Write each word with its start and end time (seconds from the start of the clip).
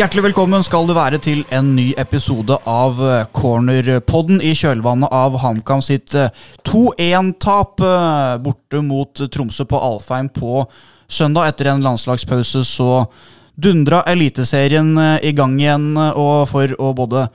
Hjertelig 0.00 0.22
velkommen 0.30 0.62
skal 0.64 0.86
du 0.88 0.94
være 0.96 1.18
til 1.20 1.42
en 1.52 1.74
ny 1.76 1.90
episode 2.00 2.56
av 2.64 3.02
eh, 3.04 3.26
Cornerpodden 3.36 4.38
i 4.40 4.54
kjølvannet 4.56 5.12
av 5.12 5.34
HamKam 5.42 5.82
sitt 5.84 6.14
eh, 6.16 6.30
2-1-tap 6.64 7.82
eh, 7.84 8.38
borte 8.40 8.80
mot 8.80 9.20
Tromsø 9.28 9.66
på 9.68 9.82
Alfheim 9.90 10.30
på 10.32 10.62
søndag. 11.04 11.50
Etter 11.50 11.68
en 11.74 11.84
landslagspause 11.84 12.62
så 12.64 12.88
dundra 13.60 14.00
Eliteserien 14.08 14.94
eh, 14.96 15.28
i 15.28 15.34
gang 15.36 15.58
igjen, 15.60 15.90
eh, 15.92 16.16
og 16.16 16.48
for 16.48 16.72
å 16.80 16.94
både 16.96 17.26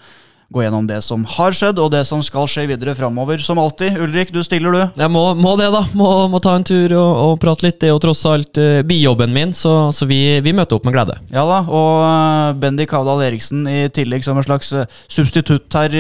gå 0.54 0.64
gjennom 0.64 0.86
det 0.88 1.00
som 1.02 1.24
har 1.36 1.56
skjedd, 1.56 1.80
og 1.82 1.92
det 1.94 2.04
som 2.08 2.22
skal 2.24 2.48
skje 2.50 2.68
videre 2.70 2.94
framover. 2.98 3.42
Som 3.42 3.60
alltid, 3.62 3.98
Ulrik, 4.02 4.32
du 4.34 4.44
stiller, 4.46 4.76
du. 4.76 5.02
Jeg 5.02 5.12
må, 5.12 5.24
må 5.40 5.56
det, 5.60 5.72
da. 5.74 5.82
Må, 5.98 6.10
må 6.32 6.42
ta 6.44 6.56
en 6.58 6.66
tur 6.68 6.94
og, 6.94 7.12
og 7.24 7.34
prate 7.42 7.66
litt. 7.66 7.80
Det 7.82 7.90
er 7.90 7.96
jo 7.96 8.02
tross 8.04 8.24
alt 8.30 8.62
uh, 8.62 8.82
bijobben 8.86 9.34
min, 9.36 9.56
så, 9.58 9.90
så 9.96 10.08
vi, 10.10 10.20
vi, 10.46 10.54
møter 10.56 10.78
opp 10.78 10.86
med 10.88 10.96
glede. 10.96 11.18
Ja 11.34 11.46
da, 11.50 11.64
og 11.66 12.04
uh, 12.04 12.54
Bendik 12.62 12.94
Havdal 12.94 13.26
Eriksen 13.26 13.66
i 13.70 13.86
tillegg 13.94 14.26
som 14.26 14.38
en 14.38 14.46
slags 14.46 14.72
uh, 14.76 14.86
substitutt 15.10 15.74
her 15.76 15.94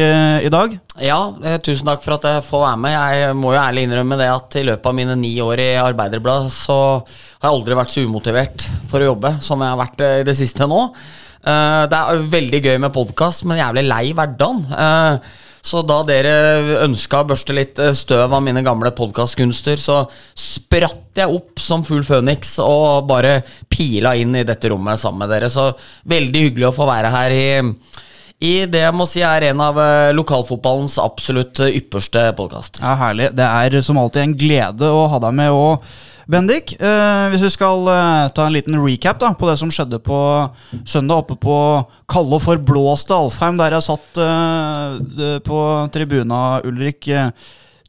i 0.46 0.52
dag. 0.52 0.78
Ja, 1.02 1.20
tusen 1.64 1.88
takk 1.90 2.04
for 2.06 2.16
at 2.16 2.26
jeg 2.30 2.46
får 2.46 2.64
være 2.64 2.80
med. 2.86 2.96
Jeg 2.96 3.36
må 3.38 3.52
jo 3.56 3.60
ærlig 3.60 3.86
innrømme 3.88 4.18
det 4.20 4.30
at 4.32 4.58
i 4.62 4.66
løpet 4.68 4.90
av 4.92 4.96
mine 4.98 5.18
ni 5.20 5.34
år 5.44 5.62
i 5.64 5.70
Arbeiderbladet, 5.82 6.54
så 6.54 6.78
har 7.02 7.50
jeg 7.50 7.52
aldri 7.52 7.78
vært 7.78 7.94
så 7.94 8.06
umotivert 8.06 8.68
for 8.92 9.02
å 9.02 9.12
jobbe 9.12 9.36
som 9.44 9.62
jeg 9.62 9.74
har 9.74 9.82
vært 9.82 10.06
i 10.06 10.26
det 10.28 10.38
siste 10.38 10.70
nå. 10.70 10.82
Uh, 11.46 11.86
det 11.86 11.98
er 11.98 12.30
veldig 12.34 12.62
gøy 12.66 12.78
med 12.82 12.94
podkast, 12.94 13.44
men 13.46 13.60
jævlig 13.60 13.86
lei 13.86 14.06
hverdagen. 14.18 14.64
Uh, 14.74 15.42
så 15.66 15.82
da 15.86 16.00
dere 16.06 16.34
ønska 16.86 17.24
å 17.24 17.28
børste 17.32 17.54
litt 17.58 17.80
eh, 17.82 17.96
støv 17.98 18.36
av 18.38 18.44
mine 18.46 18.62
gamle 18.62 18.92
podkastkunster, 18.94 19.80
så 19.82 20.04
spratt 20.38 21.18
jeg 21.18 21.34
opp 21.34 21.58
som 21.58 21.82
full 21.82 22.04
føniks 22.06 22.60
og 22.62 23.08
bare 23.10 23.40
pila 23.66 24.12
inn 24.14 24.38
i 24.38 24.44
dette 24.46 24.70
rommet 24.70 25.02
sammen 25.02 25.24
med 25.24 25.34
dere. 25.34 25.50
Så 25.50 25.72
veldig 26.06 26.44
hyggelig 26.44 26.70
å 26.70 26.76
få 26.76 26.86
være 26.86 27.10
her 27.16 27.34
i, 27.34 27.48
i 28.46 28.54
det 28.70 28.84
jeg 28.84 28.94
må 28.94 29.10
si 29.10 29.26
er 29.26 29.48
en 29.50 29.66
av 29.66 29.82
lokalfotballens 30.14 31.00
absolutt 31.02 31.64
ypperste 31.66 32.28
podkaster. 32.38 32.86
Ja, 32.86 32.94
herlig. 33.02 33.32
Det 33.34 33.50
er 33.50 33.82
som 33.90 33.98
alltid 33.98 34.22
en 34.22 34.38
glede 34.46 34.94
å 34.94 35.08
ha 35.16 35.24
deg 35.26 35.40
med. 35.42 35.50
og 35.50 35.82
Bendik, 36.32 36.74
eh, 36.82 37.26
hvis 37.30 37.44
vi 37.46 37.52
skal 37.54 37.86
eh, 37.92 38.30
ta 38.34 38.48
en 38.48 38.56
liten 38.56 38.80
recap 38.82 39.20
da, 39.22 39.34
på 39.38 39.50
det 39.50 39.60
som 39.62 39.70
skjedde 39.74 40.00
på 40.02 40.20
søndag 40.82 41.22
oppe 41.22 41.38
på 41.38 41.58
kalde 42.10 42.40
og 42.40 42.42
forblåste 42.48 43.14
Alfheim, 43.14 43.60
der 43.62 43.78
jeg 43.78 43.86
satt 43.86 44.22
eh, 44.26 45.38
på 45.46 45.60
tribuna, 45.94 46.42
Ulrik. 46.66 47.12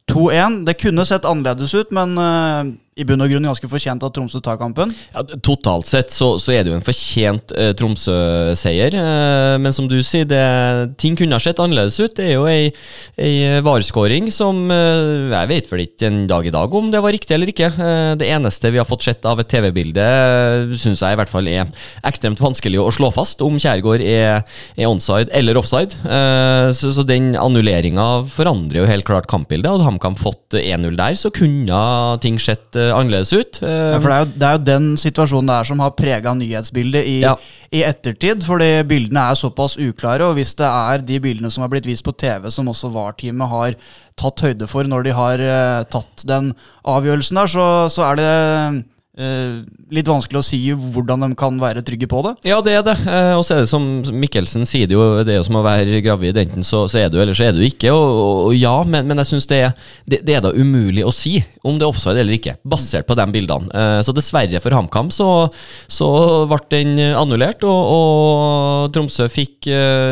2-1. 0.07 0.61
Det 0.67 0.77
kunne 0.79 1.03
sett 1.07 1.25
annerledes 1.27 1.73
ut, 1.75 1.89
men 1.95 2.13
eh, 2.21 2.69
i 2.97 3.05
bunn 3.05 3.21
og 3.21 3.29
grunn 3.29 3.45
ganske 3.45 3.69
fortjent 3.69 4.03
at 4.05 4.15
Tromsø 4.15 4.41
tar 4.43 4.57
kampen? 4.59 4.91
Ja, 5.13 5.23
totalt 5.45 5.89
sett 5.89 6.13
så, 6.13 6.33
så, 6.41 6.53
er 6.55 6.65
det 6.65 6.71
jo 6.71 6.77
en 6.79 6.85
fortjent 6.85 7.53
eh, 7.53 7.71
Tromsø-seier. 7.77 8.97
Eh, 8.97 9.57
men 9.61 9.75
som 9.75 9.89
du 9.89 9.99
sier, 10.01 10.25
det, 10.27 10.41
ting 11.01 11.17
kunne 11.19 11.37
ha 11.37 11.43
sett 11.43 11.61
annerledes 11.61 11.99
ut. 12.01 12.15
Det 12.17 12.25
er 12.25 12.35
jo 12.35 12.47
ei, 12.49 12.71
ei 13.21 13.61
varskåring 13.65 14.31
som 14.33 14.65
eh, 14.73 15.29
Jeg 15.33 15.51
vet 15.51 15.69
vel 15.71 15.83
ikke 15.85 16.09
en 16.09 16.23
dag 16.29 16.47
i 16.49 16.53
dag 16.53 16.77
om 16.79 16.89
det 16.93 17.01
var 17.03 17.13
riktig 17.13 17.37
eller 17.37 17.53
ikke. 17.53 17.69
Eh, 17.69 18.13
det 18.19 18.31
eneste 18.33 18.73
vi 18.73 18.81
har 18.81 18.89
fått 18.89 19.05
sett 19.05 19.27
av 19.29 19.41
et 19.41 19.51
TV-bilde, 19.51 20.07
syns 20.77 21.03
jeg 21.05 21.13
i 21.13 21.19
hvert 21.21 21.31
fall 21.31 21.47
er 21.51 21.69
ekstremt 22.07 22.41
vanskelig 22.41 22.81
å 22.81 22.89
slå 22.93 23.11
fast 23.13 23.43
om 23.45 23.59
Kjærgaard 23.61 24.03
er, 24.03 24.41
er 24.77 24.89
onside 24.89 25.31
eller 25.37 25.59
offside. 25.61 25.97
Eh, 26.01 26.71
så, 26.73 26.91
så, 26.95 27.05
den 27.07 27.33
annulleringa 27.37 28.25
forandrer 28.33 28.81
jo 28.81 28.89
helt 28.89 29.07
klart 29.07 29.29
kampbildet. 29.31 29.69
Hadde 29.69 29.87
HamKam 29.87 30.17
fått 30.17 30.57
1-0 30.57 30.97
der, 30.97 31.17
så 31.19 31.31
kunne 31.33 31.81
ting 32.23 32.41
eh, 32.41 32.86
annerledes 32.93 33.33
ut. 33.33 33.59
Ja, 33.61 33.99
for 33.99 34.09
det 34.09 34.15
er, 34.15 34.25
jo, 34.25 34.31
det 34.33 34.47
er, 34.47 34.57
jo, 34.57 34.63
den 34.67 34.89
situasjonen 34.99 35.51
der 35.51 35.69
som 35.69 35.83
har 35.83 35.95
prega 35.97 36.33
nyhetsbildet 36.37 37.07
i, 37.09 37.15
ja. 37.23 37.35
i, 37.71 37.83
ettertid. 37.87 38.45
Fordi 38.47 38.69
bildene 38.89 39.27
er 39.31 39.39
såpass 39.39 39.77
uklare, 39.81 40.27
og 40.27 40.37
hvis 40.39 40.55
det 40.59 40.67
er 40.67 41.05
de 41.07 41.21
bildene 41.23 41.51
som 41.53 41.65
har 41.65 41.71
blitt 41.73 41.89
vist 41.89 42.05
på 42.07 42.15
TV, 42.17 42.49
som 42.53 42.69
også 42.71 42.91
VAR-teamet 42.93 43.53
har 43.53 43.79
tatt 44.17 44.45
høyde 44.45 44.67
for 44.69 44.87
når 44.89 45.07
de 45.07 45.15
har 45.15 45.43
uh, 45.43 45.87
tatt 45.93 46.25
den 46.27 46.53
avgjørelsen 46.87 47.41
der, 47.41 47.51
så, 47.53 47.67
så 47.93 48.07
er 48.11 48.21
det 48.21 48.31
Uh, 49.17 49.63
litt 49.89 50.05
vanskelig 50.05 50.37
å 50.37 50.45
si 50.45 50.59
hvordan 50.69 51.23
de 51.23 51.31
kan 51.39 51.55
være 51.57 51.81
trygge 51.81 52.05
på 52.11 52.19
det. 52.21 52.35
Ja, 52.45 52.59
det 52.61 52.75
er 52.77 52.83
det. 52.85 52.93
Uh, 53.01 53.39
og 53.39 53.45
så 53.47 53.55
er 53.55 53.63
det 53.63 53.69
som 53.71 53.85
Mikkelsen 54.13 54.67
sier 54.69 54.85
det 54.85 54.93
jo, 54.93 55.05
det 55.25 55.33
er 55.33 55.39
jo 55.39 55.47
som 55.47 55.57
å 55.57 55.63
være 55.65 56.03
gravid. 56.05 56.37
Enten 56.37 56.65
så, 56.65 56.83
så 56.85 56.99
er 57.01 57.09
du, 57.09 57.17
eller 57.23 57.33
så 57.33 57.47
er 57.47 57.55
du 57.57 57.63
ikke. 57.65 57.89
Og, 57.95 58.19
og, 58.21 58.53
ja, 58.53 58.75
men, 58.85 59.07
men 59.09 59.17
jeg 59.23 59.31
syns 59.31 59.49
det, 59.49 59.63
det, 60.05 60.19
det, 60.27 60.35
er 60.37 60.43
da 60.45 60.51
umulig 60.53 61.01
å 61.01 61.13
si 61.15 61.39
om 61.65 61.79
det 61.79 61.87
er 61.87 61.89
offside 61.89 62.21
eller 62.21 62.37
ikke, 62.37 62.59
basert 62.61 63.07
på 63.09 63.17
de 63.17 63.25
bildene. 63.33 63.71
Uh, 63.73 64.03
så 64.05 64.13
dessverre 64.13 64.61
for 64.61 64.77
HamKam 64.77 65.09
så, 65.13 65.31
så 65.89 66.11
ble 66.51 66.61
den 66.75 66.93
annullert, 67.07 67.65
og, 67.65 67.89
og 67.97 68.93
Tromsø 68.93 69.25
fikk, 69.31 69.69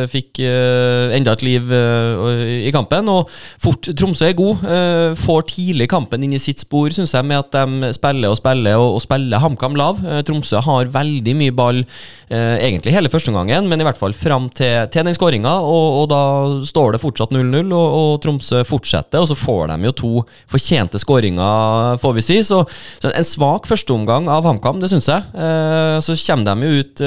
fikk 0.09 0.39
enda 0.39 1.35
et 1.35 1.45
liv 1.45 1.69
i 2.65 2.73
kampen. 2.73 3.09
Og 3.11 3.29
fort, 3.61 3.91
Tromsø 3.93 4.31
er 4.31 4.37
god, 4.37 4.65
får 5.19 5.47
tidlig 5.51 5.89
kampen 5.91 6.25
inn 6.25 6.35
i 6.37 6.41
sitt 6.41 6.63
spor, 6.63 6.89
syns 6.95 7.13
jeg, 7.13 7.27
med 7.27 7.43
at 7.43 7.53
de 7.53 7.93
spiller 7.95 8.33
og 8.33 8.39
spiller. 8.39 8.79
og 8.79 8.94
å 8.95 9.01
spille 9.03 9.39
HamKam 9.41 9.75
lav. 9.77 9.99
Eh, 10.05 10.21
Tromsø 10.25 10.61
har 10.63 10.91
veldig 10.93 11.35
mye 11.37 11.53
ball 11.55 11.81
eh, 11.81 12.55
egentlig 12.65 12.93
hele 12.95 13.11
førsteomgangen, 13.11 13.67
men 13.69 13.81
i 13.81 13.87
hvert 13.87 13.99
fall 13.99 14.15
fram 14.17 14.47
til, 14.53 14.87
til 14.93 15.07
den 15.07 15.15
skåringa, 15.17 15.53
og, 15.65 15.87
og, 16.01 16.05
da 16.11 16.21
står 16.67 16.95
det 16.95 17.01
fortsatt 17.03 17.33
0-0, 17.35 17.73
og, 17.75 17.97
og, 17.99 18.11
Tromsø 18.23 18.63
fortsetter, 18.67 19.21
og 19.21 19.29
så 19.29 19.37
får 19.37 19.73
de 19.73 19.89
jo 19.89 19.95
to 20.01 20.11
fortjente 20.51 21.01
skåringer, 21.01 21.99
får 22.01 22.15
vi 22.17 22.25
si. 22.25 22.39
Så, 22.47 22.61
så 23.01 23.11
en 23.11 23.27
svak 23.27 23.69
førsteomgang 23.69 24.29
av 24.31 24.47
HamKam, 24.47 24.81
det 24.83 24.91
syns 24.93 25.09
jeg. 25.11 25.27
Eh, 25.35 25.97
så 26.05 26.17
kommer 26.25 26.51
de 26.51 26.69
jo 26.69 26.83
ut 26.83 27.03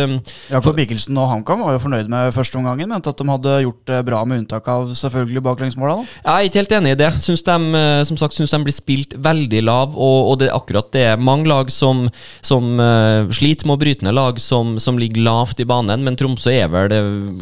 Ja, 0.53 0.61
for 0.63 0.77
Mikkelsen 0.77 1.17
og 1.19 1.31
HamKam 1.33 1.65
var 1.65 1.77
jo 1.77 1.83
fornøyd 1.83 2.11
med 2.13 2.33
førsteomgangen, 2.37 2.93
mente 2.93 3.13
at 3.13 3.19
de 3.21 3.29
hadde 3.29 3.59
gjort 3.65 3.83
det 3.91 4.03
bra 4.07 4.23
med 4.29 4.45
unntak 4.45 4.69
av 4.71 4.93
selvfølgelig 4.99 5.45
baklengsmåla. 5.45 5.99
Jeg 6.23 6.33
er 6.35 6.49
ikke 6.49 6.63
helt 6.63 6.77
enig 6.79 6.95
i 6.95 7.01
det. 7.01 7.11
Syns 7.25 7.45
de, 7.47 7.83
som 8.09 8.21
sagt, 8.21 8.37
syns 8.37 8.53
de 8.55 8.63
blir 8.65 8.77
spilt 8.77 9.17
veldig 9.19 9.63
lav, 9.67 9.97
og, 9.97 10.19
og 10.33 10.41
det 10.41 10.49
er 10.49 10.57
akkurat 10.57 10.91
det 10.95 11.07
mange 11.21 11.49
lag 11.51 11.71
som, 11.79 12.07
som 12.45 12.79
uh, 12.81 13.29
sliter 13.35 13.69
med 13.69 13.79
å 13.79 13.81
bryte 13.81 14.07
ned 14.07 14.17
lag 14.17 14.39
som, 14.43 14.77
som, 14.83 14.99
ligger 14.99 15.23
lavt 15.27 15.61
i 15.63 15.67
banen, 15.69 16.03
men 16.05 16.17
Tromsø 16.19 16.53
er 16.53 16.71
vel 16.73 16.91
det, 16.91 17.01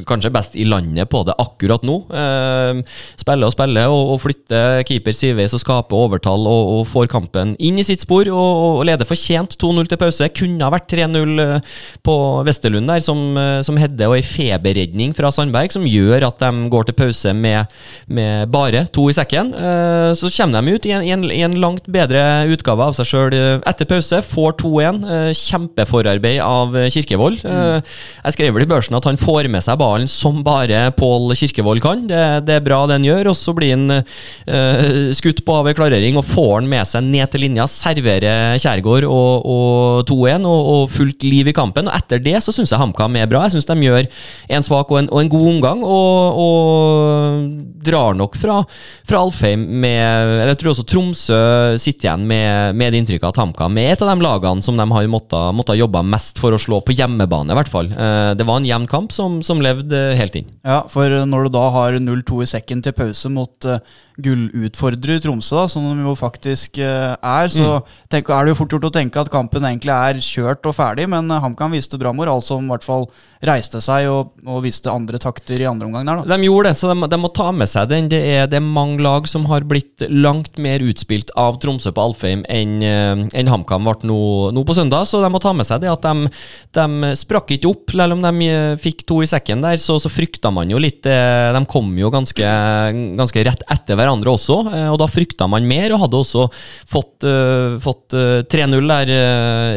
kanskje 0.09 0.33
best 0.35 0.57
i 0.59 0.67
landet 0.69 1.09
på 1.13 1.23
det 1.27 1.37
akkurat 1.41 1.85
nå. 1.87 1.99
Uh, 2.11 2.83
spiller 3.19 3.49
og 3.49 3.55
spiller 3.55 3.93
og, 3.93 4.13
og 4.15 4.23
flytter 4.27 4.83
keeper 4.89 5.17
sideveis 5.17 5.55
og 5.57 5.63
skaper 5.63 6.07
overtall 6.07 6.47
og, 6.47 6.73
og, 6.77 6.83
får 6.87 7.09
kampen 7.11 7.55
inn 7.63 7.81
i 7.81 7.87
sitt 7.87 8.05
spor 8.05 8.29
og, 8.31 8.81
og 8.81 8.85
leder 8.89 9.09
fortjent 9.09 9.57
2-0 9.61 9.91
til 9.91 10.01
pause. 10.01 10.31
Kunne 10.37 10.67
ha 10.67 10.73
vært 10.73 10.91
3-0 10.93 11.43
eh, 11.43 11.79
på 12.07 12.17
Vesterlund 12.47 12.91
der, 12.91 13.03
som, 13.05 13.23
som 13.67 13.79
Hedde, 13.81 14.07
og 14.09 14.17
ei 14.17 14.25
feberredning 14.25 15.15
fra 15.17 15.33
Sandberg 15.35 15.75
som 15.75 15.87
gjør 15.89 16.29
at 16.29 16.41
de 16.43 16.69
går 16.73 16.89
til 16.89 16.99
pause 16.99 17.33
med, 17.37 17.73
med 18.07 18.53
bare 18.53 18.85
to 18.93 19.09
i 19.11 19.17
sekken. 19.17 19.53
Så 20.17 20.31
kommer 20.37 20.63
de 20.63 20.77
ut 20.77 20.89
i 20.89 20.95
en, 20.95 21.27
i 21.33 21.43
en 21.45 21.59
langt 21.61 21.89
bedre 21.91 22.23
utgave 22.53 22.87
av 22.87 22.97
seg 22.99 23.11
sjøl 23.11 23.37
etter 23.67 23.89
pause 23.89 24.21
får 24.29 24.57
2-1. 24.63 25.01
Eh, 25.17 25.31
kjempeforarbeid 25.37 26.41
av 26.45 26.77
eh, 26.77 26.89
Kirkevold. 26.93 27.43
Mm. 27.47 27.83
Jeg 28.25 28.37
skrev 28.37 28.57
vel 28.57 28.67
i 28.67 28.71
børsen 28.71 28.99
at 28.99 29.07
han 29.09 29.21
får 29.21 29.51
med 29.53 29.65
seg 29.65 29.79
ballen 29.81 30.11
som 30.11 30.43
bare 30.47 30.87
Pål 30.97 31.35
Kirkevold 31.39 31.83
kan. 31.85 32.05
Det, 32.11 32.23
det, 32.47 32.59
er 32.59 32.67
bra 32.67 32.83
det 32.87 32.99
han 32.99 33.07
gjør. 33.07 33.33
Og 33.33 33.39
så 33.39 33.55
blir 33.57 33.75
han 33.75 34.03
skutt 35.17 35.43
på 35.47 35.57
av 35.57 35.69
klarering 35.77 36.19
og 36.19 36.27
får 36.27 36.53
han 36.59 36.71
med 36.71 36.89
seg 36.89 37.07
ned 37.07 37.31
til 37.33 37.45
linja. 37.47 37.67
Serverer 37.71 38.59
Kjærgaard 38.63 39.07
og, 39.09 39.47
og 39.47 40.11
2-1 40.11 40.47
og, 40.47 40.71
og, 40.75 40.83
fullt 40.93 41.27
liv 41.27 41.51
i 41.51 41.57
kampen. 41.57 41.91
Og 41.91 41.97
etter 41.97 42.23
det 42.23 42.39
så 42.45 42.55
syns 42.55 42.73
jeg 42.73 42.81
HamKam 42.81 43.19
er 43.21 43.31
bra. 43.31 43.45
Jeg 43.47 43.57
syns 43.57 43.69
de 43.69 43.79
gjør 43.87 44.09
en 44.57 44.67
svak 44.67 44.93
og 44.93 45.01
en, 45.03 45.11
og 45.13 45.23
en 45.23 45.33
god 45.33 45.49
omgang, 45.55 45.83
og, 45.87 46.41
og 46.43 47.87
drar 47.87 48.17
nok 48.19 48.37
fra, 48.39 48.61
fra 49.07 49.23
Alfheim 49.23 49.63
med 49.83 50.35
Jeg 50.47 50.59
tror 50.61 50.73
også 50.73 50.87
Tromsø 50.89 51.41
sitter 51.81 52.09
igjen 52.09 52.27
med, 52.29 52.77
med 52.79 52.93
det 52.93 53.03
inntrykket 53.03 53.29
at 53.31 53.41
HamKam 53.41 53.79
er 53.83 53.95
et 53.95 54.03
av 54.03 54.11
de 54.11 54.16
lagene 54.23 54.65
som 54.65 54.79
de 54.79 54.87
har 54.91 55.09
måttet, 55.11 55.55
måttet 55.57 55.79
jobbe 55.81 56.03
mest 56.07 56.41
for 56.43 56.55
å 56.55 56.61
slå 56.61 56.81
på 56.85 56.95
hjemmebane, 56.97 57.53
i 57.53 57.59
hvert 57.59 57.71
fall. 57.73 57.91
Eh, 57.93 58.33
det 58.39 58.47
var 58.49 58.61
en 58.61 58.69
jevn 58.69 58.89
kamp 58.91 59.15
som, 59.15 59.41
som 59.47 59.63
levde 59.65 60.01
helt 60.19 60.37
inn. 60.39 60.51
Ja, 60.67 60.83
for 60.93 61.13
når 61.29 61.47
du 61.47 61.55
da 61.57 61.67
har 61.75 61.99
0-2 62.01 62.43
i 62.45 62.51
sekken 62.57 62.85
til 62.85 62.97
pause 62.97 63.31
mot 63.33 63.69
uh, 63.69 63.81
gullutfordrer 64.23 65.21
Tromsø, 65.21 65.59
da, 65.59 65.67
som 65.69 65.85
de 65.85 66.05
jo 66.07 66.15
faktisk 66.17 66.81
uh, 66.81 67.15
er, 67.21 67.51
så 67.53 67.67
mm. 67.77 67.97
tenk, 68.13 68.31
er 68.33 68.47
det 68.47 68.55
jo 68.55 68.59
fort 68.63 68.73
gjort 68.73 68.89
å 68.89 68.93
tenke 68.95 69.21
at 69.21 69.31
kampen 69.33 69.67
egentlig 69.69 69.93
er 69.93 70.21
kjørt 70.25 70.69
og 70.69 70.77
ferdig, 70.77 71.05
men 71.13 71.29
uh, 71.29 71.41
HamKam 71.43 71.77
viste 71.77 72.01
bra 72.01 72.15
moral, 72.17 72.41
som 72.45 72.65
i 72.65 72.73
hvert 72.73 72.87
fall 72.87 73.05
reiste 73.45 73.83
seg 73.85 74.09
og, 74.09 74.33
og 74.49 74.63
viste 74.65 74.93
andre 74.93 75.21
takter 75.21 75.61
i 75.61 75.69
andre 75.69 75.89
omgang 75.89 76.09
der. 76.09 76.23
Da. 76.23 76.37
De 76.37 76.49
gjorde 76.49 76.73
det, 76.73 76.81
så 76.81 76.93
de, 76.93 77.09
de 77.13 77.19
må 77.21 77.31
ta 77.37 77.51
med 77.53 77.69
seg 77.71 77.91
den. 77.93 78.09
Det 78.13 78.23
er, 78.23 78.49
det 78.49 78.61
er 78.61 78.65
mange 78.65 79.05
lag 79.05 79.29
som 79.29 79.45
har 79.51 79.67
blitt 79.69 80.07
langt 80.09 80.57
mer 80.63 80.85
utspilt 80.87 81.35
av 81.37 81.61
Tromsø 81.61 81.93
på 81.93 82.09
Alfheim 82.09 82.47
enn 82.49 82.79
en 82.87 83.53
HamKam 83.53 83.85
ble 83.87 84.09
nå, 84.09 84.19
nå, 84.57 84.65
på 84.67 84.77
søndag, 84.77 85.05
så 85.09 85.21
de 85.23 85.31
må 85.33 85.41
ta 85.43 85.53
med 85.57 85.69
seg 85.69 85.83
det 85.85 85.93
at 85.93 86.05
de, 86.05 86.33
de 86.77 87.13
sprakk 87.19 87.53
ikke 87.57 87.71
opp. 87.71 87.95
Selv 87.97 88.17
om 88.17 88.25
de 88.25 88.49
fikk 88.81 89.05
to 89.09 89.21
i 89.25 89.29
sekken 89.29 89.63
der, 89.65 89.77
så, 89.81 89.99
så 90.01 90.11
frykta 90.13 90.51
man 90.55 90.71
jo 90.71 90.81
litt 90.81 91.07
De 91.07 91.61
kom 91.71 91.89
jo 91.99 92.11
ganske, 92.13 92.51
ganske 93.19 93.45
rett 93.47 93.65
etter 93.73 93.97
hverandre 93.99 94.06
også, 94.07 94.57
og 94.91 94.99
da 95.01 95.09
frykta 95.11 95.49
man 95.51 95.67
mer, 95.67 95.93
og 95.95 96.05
hadde 96.05 96.21
også 96.21 96.47
fått, 96.89 97.27
fått 97.83 98.17
3-0 98.53 98.91
der 98.93 99.13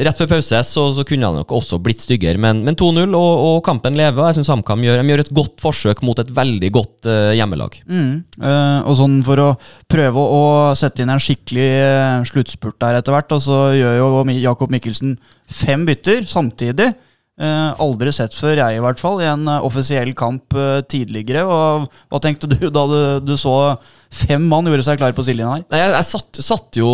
rett 0.06 0.22
før 0.22 0.32
pause, 0.36 0.62
så, 0.68 0.86
så 0.96 1.06
kunne 1.08 1.28
det 1.30 1.42
nok 1.42 1.54
også 1.60 1.80
blitt 1.84 2.04
styggere. 2.06 2.40
Men, 2.42 2.64
men 2.66 2.78
2-0, 2.80 3.16
og, 3.18 3.32
og, 3.46 3.58
kampen 3.66 3.98
lever. 3.98 4.30
Jeg 4.30 4.40
syns 4.40 4.52
HamKam 4.54 4.86
gjør, 4.86 5.04
gjør, 5.04 5.24
et 5.26 5.34
godt 5.42 5.64
forsøk 5.64 6.04
mot 6.06 6.20
et 6.22 6.32
veldig 6.36 6.72
godt 6.76 7.10
hjemmelag. 7.38 7.80
Mm. 7.90 8.14
Og 8.86 8.96
sånn 8.98 9.20
For 9.26 9.44
å 9.44 9.50
prøve 9.92 10.24
å 10.24 10.44
sette 10.80 11.04
inn 11.04 11.12
en 11.14 11.22
skikkelig 11.22 11.70
sluttspurt 12.30 12.80
der 12.82 13.00
etter 13.00 13.16
hvert, 13.16 13.36
og 13.36 13.44
så 13.44 13.60
gjør 13.78 14.00
jo 14.00 14.40
Jakob 14.40 14.74
Mikkelsen 14.74 15.18
fem 15.50 15.86
bytter 15.90 16.26
samtidig. 16.30 16.94
Uh, 17.40 17.72
aldri 17.80 18.12
sett 18.12 18.34
før, 18.36 18.58
jeg 18.60 18.76
i 18.76 18.82
hvert 18.84 19.00
fall, 19.00 19.22
i 19.24 19.30
en 19.32 19.48
offisiell 19.64 20.12
kamp 20.18 20.52
uh, 20.60 20.82
tidligere. 20.84 21.46
Og 21.48 21.86
Hva 22.12 22.20
tenkte 22.24 22.50
du 22.52 22.68
da 22.68 22.84
du, 22.84 23.00
du, 23.24 23.38
så 23.40 23.54
fem 24.10 24.42
mann 24.50 24.66
gjorde 24.66 24.84
seg 24.88 24.98
klar 25.00 25.14
på 25.14 25.24
sidelinja 25.26 25.60
her? 25.60 25.64
Jeg, 25.78 25.92
jeg 25.94 26.08
satt, 26.08 26.40
satt, 26.42 26.80
jo, 26.82 26.90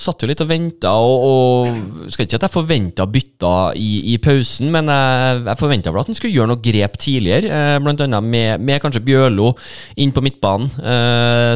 satt, 0.00 0.22
jo, 0.22 0.28
litt 0.28 0.42
og 0.44 0.50
venta, 0.50 0.92
og, 1.00 1.24
og, 1.24 2.10
skal 2.12 2.26
ikke 2.26 2.34
si 2.34 2.38
at 2.38 2.46
jeg 2.46 2.54
forventa 2.54 3.06
bytta 3.08 3.54
i, 3.80 3.88
i, 4.12 4.18
pausen, 4.22 4.68
men 4.74 4.90
jeg, 4.92 5.40
jeg 5.48 5.60
forventa 5.62 5.94
vel 5.94 6.04
at 6.04 6.12
han 6.12 6.18
skulle 6.18 6.36
gjøre 6.36 6.52
noe 6.52 6.62
grep 6.64 7.00
tidligere, 7.00 7.64
blant 7.82 8.04
annet 8.04 8.28
med, 8.28 8.66
med 8.68 8.84
kanskje 8.84 9.04
Bjørlo 9.06 9.54
inn 10.02 10.12
på 10.14 10.24
midtbanen. 10.24 10.70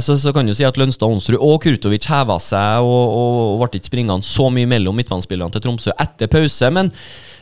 så, 0.02 0.16
så 0.16 0.32
kan 0.34 0.48
du 0.48 0.56
si 0.56 0.66
at 0.66 0.80
Lønstad 0.80 1.08
Onsrud 1.12 1.38
og 1.38 1.60
Kurtovic 1.64 2.08
heva 2.10 2.40
seg 2.42 2.84
og, 2.84 3.06
og, 3.20 3.40
og 3.54 3.64
ble 3.66 3.80
ikke 3.80 3.92
springende 3.92 4.26
så 4.26 4.48
mye 4.52 4.68
mellom 4.70 4.96
midtbanespillerne 4.96 5.52
til 5.54 5.68
Tromsø 5.68 5.96
etter 6.06 6.32
pause. 6.32 6.72
men 6.72 6.94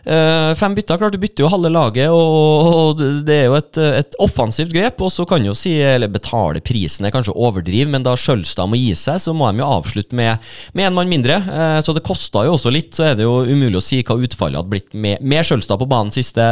Uh, 0.05 0.53
fem 0.61 0.75
bytter, 0.77 0.99
klart 1.01 1.15
du 1.17 1.21
bytter 1.21 1.47
jo 1.47 1.49
halve 1.49 1.71
laget, 1.73 2.13
og, 2.13 2.67
og 2.69 2.99
det 3.25 3.39
er 3.39 3.47
jo 3.47 3.55
et, 3.57 3.79
et, 4.03 4.17
offensivt 4.21 4.75
grep. 4.75 5.01
Og 5.01 5.13
så 5.13 5.25
kan 5.29 5.45
jo 5.47 5.55
si, 5.57 5.79
eller 5.81 6.13
betale 6.13 6.61
prisen 6.65 7.09
er 7.09 7.15
kanskje 7.15 7.37
overdriv, 7.45 7.91
men 7.91 8.05
da 8.07 8.15
Skjølstad 8.19 8.71
må 8.71 8.79
gi 8.79 8.93
seg, 8.99 9.21
så 9.23 9.35
må 9.37 9.51
de 9.51 9.63
jo 9.63 9.69
avslutte 9.77 10.17
med, 10.17 10.43
med 10.77 10.89
en 10.89 10.97
mann 10.97 11.11
mindre. 11.11 11.39
Uh, 11.45 11.79
så 11.85 11.95
det 11.97 12.05
kosta 12.07 12.45
jo 12.47 12.57
også 12.57 12.73
litt, 12.75 12.93
så 12.97 13.11
er 13.11 13.19
det 13.19 13.27
jo 13.27 13.43
umulig 13.47 13.81
å 13.81 13.85
si 13.85 14.01
hva 14.03 14.19
utfallet 14.19 14.61
hadde 14.61 14.73
blitt 14.73 14.91
med, 14.97 15.23
med 15.23 15.47
Skjølstad 15.47 15.81
på 15.81 15.89
banen 15.91 16.15
siste 16.15 16.45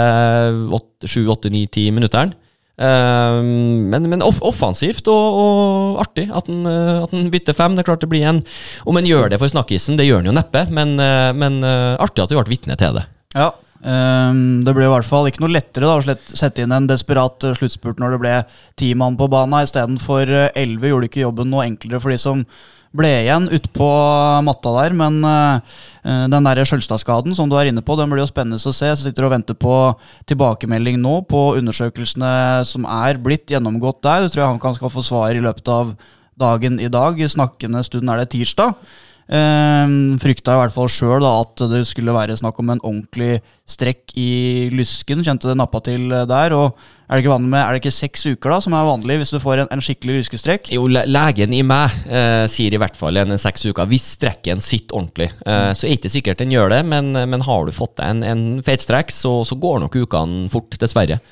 7-8-9-10 1.05 1.91
minuttene. 1.97 2.39
Uh, 2.83 3.39
men, 3.44 4.09
men 4.09 4.25
off 4.25 4.39
offensivt 4.49 5.06
og, 5.12 5.41
og, 5.43 5.99
artig 6.03 6.25
at 6.33 6.49
han, 6.49 6.62
at 7.05 7.12
han 7.12 7.29
bytter 7.33 7.56
fem. 7.56 7.77
Det 7.77 7.85
er 7.85 7.91
klart 7.91 8.05
det 8.05 8.09
blir 8.11 8.25
en 8.31 8.41
Om 8.89 8.97
han 8.99 9.06
gjør 9.06 9.29
det 9.33 9.43
for 9.43 9.53
snakkisen, 9.53 9.99
det 10.00 10.09
gjør 10.09 10.23
han 10.23 10.33
jo 10.33 10.39
neppe, 10.39 10.65
men, 10.73 10.97
men 11.39 11.61
artig 11.65 12.25
at 12.25 12.33
vi 12.33 12.41
ble 12.41 12.56
vitne 12.56 12.79
til 12.81 12.97
det. 12.97 13.05
Ja, 13.37 13.53
Det 13.82 14.73
ble 14.76 14.84
i 14.87 14.90
hvert 14.93 15.06
fall 15.06 15.26
ikke 15.26 15.43
noe 15.43 15.56
lettere 15.56 15.88
da, 15.88 15.96
å 15.99 16.37
sette 16.38 16.62
inn 16.62 16.75
en 16.75 16.87
desperat 16.87 17.49
uh, 17.49 17.55
sluttspurt 17.58 17.99
når 17.99 18.14
det 18.14 18.20
ble 18.23 18.34
ti 18.79 18.93
mann 18.94 19.17
på 19.19 19.26
banen. 19.32 19.64
Istedenfor 19.67 20.31
uh, 20.31 20.44
elleve 20.55 20.93
gjorde 20.93 21.08
ikke 21.11 21.25
jobben 21.25 21.50
noe 21.50 21.67
enklere 21.67 21.99
for 22.02 22.14
de 22.14 22.20
som 22.23 22.44
ble 22.94 23.11
igjen 23.25 23.49
utpå 23.56 23.88
matta 24.46 24.70
der. 24.76 24.94
Men 24.94 25.19
den 26.05 26.46
der 26.46 26.61
Skjølstad-skaden 26.69 27.34
som 27.34 27.49
du 27.49 27.56
er 27.56 27.70
inne 27.70 27.81
på, 27.82 27.96
den 27.96 28.12
blir 28.12 28.20
jo 28.20 28.29
spennende 28.29 28.61
å 28.61 28.75
se. 28.76 28.90
Jeg 28.90 29.00
sitter 29.00 29.26
og 29.26 29.32
venter 29.32 29.56
på 29.56 29.76
tilbakemelding 30.29 30.99
nå 31.00 31.23
på 31.25 31.55
undersøkelsene 31.56 32.32
som 32.69 32.84
er 32.84 33.17
blitt 33.17 33.49
gjennomgått 33.49 34.02
der. 34.05 34.26
Det 34.26 34.34
tror 34.34 34.44
jeg 34.44 34.50
han 34.52 34.61
kan 34.61 34.76
skal 34.76 34.93
få 34.93 35.06
svar 35.08 35.32
i 35.32 35.40
løpet 35.40 35.73
av 35.73 35.94
dagen 36.38 36.76
i 36.84 36.93
dag. 36.93 37.17
Snakkende 37.17 37.81
stund 37.88 38.12
er 38.12 38.20
det 38.23 38.34
tirsdag. 38.37 38.76
Um, 39.31 40.19
frykta 40.21 40.57
i 40.57 40.59
hvert 40.59 40.75
fall 40.75 40.89
sjøl 40.91 41.25
at 41.25 41.63
det 41.71 41.85
skulle 41.89 42.13
være 42.13 42.35
snakk 42.37 42.59
om 42.59 42.73
en 42.75 42.83
ordentlig 42.83 43.39
strekk 43.69 44.13
i 44.19 44.69
lysken. 44.75 45.23
Kjente 45.25 45.49
det 45.49 45.57
nappa 45.57 45.81
til 45.85 46.11
der. 46.11 46.53
og 46.57 46.75
Er 47.07 47.17
det 47.17 47.23
ikke 47.23 47.39
med, 47.45 47.61
er 47.61 47.71
det 47.71 47.83
ikke 47.83 47.95
seks 47.95 48.27
uker 48.35 48.53
da 48.53 48.59
som 48.65 48.75
er 48.77 48.89
vanlig 48.89 49.21
hvis 49.23 49.33
du 49.33 49.39
får 49.43 49.63
en, 49.63 49.71
en 49.73 49.85
skikkelig 49.85 50.19
lyskestrekk? 50.21 50.73
Jo, 50.75 50.89
legen 50.91 51.55
i 51.55 51.63
meg 51.67 51.95
eh, 52.11 52.45
sier 52.51 52.75
i 52.75 52.81
hvert 52.83 52.99
fall 52.99 53.23
en 53.23 53.39
seks 53.39 53.69
uker 53.71 53.89
hvis 53.89 54.11
strekken 54.19 54.65
sitter 54.65 54.99
ordentlig. 54.99 55.31
Eh, 55.47 55.71
så 55.79 55.87
er 55.87 55.97
ikke 55.97 56.13
sikkert 56.13 56.43
den 56.43 56.55
gjør 56.55 56.75
det, 56.75 56.83
men, 56.91 57.15
men 57.15 57.47
har 57.47 57.69
du 57.69 57.77
fått 57.77 57.97
deg 58.03 58.17
en, 58.17 58.27
en 58.27 58.45
fet 58.67 58.85
strekk, 58.85 59.15
så, 59.15 59.39
så 59.47 59.59
går 59.61 59.85
nok 59.87 60.03
ukene 60.03 60.49
fort, 60.53 60.75
dessverre. 60.83 61.23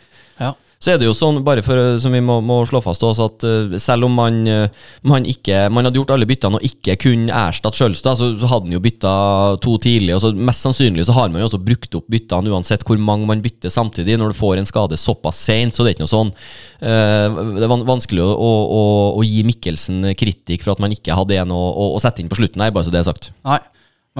Så 0.80 0.94
er 0.94 0.96
det 0.96 1.04
jo 1.04 1.12
sånn, 1.12 1.42
bare 1.44 1.60
for, 1.60 1.76
som 2.00 2.14
vi 2.16 2.22
må, 2.24 2.38
må 2.40 2.62
slå 2.64 2.80
fast 2.80 3.02
også, 3.04 3.26
at 3.28 3.44
uh, 3.44 3.74
selv 3.76 4.06
om 4.06 4.14
man, 4.16 4.38
uh, 4.48 4.86
man, 5.04 5.26
ikke 5.28 5.66
Man 5.68 5.84
hadde 5.84 6.00
gjort 6.00 6.14
alle 6.14 6.24
byttene 6.28 6.56
og 6.56 6.64
ikke 6.64 6.94
kunne 7.02 7.34
erstatte 7.36 7.76
Sjølstad, 7.76 8.16
så, 8.16 8.30
så 8.40 8.48
hadde 8.48 8.70
han 8.70 8.76
jo 8.78 8.80
bytta 8.86 9.10
to 9.60 9.74
tidlig. 9.84 10.14
og 10.16 10.22
så 10.24 10.30
Mest 10.32 10.64
sannsynlig 10.64 11.04
så 11.04 11.18
har 11.18 11.28
man 11.28 11.42
jo 11.42 11.50
også 11.50 11.60
brukt 11.66 11.98
opp 11.98 12.08
byttene 12.08 12.48
uansett 12.48 12.86
hvor 12.88 12.96
mange 12.96 13.28
man 13.28 13.42
bytter 13.44 13.68
samtidig, 13.72 14.16
når 14.16 14.32
du 14.32 14.38
får 14.38 14.62
en 14.62 14.70
skade 14.70 14.96
såpass 14.96 15.42
seint. 15.50 15.76
Så 15.76 15.84
det 15.84 15.92
er 15.92 15.98
ikke 15.98 16.06
noe 16.06 16.14
sånn 16.14 16.32
Det 16.80 17.66
er 17.66 17.74
vanskelig 17.90 18.24
å, 18.24 18.30
å, 18.32 18.54
å, 18.64 18.80
å, 19.18 19.26
gi 19.26 19.44
Mikkelsen 19.50 20.14
kritikk 20.16 20.64
for 20.64 20.72
at 20.72 20.80
man 20.80 20.96
ikke 20.96 21.18
hadde 21.18 21.42
en 21.42 21.52
å 21.52 21.92
sette 22.00 22.24
inn 22.24 22.32
på 22.32 22.40
slutten 22.40 22.64
her, 22.64 22.72
bare 22.72 22.88
så 22.88 22.94
det 22.94 23.02
er 23.02 23.10
sagt. 23.10 23.34
Nei. 23.44 23.60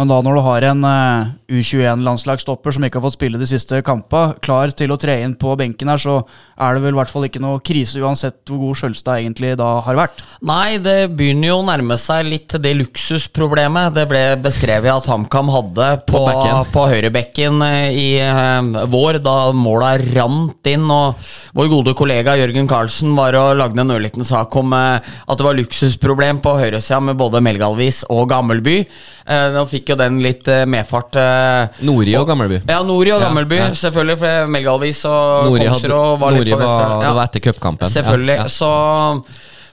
Men 0.00 0.08
da 0.08 0.16
når 0.24 0.38
du 0.38 0.40
har 0.46 0.64
en 0.64 0.84
uh, 0.88 1.26
U21-landslagsstopper 1.52 2.72
som 2.72 2.84
ikke 2.86 2.96
har 2.96 3.04
fått 3.04 3.18
spille 3.18 3.36
de 3.36 3.44
siste 3.44 3.82
kampene, 3.84 4.32
klar 4.40 4.72
til 4.72 4.94
å 4.94 4.96
tre 4.96 5.18
inn 5.20 5.34
på 5.36 5.52
benken 5.60 5.90
her, 5.92 6.00
så 6.00 6.22
er 6.56 6.78
det 6.78 6.86
vel 6.86 6.94
i 6.94 6.96
hvert 6.96 7.12
fall 7.12 7.26
ikke 7.26 7.42
noe 7.44 7.58
krise, 7.60 8.00
uansett 8.00 8.38
hvor 8.48 8.62
god 8.62 8.78
Skjølstad 8.80 9.20
egentlig 9.20 9.50
da 9.60 9.68
har 9.84 9.98
vært? 9.98 10.22
Nei, 10.48 10.78
det 10.80 11.10
begynner 11.18 11.50
jo 11.50 11.58
å 11.58 11.66
nærme 11.68 11.98
seg 12.00 12.30
litt 12.30 12.56
det 12.64 12.72
luksusproblemet 12.78 13.92
det 13.98 14.06
ble 14.08 14.22
beskrevet 14.40 14.88
at 14.94 15.10
HamKam 15.10 15.52
hadde 15.52 15.90
på, 16.08 16.24
på, 16.24 16.56
på 16.72 16.86
høyrebekken 16.94 17.60
eh, 17.68 17.92
i 17.92 18.08
uh, 18.24 18.86
vår, 18.88 19.20
da 19.20 19.36
måla 19.52 19.92
rant 20.00 20.72
inn. 20.72 20.88
Og 20.88 21.30
vår 21.60 21.70
gode 21.74 21.96
kollega 21.98 22.38
Jørgen 22.40 22.72
Karlsen 22.72 23.12
var 23.20 23.36
og 23.36 23.60
lagde 23.60 23.84
en 23.84 23.96
ørliten 23.98 24.24
sak 24.24 24.56
om 24.56 24.72
uh, 24.72 24.96
at 24.96 25.36
det 25.36 25.50
var 25.50 25.60
luksusproblem 25.60 26.40
på 26.40 26.56
høyresida 26.56 27.04
med 27.04 27.20
både 27.20 27.44
Melgalvis 27.44 28.06
og 28.08 28.30
Gammelby. 28.32 28.80
Nå 29.54 29.66
fikk 29.70 29.92
jo 29.92 29.98
den 30.00 30.18
litt 30.24 30.48
uh, 30.50 30.64
medfart. 30.70 31.18
Uh, 31.18 31.84
Nori 31.86 32.16
og, 32.18 32.26
Gammelby. 32.30 32.62
Ja, 32.64 32.80
Nori 32.86 33.12
og 33.14 33.22
Gammelby, 33.22 33.60
ja, 33.60 33.68
ja. 33.70 33.76
selvfølgelig. 33.82 34.18
For 34.22 34.50
Melgalvis 34.56 35.04
og 35.10 35.52
Kongsrud 35.52 35.94
var 36.22 36.34
Nori 36.34 36.48
litt 36.48 36.56
på 36.56 36.60
vestre. 36.62 36.88
Ja. 36.90 36.98
Det 37.04 37.14
var 37.18 37.30
etter 37.30 37.44
cupkampen. 37.46 37.94
Selvfølgelig. 37.94 38.40
Ja, 38.40 38.50
så 38.50 38.74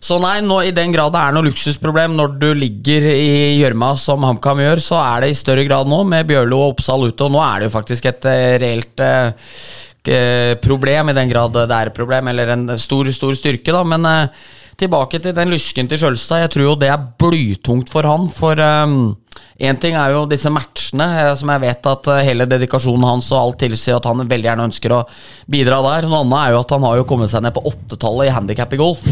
så 0.07 0.19
nei, 0.21 0.35
nå, 0.45 0.59
i 0.61 0.73
den 0.75 0.93
grad 0.93 1.11
det 1.15 1.19
er 1.19 1.33
noe 1.33 1.47
luksusproblem 1.47 2.13
når 2.15 2.35
du 2.37 2.51
ligger 2.55 3.07
i 3.09 3.57
gjørma 3.57 3.95
som 3.99 4.23
HamKam 4.27 4.61
gjør, 4.61 4.81
så 4.83 4.99
er 5.01 5.25
det 5.25 5.31
i 5.33 5.39
større 5.39 5.65
grad 5.67 5.89
nå, 5.89 6.03
med 6.07 6.29
Bjørlo 6.29 6.59
og 6.61 6.75
Oppsal 6.75 7.07
ute. 7.09 7.25
Og 7.25 7.33
nå 7.33 7.41
er 7.43 7.59
det 7.59 7.69
jo 7.69 7.73
faktisk 7.73 8.05
et 8.11 8.29
reelt 8.61 9.03
eh, 9.03 10.53
problem, 10.63 11.09
i 11.09 11.17
den 11.17 11.33
grad 11.33 11.57
det 11.57 11.65
er 11.65 11.89
et 11.89 11.97
problem, 11.97 12.29
eller 12.31 12.53
en 12.53 12.69
stor, 12.79 13.09
stor 13.15 13.35
styrke, 13.35 13.73
da. 13.73 13.81
Men 13.89 14.05
uh, 14.07 14.45
tilbake 14.77 15.19
til 15.21 15.33
den 15.35 15.51
lysken 15.51 15.89
til 15.89 15.99
Skjølstad. 16.01 16.43
Jeg 16.43 16.51
tror 16.53 16.67
jo 16.67 16.75
det 16.79 16.91
er 16.93 17.07
blytungt 17.19 17.89
for 17.91 18.05
han, 18.07 18.27
for 18.33 18.59
um, 18.61 19.15
ting 19.57 19.97
er 19.97 20.13
jo 20.13 20.25
disse 20.29 20.51
matchene, 20.53 21.07
eh, 21.23 21.31
som 21.39 21.49
jeg 21.53 21.63
vet 21.65 21.89
at 21.89 22.11
eh, 22.13 22.23
hele 22.29 22.47
dedikasjonen 22.49 23.07
hans 23.09 23.31
og 23.33 23.39
alt 23.41 23.59
tilsier 23.65 23.97
at 23.97 24.05
han 24.09 24.21
veldig 24.21 24.51
gjerne 24.51 24.69
ønsker 24.69 24.93
å 24.93 25.01
bidra 25.49 25.81
der. 25.85 26.07
Noe 26.07 26.21
annet 26.25 26.39
er 26.43 26.53
jo 26.53 26.61
at 26.61 26.77
han 26.77 26.87
har 26.87 27.01
jo 27.01 27.09
kommet 27.09 27.33
seg 27.33 27.45
ned 27.45 27.55
på 27.57 27.65
åttetallet 27.71 28.29
i 28.29 28.35
handikap 28.37 28.77
i 28.77 28.81
golf. 28.81 29.03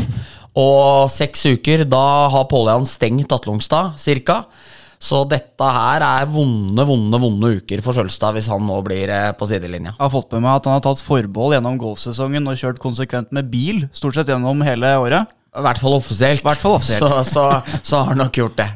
Og 0.56 1.10
seks 1.12 1.44
uker, 1.58 1.84
da 1.90 2.06
har 2.32 2.48
Pål 2.48 2.72
Jan 2.72 2.88
stengt 2.88 3.34
Atlungstad, 3.36 3.98
cirka. 4.00 4.44
Så 5.06 5.26
dette 5.28 5.68
her 5.76 6.04
er 6.06 6.30
vonde, 6.32 6.86
vonde 6.88 7.20
vonde 7.20 7.50
uker 7.60 7.82
for 7.84 7.98
Sjølstad 7.98 8.38
hvis 8.38 8.48
han 8.50 8.64
nå 8.66 8.78
blir 8.86 9.12
eh, 9.12 9.32
på 9.38 9.48
sidelinja. 9.50 9.96
Jeg 9.96 10.04
har 10.06 10.14
fått 10.14 10.32
med 10.38 10.46
meg 10.46 10.60
at 10.60 10.70
han 10.70 10.78
har 10.78 10.86
tatt 10.86 11.04
forbehold 11.04 11.58
gjennom 11.58 11.80
golfsesongen 11.82 12.48
og 12.48 12.62
kjørt 12.62 12.80
konsekvent 12.82 13.34
med 13.36 13.50
bil 13.52 13.84
stort 13.96 14.18
sett 14.18 14.32
gjennom 14.32 14.64
hele 14.66 14.94
året. 15.02 15.36
I 15.56 15.64
hvert 15.64 15.80
fall 15.80 15.96
offisielt. 15.96 16.44
Hvert 16.44 16.60
fall 16.62 16.78
offisielt. 16.80 17.04
Så, 17.04 17.24
så, 17.30 17.80
så, 17.82 18.00
har 18.02 18.12
han 18.12 18.20
nok 18.20 18.40
gjort 18.42 18.58
det. 18.60 18.68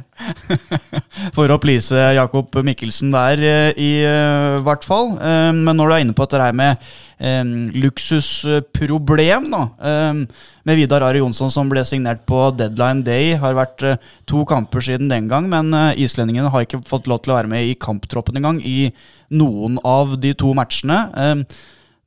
For 1.36 1.51
å 1.51 1.57
please 1.62 1.95
Jakob 2.15 2.55
Mikkelsen 2.63 3.12
der, 3.13 3.41
eh, 3.43 3.79
i 3.79 3.89
uh, 4.07 4.59
hvert 4.63 4.86
fall. 4.88 5.13
Uh, 5.19 5.51
men 5.55 5.75
når 5.75 5.89
du 5.89 5.95
er 5.95 6.03
inne 6.05 6.15
på 6.15 6.27
dette 6.27 6.43
her 6.43 6.55
med 6.55 6.86
um, 7.19 7.53
luksusproblem, 7.83 9.50
da. 9.51 9.63
Um, 9.79 10.24
med 10.67 10.79
Vidar 10.79 11.03
Ari 11.07 11.24
Jonsson 11.24 11.51
som 11.51 11.71
ble 11.71 11.83
signert 11.88 12.24
på 12.29 12.45
deadline 12.55 13.03
day, 13.07 13.33
har 13.41 13.57
vært 13.57 13.83
uh, 13.88 14.13
to 14.29 14.45
kamper 14.48 14.83
siden 14.86 15.12
den 15.12 15.27
gang. 15.31 15.50
Men 15.51 15.74
islendingene 16.00 16.51
har 16.53 16.67
ikke 16.67 16.83
fått 16.88 17.09
lov 17.12 17.24
til 17.25 17.36
å 17.36 17.39
være 17.41 17.51
med 17.51 17.67
i 17.67 17.75
kamptroppen 17.79 18.39
engang 18.39 18.63
i 18.63 18.93
noen 19.36 19.81
av 19.88 20.15
de 20.21 20.31
to 20.38 20.55
matchene. 20.57 21.03
Um, 21.15 21.43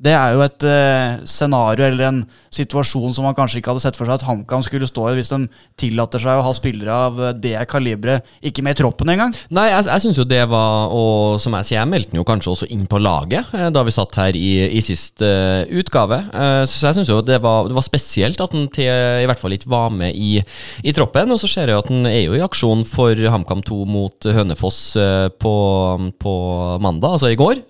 Det 0.02 0.14
er 0.16 0.34
jo 0.34 0.42
et 0.44 0.66
uh, 0.66 1.22
scenario 1.28 1.86
eller 1.86 2.08
en 2.08 2.22
situasjon 2.52 3.14
som 3.16 3.26
man 3.26 3.36
kanskje 3.36 3.60
ikke 3.60 3.72
hadde 3.72 3.84
sett 3.84 3.98
for 3.98 4.08
seg 4.08 4.18
at 4.18 4.26
HamKam 4.26 4.64
skulle 4.66 4.88
stå 4.88 5.08
i, 5.08 5.14
hvis 5.16 5.32
de 5.32 5.46
tillater 5.80 6.22
seg 6.22 6.38
å 6.38 6.44
ha 6.46 6.52
spillere 6.56 6.96
av 7.08 7.20
eh, 7.20 7.34
det 7.42 7.54
kaliberet 7.70 8.28
ikke 8.44 8.64
med 8.64 8.76
i 8.76 8.80
troppen 8.82 9.12
engang. 9.12 9.32
Nei, 9.54 9.68
jeg, 9.70 9.86
jeg 9.88 10.04
syns 10.04 10.20
jo 10.20 10.26
det 10.28 10.42
var 10.50 10.92
Og 10.92 11.40
som 11.42 11.54
jeg 11.56 11.68
sier, 11.68 11.78
jeg 11.80 11.90
meldte 11.90 12.12
den 12.12 12.20
jo 12.20 12.26
kanskje 12.28 12.52
også 12.52 12.68
inn 12.74 12.84
på 12.90 13.00
laget 13.02 13.52
eh, 13.56 13.68
da 13.72 13.84
vi 13.86 13.94
satt 13.94 14.18
her 14.20 14.36
i, 14.36 14.52
i 14.76 14.82
sist 14.84 15.22
uh, 15.24 15.64
utgave. 15.72 16.18
Eh, 16.28 16.62
så 16.68 16.90
jeg 16.90 16.98
syns 16.98 17.12
jo 17.12 17.20
det 17.24 17.38
var, 17.42 17.68
det 17.70 17.76
var 17.76 17.86
spesielt 17.86 18.40
at 18.42 18.52
han 18.54 18.68
i 18.72 19.26
hvert 19.28 19.40
fall 19.40 19.54
ikke 19.54 19.70
var 19.70 19.92
med 19.94 20.16
i, 20.16 20.36
i 20.82 20.94
troppen. 20.94 21.30
Og 21.32 21.40
så 21.40 21.48
ser 21.50 21.70
jeg 21.70 21.76
jo 21.76 21.82
at 21.82 21.90
han 21.90 22.08
er 22.10 22.20
jo 22.24 22.36
i 22.36 22.44
aksjon 22.44 22.84
for 22.88 23.16
HamKam 23.16 23.62
2 23.64 23.78
mot 23.88 24.28
Hønefoss 24.36 24.80
på, 25.40 25.54
på 26.22 26.34
mandag, 26.82 27.16
altså 27.16 27.30
i 27.32 27.38
går. 27.38 27.62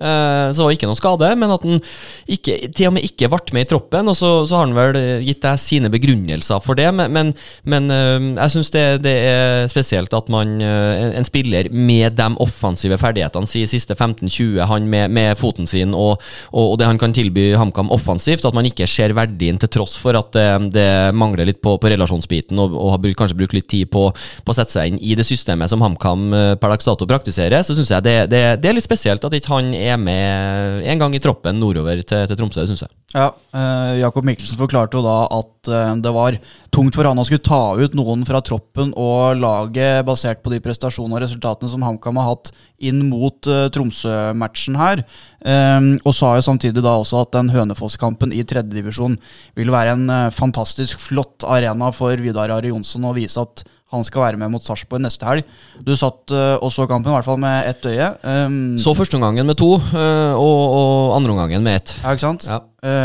Så 0.57 0.69
ikke 0.73 0.89
noe 0.89 0.99
skade, 0.99 1.31
men 1.39 1.53
at 1.55 1.67
han 1.67 1.83
ikke, 2.31 2.59
til 2.75 2.91
og 2.91 2.97
med 2.97 3.07
ikke 3.07 3.31
ble 3.33 3.57
med 3.57 3.67
i 3.67 3.71
troppen. 3.73 4.11
Og 4.11 4.17
så, 4.19 4.31
så 4.49 4.59
har 4.59 4.69
han 4.69 4.77
vel 4.77 4.99
gitt 5.27 5.43
deg 5.45 5.61
sine 5.61 5.91
begrunnelser 5.93 6.63
for 6.63 6.79
det, 6.79 6.89
men, 6.95 7.13
men, 7.13 7.33
men 7.69 7.91
øh, 7.93 8.29
jeg 8.37 8.55
syns 8.55 8.73
det, 8.75 8.85
det, 9.05 9.15
er 9.33 9.71
spesielt 9.71 10.13
at 10.17 10.31
man 10.33 10.55
øh, 10.63 11.17
en 11.19 11.27
spiller 11.27 11.71
med 11.73 12.17
de 12.19 12.29
offensive 12.43 12.99
ferdighetene 13.01 13.49
sine 13.49 13.71
siste 13.71 13.97
15-20, 13.97 14.63
han 14.69 14.89
med, 14.89 15.13
med, 15.13 15.35
foten 15.39 15.67
sin 15.69 15.95
og, 15.97 16.21
og, 16.53 16.73
og, 16.73 16.77
det 16.81 16.89
han 16.89 17.01
kan 17.01 17.15
tilby 17.15 17.53
HamKam 17.59 17.91
offensivt, 17.95 18.45
at 18.47 18.57
man 18.57 18.69
ikke 18.69 18.89
ser 18.91 19.15
verdien 19.17 19.59
til 19.61 19.71
tross 19.73 19.97
for 20.01 20.17
at 20.19 20.33
det, 20.37 20.47
det 20.77 20.89
mangler 21.17 21.49
litt 21.49 21.63
på, 21.65 21.77
på 21.81 21.93
relasjonsbiten 21.93 22.59
og, 22.63 22.77
og, 22.77 22.93
har 22.95 23.19
kanskje 23.19 23.39
brukt 23.39 23.57
litt 23.57 23.69
tid 23.71 23.91
på, 23.93 24.09
på, 24.13 24.53
å 24.53 24.57
sette 24.57 24.75
seg 24.75 24.93
inn 24.93 25.01
i 25.03 25.17
det 25.19 25.27
systemet 25.27 25.71
som 25.73 25.83
HamKam 25.85 26.31
per 26.61 26.73
dags 26.73 26.87
dato 26.87 27.09
praktiserer, 27.09 27.65
så 27.65 27.77
syns 27.77 27.93
jeg 27.95 28.07
det, 28.07 28.17
det, 28.33 28.43
det, 28.63 28.71
er 28.71 28.77
litt 28.77 28.87
spesielt 28.87 29.25
at 29.25 29.37
ikke 29.37 29.55
han 29.55 29.73
er 29.77 29.99
med 30.01 30.87
en 30.93 31.03
gang 31.03 31.17
i 31.17 31.23
troppen 31.23 31.59
nordover 31.61 32.03
til, 32.03 32.12
til 32.29 32.39
Tromsø, 32.39 32.65
syns 32.69 32.85
jeg. 32.85 32.93
Ja, 33.13 33.29
eh, 33.57 34.01
Jakob 34.01 34.25
Mikkelsen 34.25 34.59
forklarte 34.61 34.97
jo 34.99 35.03
da 35.05 35.17
at 35.37 35.69
eh, 35.69 35.91
det 36.05 36.13
var 36.15 36.39
tungt 36.73 36.97
for 36.97 37.09
han 37.09 37.21
å 37.21 37.25
skulle 37.29 37.45
ta 37.45 37.75
ut 37.77 37.97
noen 37.99 38.25
fra 38.29 38.41
troppen 38.45 38.95
og 38.97 39.41
laget 39.41 40.07
basert 40.09 40.41
på 40.45 40.53
de 40.53 40.61
prestasjonene 40.65 41.19
og 41.19 41.25
resultatene 41.25 41.69
som 41.73 41.85
HamKam 41.85 42.21
har 42.21 42.31
hatt 42.31 42.53
inn 42.83 43.05
mot 43.11 43.49
eh, 43.51 43.67
Tromsø-matchen 43.75 44.79
her. 44.81 45.05
Eh, 45.45 45.91
og 46.01 46.17
sa 46.17 46.35
jo 46.39 46.47
samtidig 46.49 46.85
da 46.85 46.97
også 47.01 47.23
at 47.25 47.35
den 47.37 47.53
Hønefoss-kampen 47.53 48.33
i 48.33 48.45
tredjedivisjon 48.49 49.19
vil 49.59 49.75
være 49.75 49.97
en 49.99 50.09
eh, 50.09 50.33
fantastisk 50.35 51.03
flott 51.03 51.45
arena 51.45 51.93
for 51.97 52.17
Vidar 52.23 52.55
Ari 52.57 52.73
Johnsen 52.73 53.05
å 53.09 53.15
vise 53.17 53.43
at 53.43 53.65
han 53.93 54.05
skal 54.07 54.25
være 54.27 54.41
med 54.41 54.53
mot 54.55 54.65
Sarpsborg 54.65 55.05
neste 55.05 55.27
helg. 55.29 55.49
Du 55.85 55.93
satt 55.99 56.33
uh, 56.33 56.57
og 56.59 56.73
så 56.73 56.87
kampen, 56.91 57.13
i 57.13 57.17
hvert 57.17 57.29
fall 57.29 57.41
med 57.43 57.69
ett 57.69 57.89
øye. 57.89 58.13
Um, 58.25 58.79
så 58.81 58.97
første 58.97 59.19
omgangen 59.19 59.49
med 59.49 59.59
to, 59.61 59.75
uh, 59.79 60.33
og, 60.33 60.63
og 60.79 61.17
andre 61.19 61.35
omgangen 61.37 61.67
med 61.67 61.83
ett. 61.83 61.97
Ja, 62.01 62.15
ikke 62.17 62.27
sant? 62.31 62.49
Ja. 62.49 62.63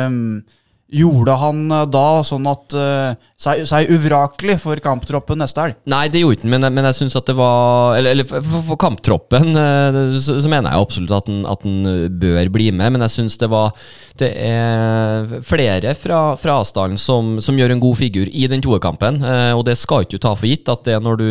Um, 0.08 0.46
Gjorde 0.88 1.34
han 1.36 1.66
eh, 1.68 1.88
da 1.92 2.22
sånn 2.24 2.46
at 2.48 2.72
uh, 2.80 3.16
seg, 3.38 3.68
seg, 3.70 3.92
uvrakelig 3.94 4.56
for 4.64 4.80
kamptroppen 4.82 5.38
neste 5.38 5.62
helg? 5.62 5.76
Nei, 5.86 6.08
det 6.10 6.24
gjorde 6.24 6.42
den, 6.42 6.50
men, 6.56 6.66
men, 6.74 6.88
jeg 6.90 6.98
syns 7.04 7.18
at 7.20 7.28
det 7.30 7.36
var 7.38 7.94
Eller, 8.00 8.16
eller 8.16 8.26
for, 8.26 8.42
for, 8.72 8.80
kamptroppen 8.82 9.52
uh, 9.54 10.18
så, 10.18 10.40
så, 10.42 10.50
mener 10.50 10.74
jeg 10.74 10.86
absolutt 10.88 11.14
at 11.14 11.30
den, 11.30 11.44
at 11.46 11.62
den 11.62 12.18
bør 12.18 12.50
bli 12.56 12.72
med, 12.74 12.96
men 12.96 13.06
jeg 13.06 13.14
syns 13.14 13.38
det 13.38 13.50
var 13.52 13.76
Det 14.18 14.32
er 14.42 15.38
flere 15.46 15.94
fra, 16.00 16.22
fra 16.42 16.56
Asdalen 16.64 16.98
som, 16.98 17.36
som, 17.44 17.58
gjør 17.58 17.76
en 17.76 17.84
god 17.84 18.00
figur 18.00 18.26
i 18.26 18.48
den 18.50 18.64
toerkampen, 18.66 19.22
uh, 19.22 19.54
og 19.54 19.68
det 19.70 19.78
skal 19.78 20.08
ikke 20.08 20.18
du 20.18 20.26
ta 20.26 20.34
for 20.34 20.50
gitt 20.50 20.74
at 20.74 20.82
det 20.88 20.98
er 20.98 21.06
når 21.06 21.22
du 21.22 21.30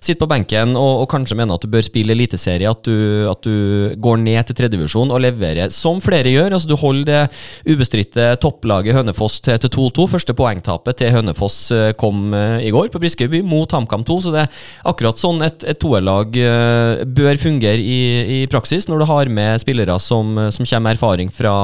sitter 0.00 0.22
på 0.22 0.30
benken 0.32 0.72
og, 0.72 1.04
og 1.04 1.10
kanskje 1.12 1.36
mener 1.36 1.60
at 1.60 1.66
du 1.66 1.72
bør 1.72 1.84
spille 1.84 2.16
eliteserie, 2.16 2.70
at, 2.70 2.88
at 3.28 3.44
du 3.44 3.92
går 4.00 4.24
ned 4.24 4.48
til 4.48 4.56
tredjevisjon 4.62 5.12
og 5.12 5.20
leverer, 5.20 5.68
som 5.74 6.00
flere 6.00 6.32
gjør. 6.32 6.56
altså 6.56 6.70
Du 6.70 6.76
holder 6.80 7.04
det 7.10 7.76
ubestridte 7.76 8.30
topplaget 8.40 8.96
Hønefoss 8.96 9.40
til 9.44 9.60
2-2. 9.68 10.08
Første 10.14 10.36
poengtapet 10.36 11.00
til 11.02 11.12
Hønefoss 11.12 11.41
eh, 11.74 11.92
kom 11.98 12.34
eh, 12.36 12.66
i 12.68 12.72
går 12.74 12.90
på 12.92 13.00
Briskeby 13.02 13.42
mot 13.46 13.70
HamKam 13.72 14.04
2. 14.06 14.18
Så 14.24 14.32
det 14.34 14.44
er 14.44 14.62
akkurat 14.88 15.20
sånn 15.20 15.42
et, 15.46 15.64
et 15.68 15.80
toerlag 15.82 16.36
eh, 16.38 17.02
bør 17.06 17.40
fungere 17.40 17.80
i, 17.80 18.00
i, 18.22 18.40
praksis, 18.52 18.88
når 18.90 19.02
du 19.02 19.08
har 19.10 19.32
med 19.32 19.62
spillere 19.62 19.98
som, 20.02 20.34
som 20.52 20.66
kommer 20.66 20.88
med 20.88 20.96
erfaring 20.96 21.32
fra, 21.32 21.54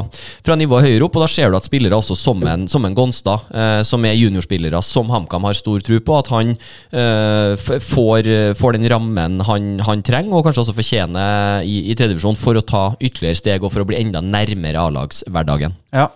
fra 0.46 0.56
nivået 0.58 0.88
høyere 0.88 1.06
opp. 1.06 1.18
Og 1.18 1.26
da 1.26 1.30
ser 1.30 1.52
du 1.52 1.58
at 1.58 1.68
spillere 1.68 1.98
også 1.98 2.16
som 2.18 2.44
en, 2.46 2.68
som 2.70 2.86
en 2.86 2.96
Gonstad, 2.98 3.48
som 3.86 4.04
er 4.06 4.16
juniorspillere 4.16 4.80
som 4.84 5.10
HamKam 5.12 5.46
har 5.46 5.58
stor 5.58 5.82
tro 5.84 5.98
på, 6.02 6.18
at 6.18 6.30
han 6.32 6.54
eh, 6.54 7.54
får, 7.58 8.30
får, 8.58 8.78
den 8.78 8.88
rammen 8.90 9.42
han, 9.46 9.74
han, 9.86 10.04
trenger, 10.06 10.38
og 10.38 10.46
kanskje 10.46 10.64
også 10.64 10.76
fortjener 10.76 11.66
i, 11.66 11.80
i 11.92 11.98
tredjevisjon 11.98 12.38
for 12.38 12.58
å 12.58 12.64
ta 12.64 12.84
ytterligere 12.98 13.38
steg 13.38 13.66
og 13.66 13.74
for 13.74 13.84
å 13.84 13.88
bli 13.88 14.00
enda 14.00 14.22
nærmere 14.24 14.88
A-lagshverdagen. 14.88 15.76
Ja. 15.94 16.08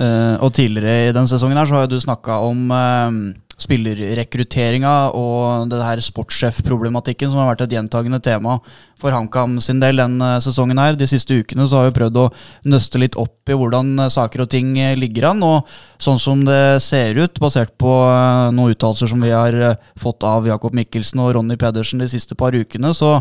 Uh, 0.00 0.40
og 0.40 0.54
tidligere 0.56 1.10
i 1.10 1.12
denne 1.12 1.28
sesongen 1.28 1.58
her 1.60 1.68
så 1.68 1.76
har 1.76 1.88
du 1.90 1.98
snakka 2.00 2.38
om 2.46 2.70
uh, 2.72 3.16
spillerrekrutteringa 3.60 4.92
og 5.12 5.66
det 5.68 5.80
her 5.84 6.00
sportssjefproblematikken 6.00 7.28
som 7.28 7.42
har 7.42 7.50
vært 7.50 7.66
et 7.66 7.74
gjentagende 7.76 8.16
tema 8.24 8.54
for 9.00 9.12
HamKam 9.12 9.58
sin 9.60 9.82
del 9.82 10.00
denne 10.00 10.30
sesongen 10.40 10.80
her. 10.80 10.96
De 10.96 11.04
siste 11.10 11.36
ukene 11.42 11.68
så 11.68 11.82
har 11.82 11.90
vi 11.90 11.98
prøvd 11.98 12.16
å 12.16 12.24
nøste 12.72 13.02
litt 13.02 13.20
opp 13.20 13.52
i 13.52 13.58
hvordan 13.60 14.06
saker 14.08 14.46
og 14.46 14.50
ting 14.56 14.72
ligger 14.96 15.28
an. 15.34 15.44
Og 15.44 15.68
sånn 16.00 16.20
som 16.22 16.48
det 16.48 16.80
ser 16.86 17.20
ut, 17.20 17.36
basert 17.42 17.76
på 17.76 17.92
uh, 18.08 18.48
noen 18.56 18.72
uttalelser 18.72 19.12
som 19.12 19.20
vi 19.20 19.36
har 19.36 19.60
fått 20.00 20.24
av 20.24 20.48
Jakob 20.48 20.80
Mikkelsen 20.80 21.20
og 21.20 21.34
Ronny 21.36 21.60
Pedersen 21.60 22.00
de 22.00 22.08
siste 22.08 22.38
par 22.40 22.56
ukene, 22.56 22.96
så 22.96 23.18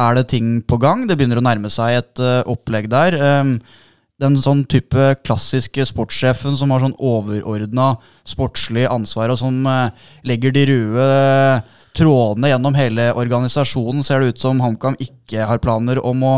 er 0.00 0.16
det 0.16 0.30
ting 0.32 0.62
på 0.64 0.80
gang. 0.80 1.04
Det 1.04 1.20
begynner 1.20 1.44
å 1.44 1.48
nærme 1.52 1.68
seg 1.68 2.00
et 2.00 2.28
opplegg 2.48 2.88
der. 2.88 3.20
Um, 3.20 3.58
den 4.24 4.36
sånn 4.40 4.64
type 4.70 5.12
klassiske 5.24 5.84
sportssjefen 5.90 6.56
som 6.58 6.72
har 6.72 6.82
sånn 6.82 6.96
overordna 6.96 7.94
sportslig 8.26 8.86
ansvar, 8.90 9.32
og 9.34 9.40
som 9.40 9.58
eh, 9.68 10.06
legger 10.26 10.54
de 10.54 10.64
røde 10.70 11.08
trådene 11.94 12.50
gjennom 12.50 12.74
hele 12.74 13.10
organisasjonen, 13.14 14.02
ser 14.06 14.22
det 14.22 14.34
ut 14.34 14.42
som 14.42 14.62
HamKam 14.62 14.96
ikke 15.02 15.46
har 15.46 15.60
planer 15.62 16.00
om 16.02 16.24
å 16.26 16.34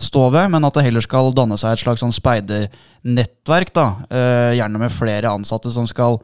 stå 0.00 0.28
ved, 0.32 0.52
men 0.52 0.64
at 0.64 0.76
det 0.76 0.84
heller 0.86 1.04
skal 1.04 1.32
danne 1.36 1.58
seg 1.60 1.74
et 1.74 1.82
slags 1.82 2.04
sånn 2.04 2.14
speidernettverk. 2.14 3.72
da, 3.74 3.86
eh, 4.10 4.52
Gjerne 4.60 4.78
med 4.78 4.94
flere 4.94 5.32
ansatte 5.32 5.72
som 5.72 5.86
skal 5.86 6.20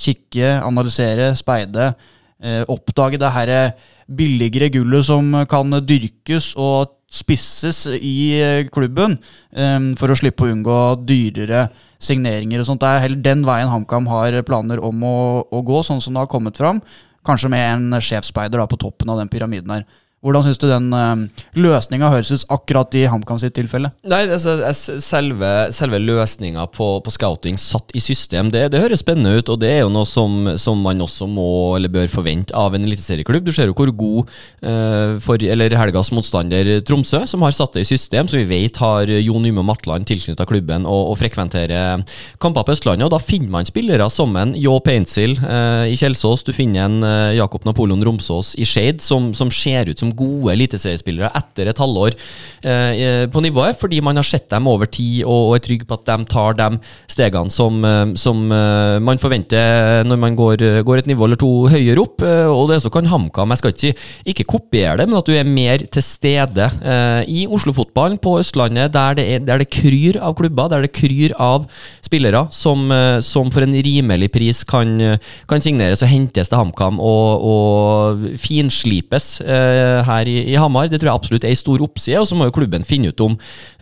kikke, 0.00 0.62
analysere, 0.64 1.34
speide, 1.36 1.94
eh, 2.42 2.64
oppdage 2.64 3.18
det 3.18 3.30
her 3.30 3.74
billigere 4.08 4.70
gullet 4.72 5.04
som 5.04 5.46
kan 5.46 5.70
dyrkes 5.70 6.54
og 6.56 6.88
spisses 7.10 7.84
i 7.90 8.16
eh, 8.38 8.68
klubben 8.70 9.16
um, 9.50 9.90
for 9.98 10.12
å 10.12 10.16
slippe 10.18 10.46
å 10.46 10.52
unngå 10.52 10.78
dyrere 11.02 11.66
signeringer 12.00 12.62
og 12.62 12.68
sånt. 12.68 12.82
Det 12.84 12.90
er 12.90 13.04
heller 13.04 13.24
den 13.24 13.42
veien 13.46 13.70
HamKam 13.72 14.06
har 14.12 14.38
planer 14.46 14.82
om 14.86 15.02
å, 15.04 15.16
å, 15.42 15.62
gå, 15.66 15.82
sånn 15.86 16.02
som 16.02 16.14
det 16.14 16.22
har 16.22 16.30
kommet 16.30 16.60
fram. 16.60 16.78
Kanskje 17.26 17.50
med 17.52 17.66
en 17.66 17.98
sjefsspeider 18.00 18.62
på 18.70 18.78
toppen 18.80 19.10
av 19.12 19.18
den 19.20 19.32
pyramiden 19.32 19.74
her. 19.74 19.88
Hvordan 20.20 20.44
syns 20.44 20.58
du 20.60 20.66
den 20.68 20.90
uh, 20.92 21.00
eh, 21.16 21.44
løsninga 21.56 22.10
høres 22.12 22.28
ut 22.34 22.42
akkurat 22.52 22.92
i 22.98 23.06
HamKam 23.08 23.38
sitt 23.40 23.54
tilfelle? 23.56 23.88
Nei, 24.04 24.26
altså, 24.28 24.52
Selve, 25.00 25.48
selve 25.72 25.96
løsninga 26.02 26.66
på, 26.74 26.88
på, 27.00 27.12
scouting 27.14 27.56
satt 27.60 27.94
i 27.96 28.02
system, 28.04 28.50
det, 28.52 28.66
det, 28.74 28.82
høres 28.82 29.00
spennende 29.00 29.38
ut. 29.38 29.48
Og 29.48 29.62
det 29.62 29.70
er 29.72 29.80
jo 29.80 29.92
noe 29.92 30.04
som, 30.08 30.52
som, 30.60 30.82
man 30.84 31.00
også 31.00 31.24
må 31.24 31.46
eller 31.78 31.92
bør 31.92 32.10
forvente 32.12 32.52
av 32.56 32.76
en 32.76 32.84
eliteserieklubb. 32.84 33.48
Du 33.48 33.52
ser 33.56 33.70
jo 33.70 33.76
hvor 33.78 33.88
god 33.96 34.28
uh, 34.60 35.16
for, 35.24 35.40
eller 35.40 35.78
helgas 35.80 36.12
motstander 36.12 36.68
Tromsø, 36.84 37.22
som 37.24 37.46
har 37.46 37.56
satt 37.56 37.78
det 37.78 37.86
i 37.86 37.88
system, 37.88 38.28
som 38.28 38.42
vi 38.42 38.48
vet 38.50 38.76
har 38.84 39.08
Jon 39.08 39.48
Yme 39.48 39.64
Matland 39.64 40.04
tilknytta 40.10 40.44
klubben 40.48 40.84
og, 40.84 41.14
og 41.14 41.18
frekventerer 41.22 42.04
kamper 42.44 42.68
på 42.68 42.76
Østlandet. 42.76 43.08
Og 43.08 43.14
da 43.16 43.22
finner 43.24 43.56
man 43.56 43.68
spillere 43.68 44.10
som 44.12 44.36
en 44.36 44.52
Jå 44.52 44.76
Paintsil 44.84 45.38
uh, 45.40 45.88
i 45.88 45.96
Kjelsås, 45.96 46.44
du 46.44 46.52
finner 46.52 46.84
en 46.90 47.10
Jakob 47.40 47.64
Napoleon 47.64 48.04
Romsås 48.04 48.52
i 48.60 48.68
Skeid, 48.68 49.00
som, 49.00 49.32
som 49.32 49.48
ser 49.54 49.88
ut 49.88 49.96
som 49.96 50.09
gode 50.16 50.54
eliteseriespillere 50.54 51.30
etter 51.38 51.70
et 51.70 51.80
halvår 51.80 52.16
eh, 52.64 53.26
på 53.30 53.42
nivået, 53.44 53.78
fordi 53.80 54.00
man 54.04 54.18
har 54.20 54.26
sett 54.26 54.48
dem 54.50 54.68
over 54.70 54.90
tid 54.90 55.24
og, 55.24 55.54
er 55.56 55.64
trygg 55.64 55.86
på 55.88 55.98
at 55.98 56.06
de 56.08 56.28
tar 56.30 56.56
de 56.58 56.68
stegene 57.10 57.54
som, 57.54 57.80
eh, 57.84 58.14
som 58.20 58.40
man 58.50 59.20
forventer 59.20 60.04
når 60.06 60.18
man 60.20 60.36
går, 60.38 60.62
går, 60.86 61.00
et 61.00 61.10
nivå 61.10 61.26
eller 61.26 61.38
to 61.40 61.50
høyere 61.70 62.02
opp. 62.02 62.22
Og 62.22 62.70
det 62.70 62.80
så 62.82 62.90
kan 62.92 63.08
HamKam, 63.08 63.52
jeg 63.52 63.60
skal 63.60 63.74
ikke 63.74 63.80
si 63.80 63.92
ikke 64.32 64.46
kopiere 64.56 64.96
det, 65.00 65.06
men 65.08 65.18
at 65.18 65.28
du 65.28 65.34
er 65.36 65.48
mer 65.48 65.82
til 65.92 66.04
stede 66.04 66.66
i 67.30 67.44
Oslo-fotballen, 67.50 68.18
på 68.20 68.36
Østlandet, 68.40 68.92
der 68.94 69.16
det, 69.16 69.26
er, 69.34 69.44
der 69.44 69.62
det 69.62 69.70
kryr 69.72 70.18
av 70.20 70.34
klubber, 70.38 70.68
der 70.72 70.84
det 70.84 70.92
kryr 70.96 71.34
av 71.40 71.66
spillere 72.04 72.42
som, 72.54 72.90
som 73.24 73.50
for 73.52 73.64
en 73.64 73.76
rimelig 73.86 74.30
pris 74.34 74.62
kan, 74.68 74.92
kan 75.48 75.64
signeres 75.64 76.02
og 76.04 76.10
hentes 76.10 76.50
til 76.50 76.58
HamKam 76.60 77.00
og, 77.00 77.46
og 77.52 78.26
finslipes. 78.40 79.30
Her 80.06 80.28
i, 80.30 80.36
i 80.52 80.56
Hamar. 80.60 80.88
Det 80.90 81.00
tror 81.00 81.10
jeg 81.10 81.20
absolutt 81.20 81.46
er 81.46 81.54
en 81.54 81.60
stor 81.60 81.84
oppside, 81.84 82.20
og 82.20 82.28
så 82.28 82.38
må 82.38 82.48
jo 82.48 82.54
klubben 82.56 82.86
finne 82.86 83.12
ut 83.12 83.24
om, 83.24 83.36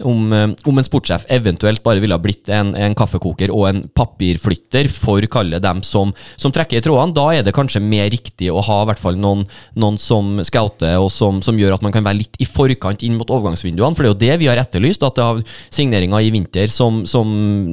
om, 0.07 0.33
eh, 0.35 0.47
om 0.69 0.81
en 0.81 0.87
sportssjef 0.87 1.27
eventuelt 1.39 1.83
bare 1.85 2.03
ville 2.03 2.17
ha 2.17 2.23
blitt 2.23 2.51
en, 2.55 2.75
en, 2.79 2.97
kaffekoker 2.99 3.53
og 3.55 3.67
en 3.69 3.83
papirflytter 3.97 4.89
for 4.93 5.25
kalle 5.31 5.61
dem 5.63 5.83
som, 5.87 6.13
som, 6.37 6.55
trekker 6.55 6.81
i 6.81 6.85
trådene. 6.85 7.15
Da 7.17 7.27
er 7.37 7.47
det 7.47 7.55
kanskje 7.57 7.83
mer 7.85 8.09
riktig 8.13 8.51
å 8.53 8.63
ha 8.65 8.81
i 8.83 8.89
hvert 8.91 9.03
fall 9.03 9.19
noen, 9.21 9.45
noen 9.79 9.99
som 10.03 10.39
scouter, 10.47 10.97
og 10.99 11.11
som, 11.15 11.43
som, 11.45 11.59
gjør 11.59 11.77
at 11.79 11.85
man 11.85 11.95
kan 11.95 12.07
være 12.07 12.21
litt 12.21 12.39
i 12.39 12.47
forkant 12.49 13.03
inn 13.07 13.17
mot 13.19 13.31
overgangsvinduene. 13.31 13.97
For 13.99 14.07
det 14.07 14.11
er 14.11 14.15
jo 14.15 14.23
det 14.25 14.41
vi 14.43 14.51
har 14.51 14.63
etterlyst, 14.63 15.07
at 15.07 15.19
det 15.19 15.27
har 15.27 15.43
signeringer 15.75 16.25
i 16.25 16.33
vinter 16.35 16.71
som, 16.73 17.03
som 17.09 17.29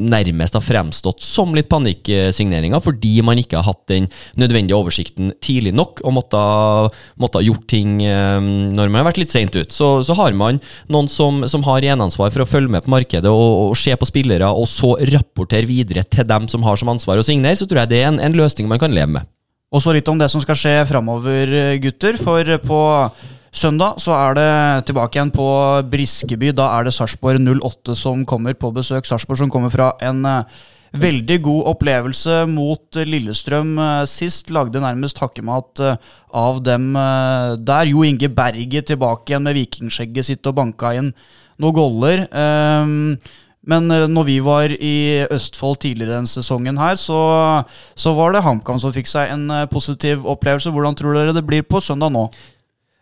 nærmest 0.10 0.58
har 0.58 0.66
fremstått 0.66 1.24
som 1.26 1.54
litt 1.56 1.70
panikksigneringer, 1.72 2.82
fordi 2.84 3.18
man 3.26 3.40
ikke 3.42 3.60
har 3.60 3.70
hatt 3.70 3.86
den 3.92 4.10
nødvendige 4.40 4.78
oversikten 4.78 5.34
tidlig 5.44 5.74
nok 5.76 6.02
og 6.06 6.16
måtte, 6.18 6.42
måtte 7.22 7.40
ha 7.40 7.46
gjort 7.46 7.68
ting 7.72 8.00
um, 8.04 8.35
når 8.42 8.90
man 8.90 9.02
har 9.02 9.08
vært 9.10 9.22
litt 9.24 9.34
seint 9.34 9.56
ut. 9.56 9.72
Så, 9.74 9.90
så, 10.08 10.16
har 10.18 10.36
man 10.38 10.60
noen 10.92 11.10
som, 11.12 11.44
som 11.52 11.64
har 11.68 11.86
eneansvar 11.86 12.34
for 12.34 12.44
å 12.44 12.50
følge 12.50 12.72
med 12.76 12.86
på 12.86 12.94
markedet 12.94 13.32
og, 13.32 13.72
og, 13.72 13.78
se 13.80 13.96
på 13.98 14.10
spillere, 14.10 14.50
og 14.50 14.68
så 14.70 14.96
rapportere 15.12 15.70
videre 15.70 16.06
til 16.08 16.28
dem 16.28 16.50
som 16.52 16.66
har 16.66 16.80
som 16.80 16.92
ansvar 16.94 17.22
å 17.22 17.26
signere, 17.26 17.58
så 17.60 17.68
tror 17.70 17.84
jeg 17.84 17.94
det 17.94 18.04
er 18.04 18.12
en, 18.12 18.22
en 18.24 18.38
løsning 18.38 18.70
man 18.72 18.82
kan 18.82 18.94
leve 18.96 19.18
med. 19.18 19.32
Og 19.76 19.82
så 19.84 19.92
litt 19.96 20.08
om 20.08 20.20
det 20.20 20.30
som 20.32 20.44
skal 20.44 20.58
skje 20.60 20.76
framover, 20.88 21.52
gutter. 21.84 22.20
For 22.22 22.52
på 22.64 22.82
søndag 23.56 24.00
så 24.04 24.14
er 24.16 24.38
det 24.38 24.52
tilbake 24.88 25.18
igjen 25.18 25.34
på 25.36 25.48
Briskeby. 25.92 26.54
Da 26.56 26.70
er 26.78 26.88
det 26.88 26.96
Sarpsborg 26.96 27.42
08 27.44 27.98
som 28.00 28.24
kommer 28.30 28.56
på 28.56 28.72
besøk. 28.76 29.08
Sarpsborg 29.10 29.42
som 29.42 29.52
kommer 29.52 29.74
fra 29.74 29.92
en 30.06 30.24
Veldig 31.02 31.38
god 31.44 31.70
opplevelse 31.74 32.42
mot 32.48 33.00
Lillestrøm 33.08 33.78
eh, 33.82 34.04
sist. 34.10 34.52
Lagde 34.54 34.82
nærmest 34.84 35.20
hakkemat 35.22 35.82
eh, 35.84 35.98
av 36.36 36.62
dem 36.66 36.94
eh, 37.00 37.56
der. 37.60 37.90
Jo 37.92 38.06
Inge 38.08 38.30
Berget 38.32 38.92
tilbake 38.92 39.34
igjen 39.34 39.48
med 39.48 39.58
vikingskjegget 39.60 40.30
sitt 40.30 40.48
og 40.48 40.58
banka 40.60 40.94
inn 40.96 41.12
noen 41.62 41.76
goller. 41.76 42.26
Ehm, 42.36 43.18
men 43.66 43.90
når 43.90 44.26
vi 44.28 44.36
var 44.46 44.70
i 44.70 45.26
Østfold 45.34 45.80
tidligere 45.82 46.20
denne 46.20 46.30
sesongen 46.30 46.78
her, 46.78 47.00
så, 47.02 47.18
så 47.98 48.12
var 48.14 48.36
det 48.36 48.44
HamKam 48.46 48.78
som 48.78 48.94
fikk 48.94 49.10
seg 49.10 49.32
en 49.34 49.48
positiv 49.72 50.28
opplevelse. 50.30 50.70
Hvordan 50.70 50.98
tror 51.00 51.18
dere 51.18 51.34
det 51.34 51.42
blir 51.48 51.66
på 51.66 51.82
søndag 51.82 52.14
nå? 52.14 52.28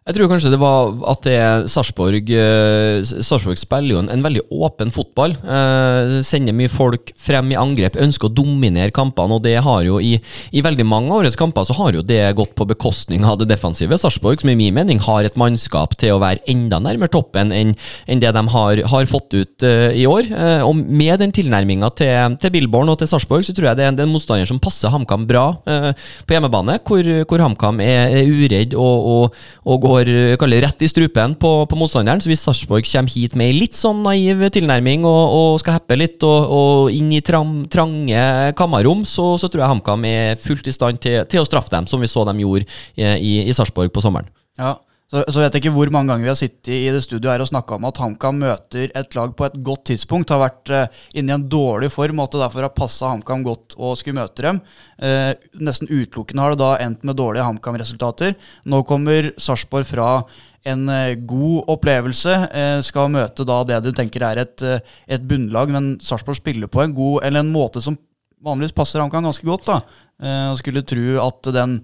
Jeg 0.04 0.18
tror 0.18 0.28
kanskje 0.28 0.50
det 0.52 0.60
var 0.60 0.90
at 1.08 1.22
det 1.24 1.38
Sarpsborg 1.72 2.28
eh, 2.36 3.06
Sarpsborg 3.08 3.56
spiller 3.62 3.94
jo 3.94 4.02
en, 4.02 4.10
en, 4.12 4.24
veldig 4.26 4.42
åpen 4.52 4.90
fotball. 4.92 5.32
Eh, 5.40 6.18
sender 6.28 6.56
mye 6.58 6.72
folk 6.72 7.14
frem 7.16 7.54
i 7.54 7.58
angrep, 7.60 7.96
ønsker 8.04 8.28
å 8.28 8.34
dominere 8.36 8.92
kampene. 8.92 9.38
Og 9.38 9.46
det 9.46 9.56
har 9.64 9.86
jo 9.88 10.02
i, 10.04 10.18
i 10.52 10.64
veldig 10.66 10.86
mange 10.90 11.08
av 11.08 11.22
årets 11.22 11.40
kamper 11.40 11.64
så 11.64 11.78
har 11.78 11.96
jo 11.96 12.04
det 12.04 12.20
gått 12.36 12.52
på 12.60 12.68
bekostning 12.68 13.24
av 13.24 13.38
det 13.40 13.48
defensive. 13.54 13.96
Sarpsborg, 14.02 14.42
som 14.44 14.52
i 14.52 14.58
min 14.60 14.76
mening 14.76 15.00
har 15.06 15.24
et 15.24 15.40
mannskap 15.40 15.96
til 16.02 16.18
å 16.18 16.20
være 16.24 16.44
enda 16.52 16.82
nærmere 16.84 17.14
toppen 17.14 17.56
enn, 17.56 17.72
enn 18.04 18.24
det 18.26 18.34
de 18.36 18.44
har, 18.58 18.84
har 18.92 19.08
fått 19.08 19.38
ut 19.40 19.64
uh, 19.64 19.88
i 19.96 20.04
år. 20.10 20.28
Eh, 20.28 20.66
og 20.68 20.84
med 20.84 21.24
den 21.24 21.32
tilnærminga 21.32 21.94
til, 21.96 22.36
til 22.44 22.56
Billborn 22.58 22.92
og 22.92 23.00
til 23.00 23.12
Sarpsborg, 23.14 23.48
så 23.48 23.56
tror 23.56 23.72
jeg 23.72 23.80
det 23.80 23.88
er 23.88 23.96
en, 23.96 24.04
en 24.04 24.12
motstander 24.12 24.52
som 24.52 24.60
passer 24.60 24.92
HamKam 24.92 25.24
bra 25.32 25.48
eh, 25.64 25.90
på 26.28 26.36
hjemmebane, 26.36 26.82
hvor, 26.84 27.14
hvor 27.24 27.48
HamKam 27.48 27.80
er, 27.88 28.20
er 28.20 28.36
uredd 28.44 28.76
og, 28.76 29.10
og, 29.16 29.42
og 29.64 29.84
går 29.88 29.93
går 29.94 30.38
kaller, 30.42 30.64
rett 30.66 30.86
i 30.86 30.90
strupen 30.90 31.36
på, 31.40 31.52
på 31.70 31.80
motstanderen. 31.80 32.22
Så 32.24 32.32
hvis 32.32 32.44
Sarpsborg 32.46 32.86
kommer 32.90 33.14
hit 33.14 33.38
med 33.40 33.56
litt 33.58 33.78
sånn 33.78 34.04
naiv 34.06 34.44
tilnærming 34.54 35.06
og, 35.10 35.24
og 35.38 35.60
skal 35.64 35.78
heppe 35.78 35.98
litt 36.00 36.24
og, 36.28 36.54
og 36.58 36.94
inn 36.94 37.12
i 37.14 37.22
tram, 37.26 37.64
trange 37.72 38.54
kammerrom, 38.60 39.04
så, 39.08 39.34
så, 39.42 39.50
tror 39.52 39.66
jeg 39.66 39.74
HamKam 39.76 40.08
er 40.10 40.42
fullt 40.42 40.70
i 40.70 40.76
stand 40.76 41.02
til, 41.04 41.22
til, 41.30 41.44
å 41.44 41.48
straffe 41.48 41.74
dem, 41.74 41.90
som 41.90 42.02
vi 42.04 42.12
så 42.12 42.26
dem 42.28 42.42
gjorde 42.44 42.66
i, 42.66 43.06
i, 43.06 43.36
i 43.48 43.56
Sarpsborg 43.56 43.94
på 43.94 44.04
sommeren. 44.04 44.30
Ja, 44.60 44.78
så, 45.14 45.22
så 45.30 45.44
vet 45.44 45.54
jeg 45.54 45.62
ikke 45.62 45.74
hvor 45.76 45.92
mange 45.94 46.10
ganger 46.10 46.26
vi 46.26 46.32
har 46.32 46.38
sittet 46.40 46.72
i 46.74 46.90
det 46.90 47.04
studioet 47.06 47.36
her 47.36 47.44
og 47.44 47.50
snakka 47.52 47.76
om 47.76 47.84
at 47.86 48.00
HamKam 48.02 48.40
møter 48.42 48.90
et 48.98 49.18
lag 49.18 49.34
på 49.38 49.46
et 49.46 49.58
godt 49.66 49.84
tidspunkt. 49.92 50.32
Har 50.34 50.42
vært 50.42 50.72
uh, 50.74 51.02
inne 51.14 51.30
i 51.30 51.36
en 51.36 51.44
dårlig 51.52 51.92
form 51.94 52.18
og 52.18 52.26
at 52.26 52.34
det 52.34 52.42
derfor 52.42 52.66
har 52.66 52.74
passa 52.74 53.12
HamKam 53.12 53.44
godt 53.46 53.76
å 53.78 53.92
skulle 54.00 54.18
møte 54.18 54.42
dem. 54.48 54.62
Uh, 54.98 55.36
nesten 55.62 55.92
utelukkende 55.92 56.42
har 56.42 56.56
det 56.56 56.64
da 56.64 56.72
endt 56.82 57.06
med 57.06 57.20
dårlige 57.20 57.46
HamKam-resultater. 57.46 58.34
Nå 58.66 58.82
kommer 58.90 59.30
Sarpsborg 59.38 59.86
fra 59.92 60.08
en 60.66 60.88
uh, 60.90 61.14
god 61.30 61.70
opplevelse. 61.76 62.40
skal 62.88 63.14
møte 63.14 63.46
da 63.46 63.60
det 63.70 63.84
du 63.86 63.92
tenker 63.94 64.26
er 64.26 64.42
et, 64.48 64.66
et 65.06 65.30
bunnlag, 65.30 65.70
men 65.76 65.94
Sarpsborg 66.02 66.42
spiller 66.42 66.72
på 66.72 66.82
en 66.82 66.98
god, 66.98 67.20
eller 67.28 67.46
en 67.46 67.54
måte 67.54 67.84
som 67.86 68.00
vanligvis 68.44 68.74
passer 68.76 69.04
HamKam 69.04 69.30
ganske 69.30 69.46
godt. 69.46 69.70
da. 69.70 69.78
Og 70.50 70.58
skulle 70.60 70.84
tro 70.88 71.04
at 71.20 71.48
den 71.56 71.78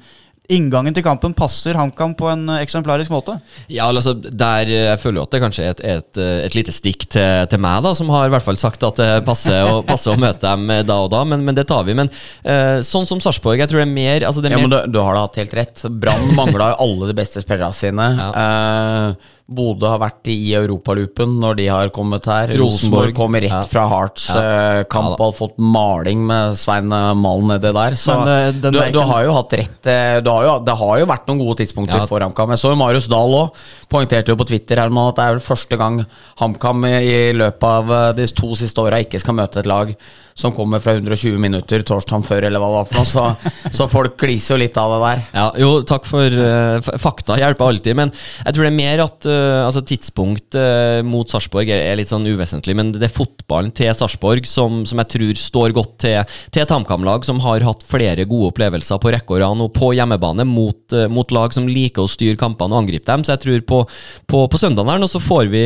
inngangen 0.53 0.95
til 0.95 1.05
kampen 1.05 1.35
passer 1.37 1.77
HamKam 1.77 2.15
på 2.17 2.27
en 2.31 2.47
eh, 2.49 2.63
eksemplarisk 2.65 3.13
måte? 3.13 3.37
Ja, 3.71 3.87
altså, 3.89 4.15
der 4.15 4.69
eh, 4.69 4.87
Jeg 4.89 5.01
føler 5.03 5.21
jo 5.21 5.25
at 5.27 5.35
det 5.35 5.41
kanskje 5.43 5.65
er 5.65 5.75
et, 5.75 5.83
et, 5.95 6.21
eh, 6.21 6.43
et 6.47 6.57
lite 6.57 6.75
stikk 6.75 7.05
til, 7.07 7.45
til, 7.51 7.61
meg, 7.61 7.83
da, 7.85 7.93
som 7.97 8.09
har 8.13 8.27
i 8.27 8.33
hvert 8.33 8.45
fall 8.45 8.59
sagt 8.59 8.83
at 8.87 8.99
det 8.99 9.09
passer, 9.27 9.61
å, 9.69 9.81
passer 9.87 10.15
å 10.15 10.19
møte 10.19 10.43
dem 10.45 10.67
da 10.87 10.99
og 11.05 11.11
da, 11.13 11.23
men, 11.27 11.45
men 11.45 11.57
det 11.57 11.67
tar 11.69 11.85
vi. 11.87 11.95
Men 11.97 12.09
uh, 12.09 12.79
sånn 12.85 13.07
som 13.09 13.21
Sarpsborg, 13.23 13.59
jeg 13.61 13.71
tror 13.71 13.81
det 13.81 13.87
er 13.87 13.93
mer, 13.93 14.25
altså 14.27 14.43
det 14.43 14.51
er 14.51 14.57
Ja, 14.57 14.61
men 14.63 14.73
du, 14.73 14.79
du 14.93 15.01
har 15.01 15.17
da 15.17 15.25
hatt 15.27 15.39
helt 15.41 15.55
rett. 15.57 15.83
Brann 16.01 16.31
mangla 16.37 16.73
alle 16.79 17.09
de 17.09 17.17
beste 17.17 17.43
spillerne 17.43 17.75
sine. 17.75 18.07
Ja. 18.19 18.29
Uh, 18.33 19.35
Bodø 19.49 19.89
har 19.89 20.01
vært 20.01 20.29
i 20.31 20.37
europaloopen 20.57 21.37
når 21.41 21.59
de 21.59 21.67
har 21.71 21.91
kommet 21.95 22.27
her. 22.29 22.53
Rosenborg 22.59 23.15
kommer 23.17 23.43
rett 23.43 23.55
ja. 23.55 23.63
fra 23.69 23.85
Hearts-kamp 23.89 25.11
ja. 25.11 25.17
og 25.17 25.25
har 25.25 25.35
fått 25.37 25.57
maling 25.61 26.21
med 26.29 26.57
Svein 26.59 26.89
Malen 26.89 27.53
nedi 27.55 27.73
der. 27.75 27.97
Så 27.99 28.15
Men, 28.21 28.53
uh, 28.53 28.71
du, 28.71 28.79
du, 28.93 29.01
har 29.11 29.25
jo 29.25 29.35
hatt 29.39 29.57
rett 29.59 29.91
har 30.29 30.45
jo, 30.45 30.55
Det 30.65 30.77
har 30.81 31.01
jo 31.01 31.09
vært 31.09 31.29
noen 31.29 31.41
gode 31.41 31.59
tidspunkter 31.63 32.03
ja. 32.03 32.07
for 32.09 32.23
HamKam. 32.23 32.55
Jeg 32.55 32.63
så 32.63 32.73
jo 32.73 32.79
Marius 32.79 33.09
Dahl 33.11 33.37
òg 33.39 33.63
poengterte 33.89 34.33
jo 34.33 34.39
på 34.39 34.47
Twitter 34.49 34.83
her 34.83 34.89
at 34.89 35.17
det 35.17 35.25
er 35.25 35.37
vel 35.37 35.43
første 35.43 35.79
gang 35.79 36.01
HamKam 36.39 36.85
i 36.89 37.19
løpet 37.37 37.69
av 37.69 37.93
eh, 37.95 38.09
de 38.19 38.27
to 38.37 38.53
siste 38.57 38.83
åra 38.83 39.01
ikke 39.03 39.21
skal 39.21 39.37
møte 39.39 39.63
et 39.63 39.69
lag 39.69 39.93
som 40.39 40.53
kommer 40.55 40.79
fra 40.79 40.93
120 40.95 41.35
minutter 41.41 41.83
torsdag 41.83 42.23
før, 42.23 42.45
eller 42.47 42.61
hva 42.61 42.69
det 42.69 42.77
var 42.77 42.87
for 42.87 42.99
noe. 43.01 43.07
Så, 43.09 43.73
så 43.75 43.87
folk 43.91 44.15
gliser 44.21 44.55
jo 44.55 44.59
litt 44.61 44.77
av 44.79 44.93
det 44.93 44.99
der. 45.03 45.23
Ja, 45.35 45.47
jo, 45.59 45.71
takk 45.87 46.07
for 46.07 46.31
uh, 46.31 46.91
fakta. 47.01 47.35
Hjelper 47.41 47.73
alltid. 47.73 47.97
Men 47.99 48.13
jeg 48.13 48.55
tror 48.55 48.65
det 48.65 48.71
er 48.71 48.77
mer 48.77 49.03
at 49.03 49.27
uh, 49.27 49.65
altså 49.65 49.83
tidspunkt 49.83 50.55
uh, 50.55 51.01
mot 51.03 51.27
Sarpsborg 51.27 51.67
er, 51.67 51.83
er, 51.89 51.97
litt 51.99 52.13
sånn 52.13 52.27
uvesentlig. 52.29 52.77
Men 52.79 52.93
det 52.95 53.09
er 53.09 53.15
fotballen 53.15 53.73
til 53.75 53.91
Sarpsborg 53.91 54.47
som, 54.47 54.85
som, 54.87 55.01
jeg 55.03 55.11
tror 55.15 55.41
står 55.43 55.75
godt 55.75 55.97
til, 56.05 56.37
til 56.53 56.63
et 56.63 56.71
HamKam-lag 56.71 57.27
som 57.27 57.43
har 57.43 57.65
hatt 57.67 57.83
flere 57.87 58.27
gode 58.29 58.53
opplevelser 58.53 59.01
på 59.03 59.11
rekke 59.15 59.35
og 59.35 59.43
rad 59.43 59.65
og 59.65 59.73
på 59.75 59.91
hjemmebane 59.97 60.45
mot, 60.47 60.95
mot, 61.11 61.31
lag 61.35 61.51
som 61.53 61.67
liker 61.67 62.05
å 62.05 62.09
styre 62.09 62.39
kampene 62.39 62.77
og 62.77 62.85
angripe 62.85 63.09
dem. 63.09 63.25
Så 63.25 63.35
jeg 63.35 63.43
tror 63.43 63.65
på, 63.67 63.81
på, 64.29 64.45
på 64.47 64.61
søndagen 64.61 64.93
her 64.93 65.01
nå 65.01 65.09
så 65.11 65.19
får 65.19 65.49
vi 65.51 65.65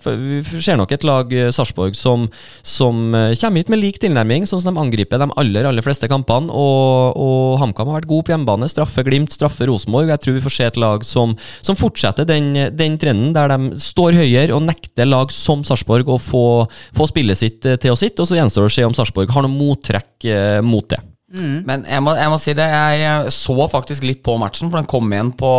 Vi 0.00 0.60
ser 0.64 0.80
nok 0.80 0.90
et 0.96 1.06
lag, 1.06 1.30
Sarpsborg, 1.54 1.94
som, 1.98 2.26
som 2.66 3.12
kommer 3.12 3.60
hit 3.62 3.70
med 3.70 3.82
lik 3.84 3.99
tilnærming, 4.02 4.46
sånn 4.48 4.62
som 4.62 4.74
de 4.74 4.82
angriper 4.82 5.20
de 5.20 5.28
aller 5.40 5.68
aller 5.68 5.84
fleste 5.84 6.08
kampene. 6.10 6.50
Og, 6.50 7.18
og 7.20 7.58
HamKam 7.62 7.90
har 7.90 8.00
vært 8.00 8.10
god 8.10 8.26
på 8.26 8.34
hjemmebane. 8.34 8.70
Straffer 8.70 9.06
Glimt, 9.06 9.34
straffer 9.36 9.70
Rosenborg. 9.70 10.10
Jeg 10.12 10.24
tror 10.24 10.36
vi 10.36 10.44
får 10.44 10.56
se 10.56 10.68
et 10.70 10.80
lag 10.80 11.06
som, 11.06 11.36
som 11.60 11.78
fortsetter 11.78 12.28
den, 12.28 12.52
den, 12.76 12.98
trenden, 13.00 13.34
der 13.36 13.52
de 13.52 13.80
står 13.82 14.18
høyere 14.18 14.56
og 14.56 14.64
nekter 14.66 15.08
lag 15.08 15.32
som 15.34 15.64
Sarpsborg 15.66 16.10
å 16.10 16.18
få, 16.20 16.44
få 16.96 17.08
spillet 17.10 17.38
sitt 17.38 17.68
eh, 17.68 17.78
til 17.80 17.94
å 17.94 18.00
sitte. 18.00 18.22
Og 18.22 18.30
så 18.30 18.40
gjenstår 18.40 18.66
det 18.66 18.72
å 18.72 18.76
se 18.80 18.88
om 18.88 18.96
Sarpsborg 18.96 19.32
har 19.34 19.46
noe 19.46 19.54
mottrekk 19.54 20.28
eh, 20.28 20.60
mot 20.64 20.88
det. 20.90 21.00
Mm. 21.30 21.58
Men 21.66 21.84
jeg 21.86 22.02
må, 22.02 22.14
jeg 22.18 22.30
må, 22.32 22.38
si 22.42 22.54
det, 22.58 22.66
jeg 22.98 23.34
så 23.34 23.68
faktisk 23.70 24.06
litt 24.06 24.22
på 24.26 24.34
matchen, 24.40 24.70
for 24.70 24.80
den 24.80 24.90
kom 24.90 25.12
igjen 25.12 25.30
på 25.38 25.50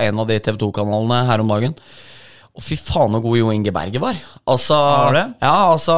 en 0.00 0.22
av 0.22 0.30
de 0.30 0.38
TV 0.40 0.56
2-kanalene 0.62 1.26
her 1.28 1.42
om 1.44 1.52
dagen. 1.52 1.76
Og 2.60 2.64
fy 2.66 2.76
faen 2.76 3.14
så 3.16 3.22
god 3.24 3.38
Jo 3.38 3.50
Inge 3.54 3.72
Berge 3.72 4.00
var. 4.02 4.18
Altså, 4.52 4.76
ja, 5.40 5.52
altså 5.70 5.94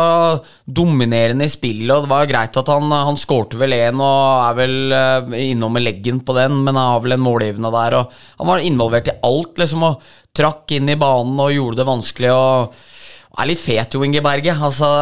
Dominerende 0.63 1.49
i 1.49 1.51
spillet. 1.51 1.91
Og 1.91 2.05
det 2.05 2.11
var 2.13 2.29
greit 2.31 2.59
at 2.61 2.71
han, 2.71 2.87
han 2.95 3.19
skårte 3.19 3.59
vel 3.59 3.75
én 3.75 3.99
og 3.99 4.45
er 4.47 4.59
vel 4.61 4.95
uh, 4.95 5.35
innom 5.41 5.75
med 5.75 5.83
leggen 5.83 6.21
på 6.23 6.37
den, 6.39 6.61
men 6.63 6.79
har 6.79 7.03
vel 7.03 7.17
en 7.17 7.25
målgivende 7.25 7.73
der. 7.75 7.99
Og 7.99 8.15
han 8.39 8.51
var 8.53 8.63
involvert 8.63 9.11
i 9.11 9.17
alt, 9.27 9.59
liksom, 9.59 9.89
og 9.89 10.15
trakk 10.39 10.77
inn 10.79 10.93
i 10.93 10.99
banen 11.01 11.43
og 11.43 11.51
gjorde 11.51 11.83
det 11.83 11.89
vanskelig. 11.91 12.31
Og 12.31 13.43
er 13.43 13.51
litt 13.51 13.65
fet, 13.65 13.99
Jo 13.99 14.07
Inge 14.07 14.23
Berge. 14.23 14.55
Altså, 14.55 14.93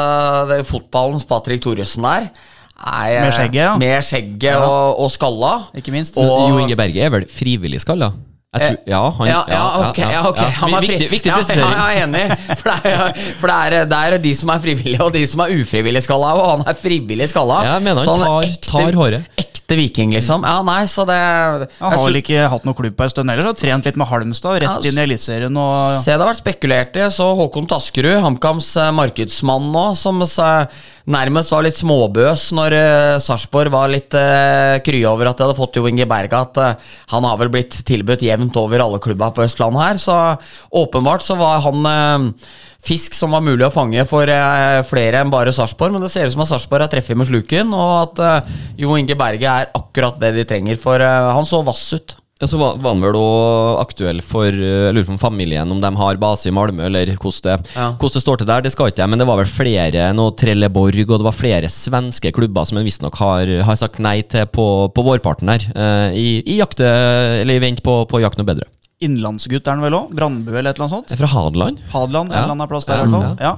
det 0.49 0.62
er 0.62 0.70
fotballens 0.70 1.29
Patrick 1.29 1.61
Thoresen 1.66 2.09
der. 2.09 2.33
Nei, 2.81 3.12
med 3.20 3.35
skjegget, 3.37 3.61
ja. 3.61 3.77
Med 3.77 4.09
skjegget 4.09 4.55
ja. 4.55 4.64
og, 4.64 5.05
og, 5.05 5.12
skalla. 5.12 5.53
Ikke 5.77 5.92
minst. 5.92 6.16
Og, 6.16 6.49
jo 6.49 6.64
Inge 6.64 6.81
Berge 6.81 7.05
er 7.05 7.12
vel 7.12 7.29
frivillig 7.29 7.85
skalla? 7.85 8.14
Tror, 8.51 8.77
ja, 8.85 9.15
han, 9.19 9.29
ja, 9.29 9.45
ja, 9.47 9.89
ok. 9.89 9.99
Ja, 9.99 10.29
okay. 10.29 10.49
Han 10.59 10.73
er 10.75 10.83
viktig, 10.83 11.07
viktig 11.13 11.31
presisering. 11.31 11.69
Ja, 11.71 11.85
jeg 11.95 12.01
er 12.01 12.09
enig. 12.09 12.25
For, 12.59 12.67
det 12.67 12.91
er, 12.91 13.21
for 13.39 13.47
det, 13.53 13.59
er, 13.59 13.85
det, 13.93 14.01
er, 14.09 14.17
de 14.25 14.33
som 14.35 14.51
er 14.51 14.65
frivillige, 14.65 14.99
og 15.05 15.15
de 15.15 15.23
som 15.31 15.45
er 15.45 15.55
ufrivillig 15.55 16.03
skalla. 16.03 16.33
Og 16.35 16.49
han 16.57 16.67
er 16.67 16.81
frivillig 16.81 17.31
skalla. 17.31 17.61
Ja, 17.63 17.77
jeg 17.79 17.87
mener 17.87 18.11
han 18.11 18.27
tar, 18.27 18.51
tar 18.67 18.99
håret. 18.99 19.31
Ekte 19.71 19.79
Viking, 19.79 20.11
liksom. 20.17 20.43
Ja, 20.43 20.65
nei, 20.67 20.83
så 20.91 21.05
det 21.07 21.15
Han 21.79 21.93
har 21.95 22.01
vel 22.03 22.19
ikke 22.19 22.49
hatt 22.51 22.65
noe 22.67 22.75
klubb 22.75 22.97
på 22.99 23.07
en 23.07 23.13
stund 23.13 23.31
heller? 23.31 23.53
og 23.53 23.59
Trent 23.61 23.87
litt 23.87 23.99
med 24.01 24.09
Halmstad, 24.11 24.59
rett 24.65 24.83
Ja, 24.83 24.91
inn 24.91 24.99
i 24.99 25.05
Eliteserien 25.05 25.61
og 25.63 26.01
Se, 26.03 26.11
det 26.11 26.19
har 26.19 26.27
vært 26.27 26.41
spekulert 26.43 26.99
i. 26.99 27.07
Så 27.15 27.29
Håkon 27.39 27.71
Taskerud, 27.71 28.17
HamKams 28.25 28.73
eh, 28.83 28.91
markedsmann 28.99 29.71
nå, 29.71 29.85
som 29.95 30.19
sa, 30.27 30.67
nærmest 31.11 31.55
var 31.55 31.65
litt 31.67 31.79
småbøs 31.79 32.49
når 32.57 32.77
uh, 32.77 33.21
Sarpsborg 33.23 33.71
var 33.73 33.91
litt 33.93 34.15
uh, 34.19 34.79
krye 34.85 35.07
over 35.09 35.31
at 35.31 35.39
de 35.39 35.47
hadde 35.47 35.59
fått 35.59 35.79
Jo 35.79 35.87
Inge 35.91 36.07
Berga. 36.11 36.43
At 36.49 36.59
uh, 36.59 36.91
han 37.15 37.31
har 37.31 37.39
vel 37.39 37.53
blitt 37.55 37.79
tilbudt 37.87 38.27
jevnt 38.27 38.39
over 38.61 38.83
alle 38.85 39.00
klubba 39.03 39.31
på 39.35 39.44
Østlandet 39.44 39.83
her. 39.83 40.00
Så 40.00 40.16
åpenbart 40.70 41.24
så 41.26 41.37
var 41.40 41.61
han 41.66 41.90
eh, 41.90 42.46
fisk 42.87 43.16
som 43.16 43.35
var 43.37 43.44
mulig 43.44 43.66
å 43.66 43.74
fange 43.74 44.05
for 44.09 44.31
eh, 44.31 44.81
flere 44.88 45.20
enn 45.20 45.33
bare 45.33 45.55
Sarpsborg. 45.55 45.96
Men 45.96 46.07
det 46.07 46.12
ser 46.14 46.29
ut 46.29 46.37
som 46.37 46.44
at 46.46 46.53
Sarpsborg 46.53 46.87
har 46.87 46.92
treffet 46.92 47.18
med 47.18 47.29
sluken, 47.29 47.74
og 47.76 47.92
at 48.05 48.24
eh, 48.26 48.57
Jo 48.85 48.96
Inge 48.98 49.18
Berge 49.18 49.59
er 49.64 49.70
akkurat 49.76 50.20
det 50.22 50.35
de 50.38 50.48
trenger. 50.48 50.81
For 50.81 51.03
han 51.03 51.48
så 51.48 51.64
vass 51.66 51.88
ut. 51.96 52.19
Ja, 52.40 52.46
så 52.48 52.57
var, 52.57 52.79
var 52.81 52.94
han 52.94 53.03
vel 53.05 53.16
også 53.20 53.81
aktuell 53.83 54.22
for 54.24 54.48
eh, 54.48 54.87
Jeg 54.88 54.94
lurer 54.96 55.09
på 55.11 55.12
om 55.12 55.20
familien, 55.20 55.70
om 55.74 55.81
de 55.83 55.90
har 56.00 56.16
base 56.22 56.48
i 56.48 56.53
Malmö, 56.57 56.87
eller 56.88 57.11
hvordan 57.20 57.42
det, 57.44 57.74
Ja. 57.76 57.90
hvordan 58.00 58.16
det 58.16 58.22
står 58.24 58.40
til 58.40 58.48
der. 58.48 58.62
Det 58.64 58.72
skal 58.72 58.88
ikke 58.88 59.03
jeg, 59.05 59.11
men 59.12 59.20
det 59.20 59.26
var 59.29 59.37
vel 59.42 59.50
flere 59.50 60.07
noe 60.16 60.33
Trelleborg, 60.40 61.03
og 61.05 61.18
det 61.20 61.26
var 61.29 61.37
flere 61.37 61.68
svenske 61.68 62.33
klubber 62.33 62.64
som 62.64 62.81
en 62.81 62.87
visstnok 62.88 63.18
har, 63.20 63.53
har 63.68 63.76
sagt 63.76 64.00
nei 64.00 64.22
til 64.24 64.48
på, 64.48 64.66
på 64.96 65.05
vårparten 65.05 65.53
her. 65.53 65.66
eh, 65.74 66.16
i, 66.16 66.26
i 66.48 66.57
jakte, 66.62 66.88
eller 67.42 67.61
i 67.61 67.64
vent 67.68 67.85
på, 67.85 67.98
på 68.09 68.22
jakt 68.24 68.40
noe 68.40 68.48
bedre. 68.48 68.64
innlandsgutt 69.05 69.68
er 69.68 69.76
han 69.76 69.85
vel 69.85 69.94
òg? 70.00 70.11
Brandbu 70.16 70.50
eller 70.53 70.70
et 70.72 70.76
eller 70.81 70.87
annet 70.88 70.96
sånt? 70.96 71.12
Fra 71.20 71.29
Hadeland. 71.35 71.79
Hadeland, 71.92 72.33
en 72.33 72.37
eller 72.40 72.57
annen 72.57 72.68
plass 72.72 72.88
der 72.88 73.00
i 73.00 73.05
hvert 73.05 73.14
fall. 73.16 73.37
Ja. 73.44 73.53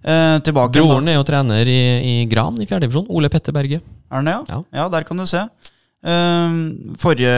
Eh, 0.00 0.38
tilbake. 0.46 0.78
Broren 0.78 1.10
er 1.12 1.18
jo 1.18 1.26
trener 1.28 1.66
i, 1.68 1.80
i 2.06 2.14
Gran 2.30 2.56
i 2.62 2.66
fjerdedivisjon. 2.66 3.10
Ole 3.10 3.28
Petter 3.30 3.52
Berge. 3.54 3.82
Er 4.10 4.22
den 4.22 4.30
det, 4.30 4.38
ja? 4.38 4.42
Ja. 4.54 4.62
ja? 4.84 4.88
der 4.94 5.04
kan 5.06 5.18
du 5.20 5.26
se. 5.28 5.42
Eh, 6.00 6.52
forrige 6.96 7.32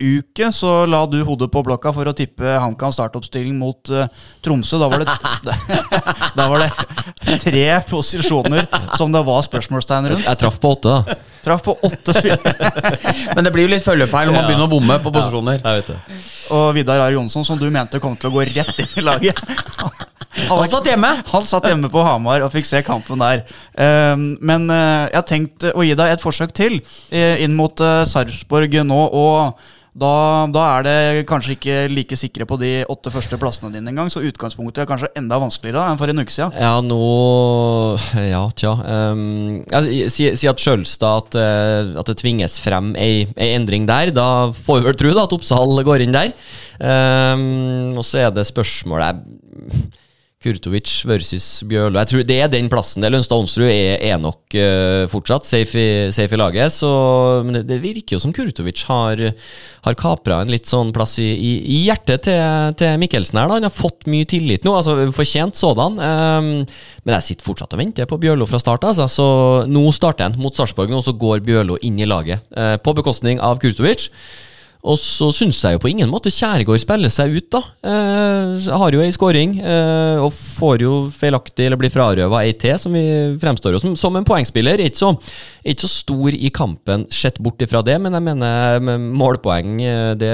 uke 0.00 0.46
så 0.56 0.70
la 0.88 1.02
du 1.04 1.18
hodet 1.28 1.50
på 1.52 1.60
blokka 1.66 1.90
for 1.92 2.08
å 2.08 2.14
tippe 2.16 2.54
HamKam 2.62 2.94
startoppstilling 2.94 3.58
mot 3.60 3.90
eh, 3.92 4.06
Tromsø. 4.40 4.78
Da 4.80 4.88
var, 4.88 5.04
det, 5.04 5.16
da 6.38 6.46
var 6.48 6.64
det 6.64 7.38
tre 7.42 7.66
posisjoner 7.90 8.64
som 8.96 9.12
det 9.12 9.20
var 9.26 9.44
spørsmålstegn 9.44 10.08
rundt. 10.14 10.24
Jeg 10.24 10.40
traff 10.40 10.56
på 10.62 10.72
åtte, 10.78 10.96
da. 10.96 11.18
Traff 11.44 11.62
på 11.66 11.76
åtte. 11.84 12.16
Men 13.36 13.44
det 13.44 13.52
blir 13.54 13.68
jo 13.68 13.74
litt 13.76 13.84
følgefeil 13.84 14.30
når 14.30 14.38
man 14.38 14.42
Ja. 14.42 14.48
begynner 14.48 14.64
å 14.70 14.72
bomme 14.72 14.96
på 15.04 15.12
posisjoner. 15.12 15.60
Jeg 15.60 15.82
vet 15.82 15.92
det. 15.92 16.20
Og 16.56 16.70
Vidar 16.78 17.04
Are 17.04 17.12
Jonsson, 17.18 17.44
som 17.44 17.60
du 17.60 17.68
mente 17.70 18.00
kom 18.00 18.16
til 18.16 18.32
å 18.32 18.34
gå 18.38 18.48
rett 18.48 18.80
inn 18.80 18.96
i 18.96 19.04
laget. 19.04 19.44
Han, 20.36 20.58
Han 20.60 20.68
satt 20.70 20.90
hjemme. 20.90 21.12
Han 21.32 21.48
satt 21.48 21.68
hjemme 21.70 21.90
på 21.92 22.04
Hamar 22.04 22.44
og 22.44 22.52
fikk 22.54 22.68
se 22.68 22.82
kampen 22.86 23.22
der. 23.22 23.46
Ehm, 23.80 24.28
men 24.44 24.68
eh, 24.72 25.08
jeg 25.08 25.18
har 25.18 25.26
tenkt 25.28 25.70
å 25.72 25.86
gi 25.86 25.96
deg 25.96 26.12
et 26.12 26.22
forsøk 26.24 26.52
til 26.56 26.78
eh, 27.10 27.42
inn 27.44 27.56
mot 27.56 27.80
uh, 27.82 28.04
Sarpsborg 28.08 28.76
nå. 28.86 29.00
Og 29.16 29.56
da, 29.96 30.44
da 30.52 30.62
er 30.76 30.84
det 30.84 31.24
kanskje 31.28 31.54
ikke 31.54 31.76
like 31.88 32.16
sikre 32.20 32.44
på 32.48 32.58
de 32.60 32.70
åtte 32.92 33.08
første 33.12 33.38
plassene 33.40 33.72
dine 33.72 33.88
engang, 33.88 34.10
så 34.12 34.20
utgangspunktet 34.28 34.82
er 34.82 34.88
kanskje 34.90 35.08
enda 35.16 35.38
vanskeligere 35.40 35.86
enn 35.88 36.00
for 36.00 36.12
en 36.12 36.20
uke 36.20 36.34
siden. 36.34 36.52
Ja, 36.60 36.74
nå 36.84 37.96
Ja, 38.20 38.42
tja. 38.52 38.74
Um, 38.76 39.62
jeg 39.72 40.10
sier 40.12 40.36
si 40.36 40.50
at 40.50 40.60
Sjølstad 40.60 41.24
at, 41.24 41.38
eh, 41.40 41.94
at 41.96 42.12
det 42.12 42.18
tvinges 42.20 42.58
frem 42.60 42.92
ei, 43.00 43.24
ei 43.40 43.54
endring 43.56 43.88
der. 43.88 44.12
Da 44.12 44.52
får 44.52 44.82
vi 44.82 44.90
vel 44.90 45.00
tro 45.00 45.16
da 45.16 45.24
at 45.24 45.36
Oppsal 45.38 45.80
går 45.88 46.04
inn 46.04 46.16
der. 46.16 46.34
Um, 46.76 47.96
og 47.96 48.04
så 48.04 48.26
er 48.26 48.34
det 48.36 48.44
spørsmålet 48.50 49.24
Kurtovic 50.44 50.90
versus 51.08 51.62
Bjørlo. 51.64 51.96
Jeg 52.02 52.10
tror 52.10 52.24
Det 52.28 52.36
er 52.36 52.48
den 52.52 52.68
plassen. 52.68 53.00
det 53.00 53.08
Lønstad 53.10 53.40
Onsrud 53.40 53.70
er, 53.70 53.96
er 54.04 54.18
nok 54.20 54.52
uh, 54.52 55.08
fortsatt 55.08 55.48
safe 55.48 55.80
i, 55.80 56.10
safe 56.12 56.36
i 56.36 56.38
laget. 56.38 56.74
Så, 56.74 56.90
men 57.46 57.56
det, 57.56 57.62
det 57.70 57.80
virker 57.80 58.16
jo 58.16 58.20
som 58.20 58.34
Kurtovic 58.36 58.84
har, 58.84 59.22
har 59.86 59.96
kapra 59.96 60.42
en 60.42 60.52
litt 60.52 60.68
sånn 60.68 60.92
plass 60.92 61.16
i, 61.24 61.30
i, 61.32 61.52
i 61.64 61.78
hjertet 61.86 62.26
til, 62.28 62.76
til 62.76 63.00
Mikkelsen 63.00 63.40
her. 63.40 63.48
da 63.48 63.56
Han 63.56 63.68
har 63.70 63.74
fått 63.74 64.04
mye 64.12 64.28
tillit 64.28 64.66
nå, 64.66 64.76
altså 64.76 64.98
fortjent 65.16 65.56
sådan. 65.56 65.96
Um, 65.96 66.50
men 67.06 67.16
jeg 67.16 67.28
sitter 67.30 67.48
fortsatt 67.48 67.72
og 67.72 67.80
venter 67.80 68.10
på 68.10 68.20
Bjørlo 68.20 68.48
fra 68.50 68.60
start. 68.60 68.84
Altså. 68.84 69.08
Så 69.08 69.28
nå 69.72 69.86
starter 69.96 70.28
han 70.28 70.36
mot 70.40 70.52
Sarpsborg, 70.52 70.92
og 70.92 71.06
så 71.08 71.16
går 71.16 71.46
Bjørlo 71.48 71.80
inn 71.80 71.96
i 71.96 72.08
laget. 72.08 72.44
Uh, 72.52 72.76
på 72.76 72.92
bekostning 73.00 73.40
av 73.40 73.56
Kurtovic. 73.64 74.10
Og 74.86 74.98
så 75.02 75.32
syns 75.34 75.58
jeg 75.64 75.76
jo 75.76 75.80
på 75.82 75.90
ingen 75.90 76.10
måte 76.10 76.30
Kjærgaard 76.30 76.82
spiller 76.82 77.10
seg 77.12 77.34
ut, 77.34 77.48
da. 77.50 77.62
Eh, 77.90 78.68
har 78.70 78.94
jo 78.94 79.02
ei 79.02 79.10
skåring, 79.14 79.56
eh, 79.58 80.20
og 80.22 80.30
får 80.34 80.84
jo 80.84 80.92
feilaktig 81.10 81.66
eller 81.66 81.80
blir 81.80 81.90
frarøva 81.90 82.44
ei 82.46 82.52
til, 82.54 82.76
som 82.78 82.94
vi 82.94 83.02
fremstår 83.42 83.76
jo 83.76 83.82
som, 83.82 83.96
som 83.98 84.16
en 84.18 84.26
poengspiller. 84.26 84.78
Er 84.78 84.90
ikke 84.92 85.02
så, 85.02 85.12
ikke 85.66 85.86
så 85.86 85.90
stor 85.90 86.36
i 86.38 86.52
kampen 86.54 87.06
sett 87.10 87.40
bort 87.42 87.62
ifra 87.66 87.82
det, 87.86 87.98
men 88.02 88.14
jeg 88.14 88.26
mener 88.28 89.00
målpoeng, 89.18 89.74
eh, 89.82 90.12
det, 90.20 90.32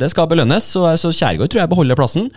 det 0.00 0.10
skal 0.12 0.28
belønnes. 0.30 0.68
Så, 0.74 0.84
så 1.00 1.12
Kjærgaard 1.14 1.52
tror 1.52 1.64
jeg 1.64 1.72
beholder 1.72 1.98
plassen. 1.98 2.28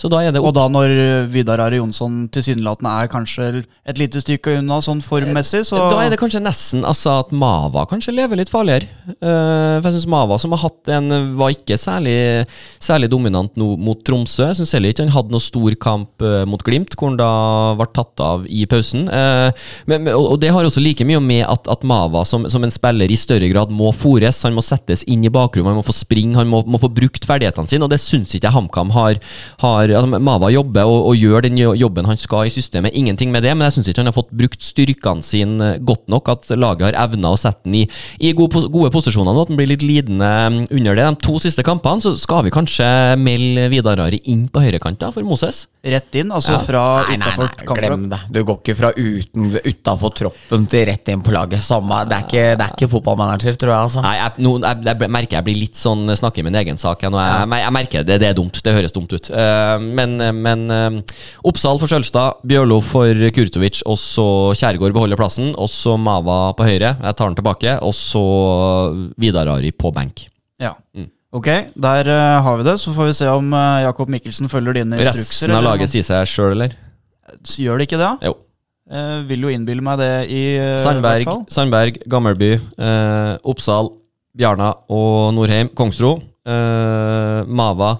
Så 0.00 0.10
da 0.12 0.20
er 0.20 0.34
det 0.34 0.42
Og 0.44 0.52
da 0.56 0.66
når 0.68 0.92
Vidar 1.32 1.62
Are 1.64 1.78
Jonsson 1.78 2.26
tilsynelatende 2.34 2.92
er 3.00 3.10
kanskje 3.12 3.48
et 3.88 4.00
lite 4.00 4.20
stykke 4.20 4.58
unna 4.60 4.80
sånn 4.84 5.00
formmessig, 5.04 5.64
så 5.68 5.80
Da 5.88 6.02
er 6.04 6.12
det 6.12 6.20
kanskje 6.20 6.42
nesten 6.42 6.84
altså 6.84 7.18
at 7.22 7.32
Mava 7.34 7.84
kanskje 7.88 8.14
lever 8.16 8.40
litt 8.40 8.52
farligere. 8.52 8.88
Eh, 9.08 9.80
for 9.80 9.88
jeg 9.88 9.96
synes 9.96 10.10
Mava, 10.10 10.38
som 10.40 10.54
har 10.56 10.64
hatt 10.66 10.92
en 10.92 11.13
var 11.38 11.54
ikke 11.54 11.78
særlig, 11.80 12.46
særlig 12.82 13.10
dominant 13.12 13.54
nå 13.60 13.74
mot 13.80 14.00
Tromsø. 14.06 14.48
Jeg 14.50 14.58
syns 14.60 14.74
heller 14.76 14.94
ikke 14.94 15.04
han 15.06 15.14
hadde 15.14 15.34
noe 15.34 15.44
stor 15.44 15.76
kamp 15.80 16.24
eh, 16.24 16.44
mot 16.48 16.62
Glimt, 16.64 16.96
hvor 16.96 17.12
han 17.12 17.18
da 17.20 17.30
ble 17.78 17.88
tatt 17.94 18.22
av 18.24 18.46
i 18.48 18.64
pausen. 18.70 19.06
Eh, 19.08 19.66
men, 19.90 20.08
og 20.14 20.38
det 20.42 20.52
har 20.54 20.66
også 20.66 20.82
like 20.82 21.06
mye 21.08 21.20
med 21.24 21.44
at, 21.48 21.68
at 21.70 21.86
Mava 21.86 22.24
som, 22.28 22.46
som 22.50 22.64
en 22.64 22.74
spiller 22.74 23.10
i 23.10 23.18
større 23.18 23.48
grad 23.52 23.72
må 23.74 23.92
fòres. 23.94 24.42
Han 24.46 24.56
må 24.56 24.64
settes 24.64 25.04
inn 25.10 25.24
i 25.24 25.32
bakrommet, 25.32 25.72
han 25.74 25.80
må 25.80 25.86
få 25.86 25.96
springe, 25.96 26.38
han 26.38 26.50
må, 26.50 26.62
må 26.68 26.80
få 26.82 26.90
brukt 26.92 27.26
ferdighetene 27.28 27.70
sine. 27.70 27.86
Og 27.86 27.92
det 27.92 28.00
syns 28.02 28.34
ikke 28.34 28.48
jeg 28.48 28.56
HamKam 28.56 28.94
har. 28.96 29.20
har 29.64 29.94
altså, 30.00 30.22
Mava 30.24 30.50
jobber 30.54 30.90
og, 30.90 31.10
og 31.10 31.20
gjør 31.20 31.46
den 31.48 31.60
jobben 31.60 32.08
han 32.08 32.20
skal 32.20 32.48
i 32.48 32.54
systemet. 32.54 32.94
Ingenting 32.94 33.32
med 33.34 33.44
det, 33.46 33.54
men 33.56 33.68
jeg 33.68 33.78
syns 33.78 33.90
ikke 33.90 34.04
han 34.04 34.10
har 34.12 34.16
fått 34.16 34.32
brukt 34.34 34.64
styrkene 34.64 35.24
sine 35.24 35.74
godt 35.84 36.08
nok. 36.12 36.32
At 36.34 36.50
laget 36.56 36.88
har 36.90 37.00
evna 37.06 37.34
å 37.34 37.40
sette 37.40 37.64
den 37.64 37.82
i, 37.82 37.84
i 38.20 38.34
gode, 38.36 38.66
gode 38.72 38.92
posisjoner 38.94 39.34
nå, 39.34 39.44
at 39.44 39.52
han 39.52 39.58
blir 39.60 39.70
litt 39.70 39.84
lidende 39.84 40.30
mm, 40.54 40.60
under 40.74 40.98
det. 40.98 41.03
De 41.04 41.12
to 41.20 41.36
siste 41.42 41.62
kampene 41.66 42.00
så 42.00 42.14
skal 42.20 42.44
vi 42.46 42.52
kanskje 42.54 42.86
melde 43.20 43.68
Vidar 43.72 44.00
Ari 44.06 44.22
inn 44.32 44.46
på 44.48 44.62
høyrekant 44.64 45.02
for 45.12 45.26
Moses. 45.26 45.66
rett 45.84 46.14
inn, 46.16 46.30
altså 46.32 46.54
Ja. 46.54 46.58
fra 46.64 46.82
utafor 47.04 47.48
kampen? 47.60 47.76
glem 47.76 48.04
det. 48.08 48.18
Du 48.32 48.38
går 48.42 48.56
ikke 48.62 48.76
fra 48.78 48.90
utafor 48.96 50.14
troppen 50.16 50.66
til 50.70 50.86
rett 50.88 51.10
inn 51.12 51.20
på 51.20 51.34
laget. 51.34 51.60
Samme, 51.62 51.98
det, 52.08 52.16
er 52.16 52.24
ikke, 52.24 52.44
det 52.56 52.64
er 52.64 52.72
ikke 52.72 52.88
fotballmanager, 52.88 53.58
tror 53.60 53.72
jeg. 53.74 53.82
altså 53.88 54.04
Nei, 54.04 54.14
jeg, 54.16 54.32
no, 54.46 54.54
jeg, 54.64 54.80
jeg 54.86 55.12
merker 55.18 55.38
jeg 55.38 55.44
blir 55.50 55.60
litt 55.60 55.76
sånn 55.76 56.08
snakker 56.16 56.40
i 56.40 56.46
min 56.48 56.58
egen 56.62 56.80
sak. 56.80 57.04
Jeg, 57.04 57.12
jeg, 57.12 57.44
jeg, 57.44 57.62
jeg 57.66 57.76
merker 57.78 58.08
det, 58.08 58.18
det 58.24 58.30
er 58.30 58.38
dumt. 58.38 58.62
Det 58.64 58.76
høres 58.78 58.96
dumt 58.96 59.12
ut. 59.12 59.30
Uh, 59.30 59.76
men 59.84 60.16
men 60.40 60.66
uh, 60.72 61.00
Oppsal 61.44 61.78
for 61.82 61.90
Sjølstad, 61.90 62.40
Bjørlo 62.48 62.80
for 62.84 63.28
Kurtovic, 63.36 63.82
og 63.84 64.00
så 64.00 64.26
Kjærgaard 64.56 64.96
beholder 64.96 65.20
plassen. 65.20 65.52
Og 65.60 65.68
så 65.68 65.98
Mava 66.00 66.54
på 66.56 66.64
høyre. 66.64 66.96
Jeg 66.96 67.18
tar 67.18 67.28
den 67.28 67.36
tilbake. 67.40 67.78
Og 67.84 67.92
så 67.96 68.24
Vidar 69.20 69.52
Ari 69.52 69.72
på 69.76 69.92
benk. 69.94 70.30
Ja. 70.62 70.74
Ok, 71.34 71.48
der 71.74 72.06
uh, 72.06 72.42
har 72.46 72.60
vi 72.60 72.66
det. 72.68 72.76
Så 72.80 72.94
får 72.94 73.10
vi 73.10 73.14
se 73.18 73.28
om 73.28 73.52
uh, 73.52 73.82
Jakob 73.82 74.10
Mikkelsen 74.12 74.50
følger 74.50 74.78
dine 74.78 75.00
instrukser. 75.00 75.48
Resten 75.48 75.56
av 75.56 75.64
laget 75.66 75.90
sier 75.90 76.06
seg 76.06 76.28
sjøl, 76.30 76.54
eller? 76.54 76.76
Gjør 77.58 77.80
det 77.80 77.88
ikke 77.88 77.98
det? 77.98 78.12
Jo. 78.28 78.36
Uh, 78.84 79.24
vil 79.26 79.46
jo 79.46 79.50
innbille 79.50 79.82
meg 79.82 79.98
det 79.98 80.12
i 80.30 80.42
uh, 80.60 80.76
Sandberg. 80.78 81.26
Sandberg 81.50 81.98
Gammelby, 82.10 82.52
Oppsal, 83.42 83.90
Bjarna 84.36 84.70
og 84.92 85.34
Norheim. 85.34 85.72
Kongsro. 85.74 86.16
Mava, 86.44 87.94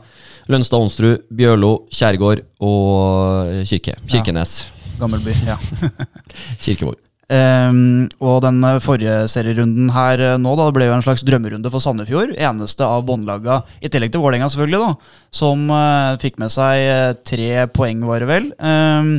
Lønstad 0.53 0.83
Onsrud, 0.85 1.23
Bjørlo, 1.33 1.87
Kjærgård 1.89 2.45
og 2.61 3.65
Kirke. 3.65 3.97
Kirkenes. 4.05 4.59
Gammelby. 5.01 5.33
Ja. 5.49 5.57
Kirkevåg. 6.63 7.01
Ehm, 7.33 8.11
og 8.21 8.43
den 8.45 8.61
eh, 8.67 8.81
forrige 8.85 9.25
serierunden 9.33 9.89
her 9.95 10.21
eh, 10.21 10.37
nå, 10.41 10.53
da, 10.59 10.69
det 10.69 10.77
ble 10.77 10.89
jo 10.91 10.97
en 10.99 11.05
slags 11.05 11.25
drømmerunde 11.25 11.73
for 11.73 11.81
Sandefjord. 11.81 12.35
Eneste 12.37 12.85
av 12.85 13.07
båndlaga, 13.09 13.63
i 13.81 13.89
tillegg 13.89 14.13
til 14.13 14.25
Vålerenga 14.25 14.51
selvfølgelig, 14.53 14.81
da, 14.83 15.19
som 15.35 15.65
uh, 15.73 16.21
fikk 16.21 16.37
med 16.43 16.53
seg 16.53 17.19
tre 17.27 17.67
poeng, 17.73 18.05
var 18.09 18.23
det 18.23 18.29
vel. 18.29 18.51
Um, 18.61 19.15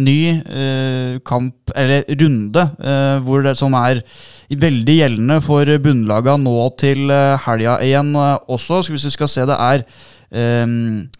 ny 0.00 0.18
uh, 0.46 1.18
kamp, 1.26 1.74
eller 1.74 2.06
runde, 2.22 2.66
uh, 2.78 3.18
hvor 3.26 3.42
det, 3.44 3.56
som 3.58 3.74
er 3.78 4.04
veldig 4.50 4.96
gjeldende 5.00 5.40
for 5.44 5.68
bunnlaga 5.82 6.36
nå 6.40 6.54
til 6.80 7.10
uh, 7.10 7.34
helga 7.46 7.80
igjen 7.84 8.14
også. 8.14 8.84
Skal 8.86 8.96
vi, 8.96 9.16
skal 9.16 9.32
se, 9.32 9.48
det 9.50 9.58
er 9.58 9.84
ehm, 10.30 11.10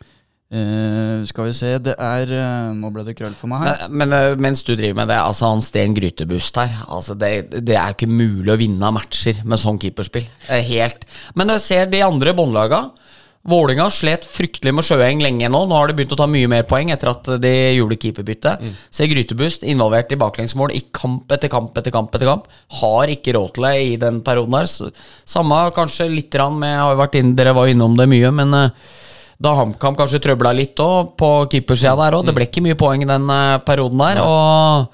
eh, 0.53 1.25
Skal 1.31 1.51
vi 1.51 1.57
se, 1.57 1.73
det 1.83 1.97
er 1.97 2.33
uh, 2.35 2.71
Nå 2.77 2.93
ble 2.95 3.05
det 3.07 3.17
krøll 3.19 3.37
for 3.39 3.51
meg 3.53 3.67
her. 3.67 3.85
Men, 3.89 4.11
men 4.11 4.35
uh, 4.35 4.41
mens 4.41 4.65
du 4.67 4.75
driver 4.75 5.03
med 5.03 5.13
det, 5.13 5.21
altså 5.23 5.53
han 5.53 5.65
Sten 5.65 5.97
Grytebust 5.97 6.61
her 6.61 6.83
altså 6.89 7.17
det, 7.19 7.33
det 7.67 7.77
er 7.77 7.95
ikke 7.95 8.11
mulig 8.11 8.55
å 8.55 8.61
vinne 8.61 8.95
matcher 8.95 9.43
med 9.45 9.63
sånn 9.63 9.81
keeperspill. 9.83 10.27
Er 10.51 10.67
Helt 10.67 11.07
Men 11.39 11.55
jeg 11.57 11.67
ser 11.67 11.93
de 11.93 12.03
andre 12.07 12.37
båndlaga 12.37 12.89
Vålinga 13.49 13.87
slet 13.89 14.27
fryktelig 14.29 14.73
med 14.77 14.85
Sjøeng 14.85 15.23
lenge 15.25 15.49
nå. 15.49 15.63
Nå 15.65 15.77
har 15.79 15.89
de 15.89 15.95
begynt 15.97 16.13
å 16.13 16.19
ta 16.21 16.27
mye 16.29 16.49
mer 16.51 16.67
poeng 16.69 16.91
etter 16.93 17.09
at 17.09 17.29
de 17.41 17.53
gjorde 17.79 17.97
keeperbytte. 18.03 18.53
Mm. 18.61 18.75
Se 18.93 19.07
Grytebust 19.09 19.65
involvert 19.65 20.13
i 20.13 20.19
baklengsmål 20.21 20.75
i 20.77 20.83
kamp 20.93 21.33
etter 21.33 21.49
kamp 21.53 21.79
etter 21.81 21.95
kamp. 21.95 22.13
etter 22.13 22.29
kamp 22.29 22.51
Har 22.83 23.09
ikke 23.09 23.33
råd 23.39 23.55
til 23.57 23.65
det 23.65 23.75
i 23.81 23.95
den 24.03 24.21
perioden 24.27 24.59
der. 24.59 24.69
Samme 25.25 25.63
kanskje 25.73 26.11
litt 26.13 26.37
med 26.53 26.77
har 26.77 26.93
jo 26.93 27.01
vært 27.01 27.17
inn, 27.17 27.33
Dere 27.37 27.57
var 27.57 27.73
innom 27.73 27.97
det 27.97 28.11
mye, 28.13 28.31
men 28.31 28.53
eh, 28.55 28.71
da 29.41 29.55
HamKam 29.57 29.97
kanskje 29.97 30.21
trøbla 30.21 30.53
litt 30.57 30.81
òg, 30.85 31.15
på 31.21 31.31
keepersida 31.53 31.95
der 31.97 32.19
òg. 32.19 32.27
Det 32.29 32.35
ble 32.37 32.45
ikke 32.49 32.63
mye 32.65 32.77
poeng 32.79 33.05
i 33.07 33.09
den 33.09 33.31
eh, 33.33 33.57
perioden 33.65 34.03
der. 34.05 34.21
Og 34.25 34.91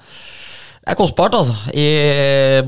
det 0.87 0.93
er 0.93 0.99
kostbart, 0.99 1.35
altså, 1.35 1.55
i 1.75 1.87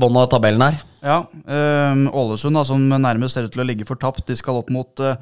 bånn 0.00 0.18
av 0.20 0.28
tabellen 0.32 0.66
her. 0.68 0.80
Ja, 1.00 1.22
Øh, 1.48 2.02
Ålesund, 2.12 2.54
da, 2.58 2.62
som 2.68 2.82
nærmest 2.92 3.34
ser 3.34 3.46
ut 3.48 3.54
til 3.54 3.62
å 3.62 3.64
ligge 3.64 3.86
fortapt, 3.88 4.26
de 4.28 4.36
skal 4.36 4.58
opp 4.60 4.68
mot 4.70 5.00
øh, 5.00 5.14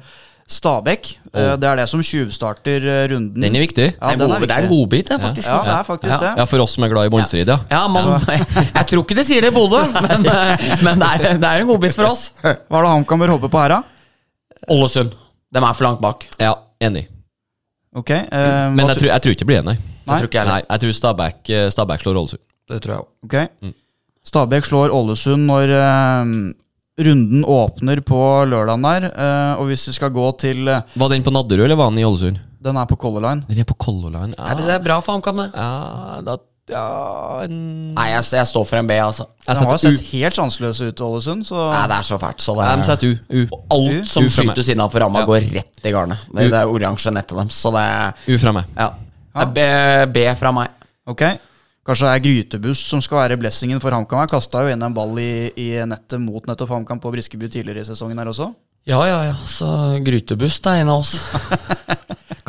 Stabæk. 0.49 1.11
Oh. 1.29 1.53
det 1.61 1.67
er 1.69 1.77
det 1.77 1.85
som 1.87 2.01
tjuvstarter 2.03 2.83
eh, 2.83 3.03
runden. 3.13 3.39
Den 3.39 3.55
er 3.55 3.63
viktig. 3.63 3.85
Ja, 3.93 4.11
det, 4.11 4.17
er 4.17 4.19
den 4.25 4.33
god, 4.33 4.47
det 4.49 4.55
er 4.57 4.65
en 4.65 4.71
godbit, 4.73 5.11
det, 5.13 5.19
faktisk. 5.21 5.47
Ja, 5.47 5.61
det 5.63 5.73
er 5.77 5.87
faktisk 5.87 6.11
Ja. 6.11 6.19
det. 6.25 6.31
Ja, 6.41 6.45
for 6.49 6.65
oss 6.65 6.73
som 6.75 6.83
er 6.83 6.91
glad 6.91 7.07
i 7.07 7.13
båndstrid, 7.13 7.47
ja. 7.53 7.57
Ja, 7.71 7.85
man, 7.87 8.11
jeg 8.79 8.85
tror 8.91 9.05
ikke 9.05 9.15
de 9.21 9.25
sier 9.29 9.45
det 9.45 9.53
i 9.53 9.55
Bodø, 9.55 9.79
men, 10.09 10.25
eh, 10.27 10.67
men 10.83 10.99
det, 10.99 11.09
er, 11.13 11.39
det 11.39 11.51
er 11.53 11.63
en 11.63 11.69
godbit 11.71 11.95
for 11.95 12.09
oss. 12.11 12.31
Hva 12.43 12.51
er 12.81 12.89
det 12.89 12.93
HamKam 12.97 13.23
bør 13.23 13.35
håpe 13.37 13.53
på 13.53 13.61
her, 13.63 13.77
da? 13.77 13.81
Ålesund. 14.75 15.15
De 15.51 15.61
er 15.63 15.73
for 15.73 15.83
langt 15.87 16.01
bak. 16.03 16.27
Ja, 16.39 16.53
enig. 16.81 17.07
Ok, 17.95 18.11
eh, 18.11 18.27
Men 18.29 18.85
hva 18.85 18.93
jeg 18.93 18.99
tror, 19.01 19.09
jeg 19.09 19.21
tror 19.23 19.33
ikke 19.33 19.45
det 19.45 19.49
blir 19.49 19.61
det, 19.63 19.65
nei. 19.65 19.77
Nei. 20.09 20.17
tror 20.19 20.27
ikke 20.29 20.39
jeg 20.43 20.47
Nei, 20.49 20.61
jeg 20.69 20.79
tror 20.83 20.95
Stabæk, 20.99 21.39
eh, 21.49 21.69
Stabæk 21.73 22.01
slår 22.05 22.19
Ålesund. 22.21 22.41
Det 22.69 22.81
tror 22.83 22.93
jeg 22.93 23.01
òg. 23.01 23.09
Ok. 23.25 23.73
Stabæk 24.29 24.65
slår 24.69 24.93
Ålesund 24.93 25.47
når 25.49 25.73
eh, 25.73 26.33
runden 27.09 27.45
åpner 27.49 28.01
på 28.05 28.19
lørdagen 28.51 28.85
der. 28.85 29.09
eh, 29.09 29.53
og 29.61 29.69
hvis 29.71 29.87
vi 29.89 29.93
skal 29.97 30.13
gå 30.13 30.27
til 30.37 30.67
eh, 30.67 30.81
Var 30.95 31.09
den 31.09 31.23
på 31.25 31.33
Nadderud, 31.33 31.65
eller 31.65 31.75
var 31.79 31.89
den 31.89 31.99
i 32.03 32.05
Ålesund? 32.05 32.37
Den 32.61 32.75
er 32.77 32.85
på 32.85 32.97
Color 32.99 33.23
Line. 33.23 33.45
Den 33.47 33.59
er 33.63 33.67
på 33.69 33.77
Color 33.79 34.11
Line. 34.11 34.35
Ja, 34.37 34.53
Det 34.59 34.69
er 34.75 34.81
bra 34.83 34.99
for 35.01 35.15
HamKam, 35.15 35.37
det. 35.37 35.49
ja, 35.55 36.21
da, 36.27 36.37
ja 36.69 37.41
en... 37.45 37.57
Nei, 37.95 38.05
jeg, 38.13 38.23
jeg 38.37 38.47
står 38.51 38.65
for 38.69 38.79
en 38.79 38.87
B, 38.89 38.95
altså. 39.01 39.25
Jeg 39.47 39.57
Den 39.59 39.69
har 39.69 39.81
sett 39.81 40.05
helt 40.11 40.37
sjanseløse 40.39 40.87
ut, 40.91 41.01
Ålesund. 41.07 41.45
Så 41.49 41.57
Nei, 41.57 41.83
det 41.91 41.97
er 41.97 42.07
så 42.07 42.19
fælt, 42.21 42.41
så 42.45 42.55
det 42.59 42.69
U. 42.69 42.95
De 43.03 43.09
U. 43.09 43.43
U. 43.43 43.59
Alt 43.75 44.07
som 44.11 44.23
U 44.23 44.29
meg. 44.29 44.33
skytes 44.37 44.71
innafor 44.75 45.03
ramma, 45.05 45.23
Ja. 45.23 45.29
går 45.29 45.49
rett 45.57 45.85
i 45.85 45.91
garnet. 45.95 46.23
Det, 46.29 46.47
det 46.53 46.61
er 46.61 46.71
oransje 46.71 47.11
nettet 47.15 47.35
deres, 47.37 47.59
så 47.59 47.71
det 47.75 47.83
er 47.83 48.33
U 48.35 48.39
fra 48.45 48.55
meg. 48.59 48.71
Ja. 48.77 48.89
Er 49.39 49.53
B, 49.55 49.67
B 50.13 50.25
fra 50.39 50.51
meg. 50.55 50.69
ok. 51.09 51.25
Kanskje 51.89 52.05
det 52.05 52.13
er 52.13 52.21
grytebuss 52.21 52.81
som 52.85 53.01
skal 53.01 53.17
være 53.23 53.37
blessingen 53.41 53.79
for 53.81 53.89
HamKam. 53.95 54.27
Kasta 54.29 54.61
jo 54.61 54.69
inn 54.69 54.83
en 54.85 54.93
ball 54.93 55.15
i, 55.17 55.49
i 55.57 55.69
nettet 55.89 56.21
mot 56.21 56.45
nettopp 56.45 56.69
HamKam 56.75 56.99
på 57.01 57.09
Briskeby 57.15 57.47
tidligere 57.49 57.81
i 57.81 57.87
sesongen 57.87 58.19
her 58.19 58.29
også. 58.29 58.51
Ja, 58.89 59.07
ja, 59.07 59.25
ja. 59.25 59.35
Så 59.45 59.67
Grytebust 60.01 60.65
er 60.65 60.81
en 60.81 60.89
av 60.89 61.03
oss. 61.03 61.19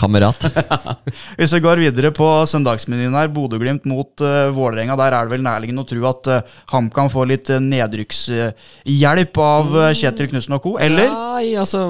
Kamerat. 0.01 0.47
Hvis 1.39 1.53
vi 1.53 1.61
går 1.61 1.83
videre 1.83 2.11
på 2.17 2.27
søndagsmenyen 2.49 3.13
her, 3.17 3.29
Bodø-Glimt 3.33 3.85
mot 3.91 4.23
uh, 4.25 4.49
Vålerenga, 4.57 4.97
der 4.97 5.17
er 5.17 5.27
det 5.29 5.35
vel 5.35 5.45
nærliggende 5.45 5.85
å 5.85 5.89
tro 5.91 6.07
at 6.09 6.31
uh, 6.31 6.55
HamKam 6.73 7.11
får 7.13 7.29
litt 7.29 7.51
uh, 7.53 7.61
nedrykkshjelp 7.61 9.41
av 9.45 9.75
uh, 9.77 9.89
Kjetil 9.97 10.31
Knutsen 10.31 10.57
og 10.57 10.65
co., 10.65 10.73
eller? 10.81 11.11
Nei, 11.13 11.53
altså 11.61 11.83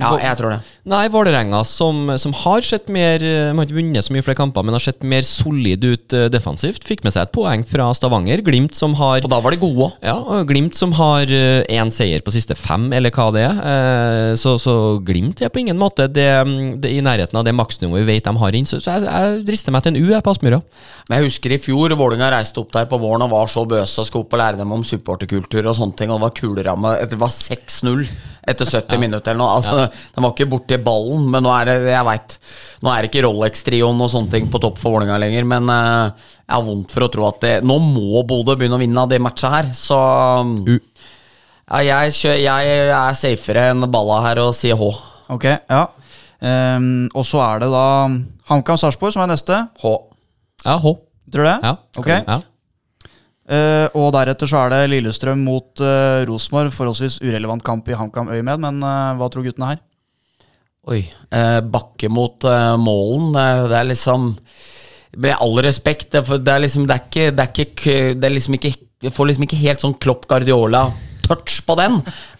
Ja, 0.00 0.10
jeg 0.22 0.40
tror 0.40 0.56
det. 0.56 0.58
Nei, 0.90 1.04
Vålerenga, 1.12 1.62
som, 1.68 2.16
som 2.18 2.34
har 2.42 2.64
sett 2.66 2.90
mer 2.90 3.22
Man 3.52 3.60
har 3.60 3.68
ikke 3.68 3.78
vunnet 3.78 4.06
så 4.06 4.14
mye 4.14 4.24
flere 4.24 4.38
kamper, 4.38 4.64
men 4.66 4.74
har 4.74 4.82
sett 4.82 5.04
mer 5.06 5.22
solid 5.26 5.84
ut 5.84 6.14
defensivt. 6.32 6.86
Fikk 6.86 7.04
med 7.06 7.14
seg 7.14 7.26
et 7.26 7.34
poeng 7.34 7.62
fra 7.68 7.90
Stavanger. 7.96 8.42
Glimt 8.46 8.78
som 8.78 8.96
har 8.98 9.22
Og 9.22 9.30
da 9.30 9.40
var 9.44 9.54
de 9.54 9.60
gode 9.60 9.90
òg. 9.90 9.96
ja, 10.06 10.42
Glimt 10.48 10.78
som 10.78 10.94
har 10.98 11.28
én 11.28 11.92
seier 11.94 12.24
på 12.24 12.34
siste 12.34 12.56
fem, 12.58 12.88
eller 12.96 13.12
hva 13.14 13.27
det. 13.36 13.46
Eh, 13.48 14.32
Så, 14.38 14.54
så 14.62 14.74
Glimt 15.04 15.40
er 15.42 15.50
på 15.52 15.60
ingen 15.62 15.78
måte 15.78 16.06
det, 16.12 16.28
det 16.82 16.90
i 16.92 17.00
nærheten 17.04 17.36
av 17.38 17.44
det 17.46 17.54
maksnivået 17.56 18.04
vi 18.04 18.14
vet 18.14 18.24
de 18.28 18.34
har 18.38 18.56
inn. 18.58 18.66
Så, 18.68 18.80
så 18.84 18.96
jeg, 18.98 19.08
jeg 19.08 19.44
drister 19.48 19.74
meg 19.74 19.84
til 19.84 19.94
en 19.96 20.00
U 20.02 20.10
jeg, 20.12 20.22
på 20.24 20.32
Aspmyra. 20.34 20.60
Men 21.08 21.18
jeg 21.18 21.30
husker 21.30 21.54
i 21.54 21.60
fjor, 21.62 21.94
Vålinga 21.98 22.30
reiste 22.34 22.60
opp 22.62 22.72
der 22.74 22.88
på 22.90 22.98
våren 23.00 23.24
og 23.26 23.32
var 23.32 23.50
så 23.50 23.64
bøse 23.68 24.02
og 24.02 24.08
skulle 24.08 24.26
opp 24.26 24.36
og 24.36 24.42
lære 24.42 24.60
dem 24.60 24.72
om 24.76 24.84
supporterkultur 24.86 25.66
og 25.70 25.76
sånne 25.78 25.96
ting, 25.98 26.10
og 26.12 26.18
det 26.20 26.26
var 26.28 26.34
kuleramme 26.38 26.94
Det 27.08 27.18
var 27.20 27.32
6-0 27.34 28.04
etter 28.48 28.68
70 28.68 29.00
minutter 29.04 29.32
eller 29.34 29.42
noe. 29.42 29.56
Altså, 29.58 29.88
De 30.14 30.24
var 30.24 30.34
ikke 30.34 30.48
borti 30.52 30.78
ballen, 30.84 31.26
men 31.32 31.44
nå 31.44 31.52
er 31.56 31.68
det 31.72 31.78
jeg 31.92 32.08
vet, 32.08 32.38
Nå 32.84 32.92
er 32.92 33.02
det 33.04 33.10
ikke 33.12 33.24
Rolex-trioen 33.26 34.04
og 34.04 34.12
sånne 34.12 34.32
ting 34.36 34.50
på 34.52 34.60
topp 34.62 34.78
for 34.80 34.94
Vålinga 34.96 35.18
lenger, 35.20 35.48
men 35.48 35.68
eh, 35.72 36.28
jeg 36.48 36.54
har 36.56 36.64
vondt 36.64 36.92
for 36.94 37.04
å 37.04 37.10
tro 37.12 37.26
at 37.28 37.42
det 37.44 37.54
Nå 37.66 37.76
må 37.84 38.22
Bodø 38.28 38.54
begynne 38.56 38.78
å 38.78 38.80
vinne 38.82 39.02
av 39.02 39.10
det 39.10 39.18
matchet 39.20 39.52
her, 39.52 39.72
så 39.76 39.98
U. 40.44 40.78
ja, 41.68 41.80
jeg, 41.84 42.12
kjører, 42.16 42.40
jeg 42.40 42.76
er 42.96 43.16
safere 43.18 43.64
enn 43.74 43.84
balla 43.92 44.20
her 44.24 44.40
og 44.46 44.54
sier 44.56 44.78
H. 44.80 44.88
Ok, 45.34 45.44
ja. 45.44 45.82
Um, 46.40 47.08
og 47.18 47.24
så 47.26 47.40
er 47.44 47.64
det 47.64 47.68
da 47.72 47.84
HamKam 48.48 48.78
Sarpsborg 48.80 49.12
som 49.12 49.24
er 49.26 49.32
neste. 49.34 49.56
H. 49.82 49.90
Ja, 50.64 50.78
H. 50.80 50.92
Tror 51.28 51.44
du 51.44 51.48
det? 51.50 51.58
Ja. 51.66 51.74
Ok. 52.00 52.08
Ja. 52.14 52.38
Uh, 53.48 53.86
og 53.96 54.10
deretter 54.12 54.48
så 54.48 54.58
er 54.66 54.72
det 54.74 54.80
Lillestrøm 54.92 55.40
mot 55.44 55.80
uh, 55.84 56.24
Rosenborg. 56.28 56.72
Forholdsvis 56.72 57.18
urelevant 57.24 57.64
kamp 57.64 57.88
i 57.88 57.96
HamKam 57.96 58.28
Øymed, 58.32 58.60
men 58.64 58.80
uh, 58.84 59.12
hva 59.20 59.28
tror 59.32 59.44
guttene 59.46 59.70
her? 59.74 59.82
Oi. 60.88 61.02
Uh, 61.32 61.60
bakke 61.68 62.08
mot 62.12 62.44
målen, 62.80 63.32
det, 63.36 63.44
er- 63.44 63.68
det 63.68 63.76
er 63.82 63.88
liksom 63.90 64.28
Med 65.20 65.34
all 65.40 65.58
respekt, 65.64 66.10
det, 66.14 66.22
er 66.22 66.24
for- 66.28 66.40
det 66.40 66.52
er 66.54 66.62
liksom 66.64 66.86
Det 66.88 66.94
er 66.96 67.02
ikke 67.08 67.26
Det 67.36 67.44
er, 67.44 67.52
ikke, 67.66 67.96
det 68.20 68.24
er 68.28 68.34
liksom 68.36 68.56
ikke 68.56 68.70
Jeg 69.04 69.12
får 69.16 69.28
liksom 69.28 69.44
ikke 69.48 69.60
helt 69.66 69.84
sånn 69.84 69.96
Klopp 70.00 70.24
Guardiola-touch 71.28 71.66
på 71.66 71.74
den. 71.74 71.92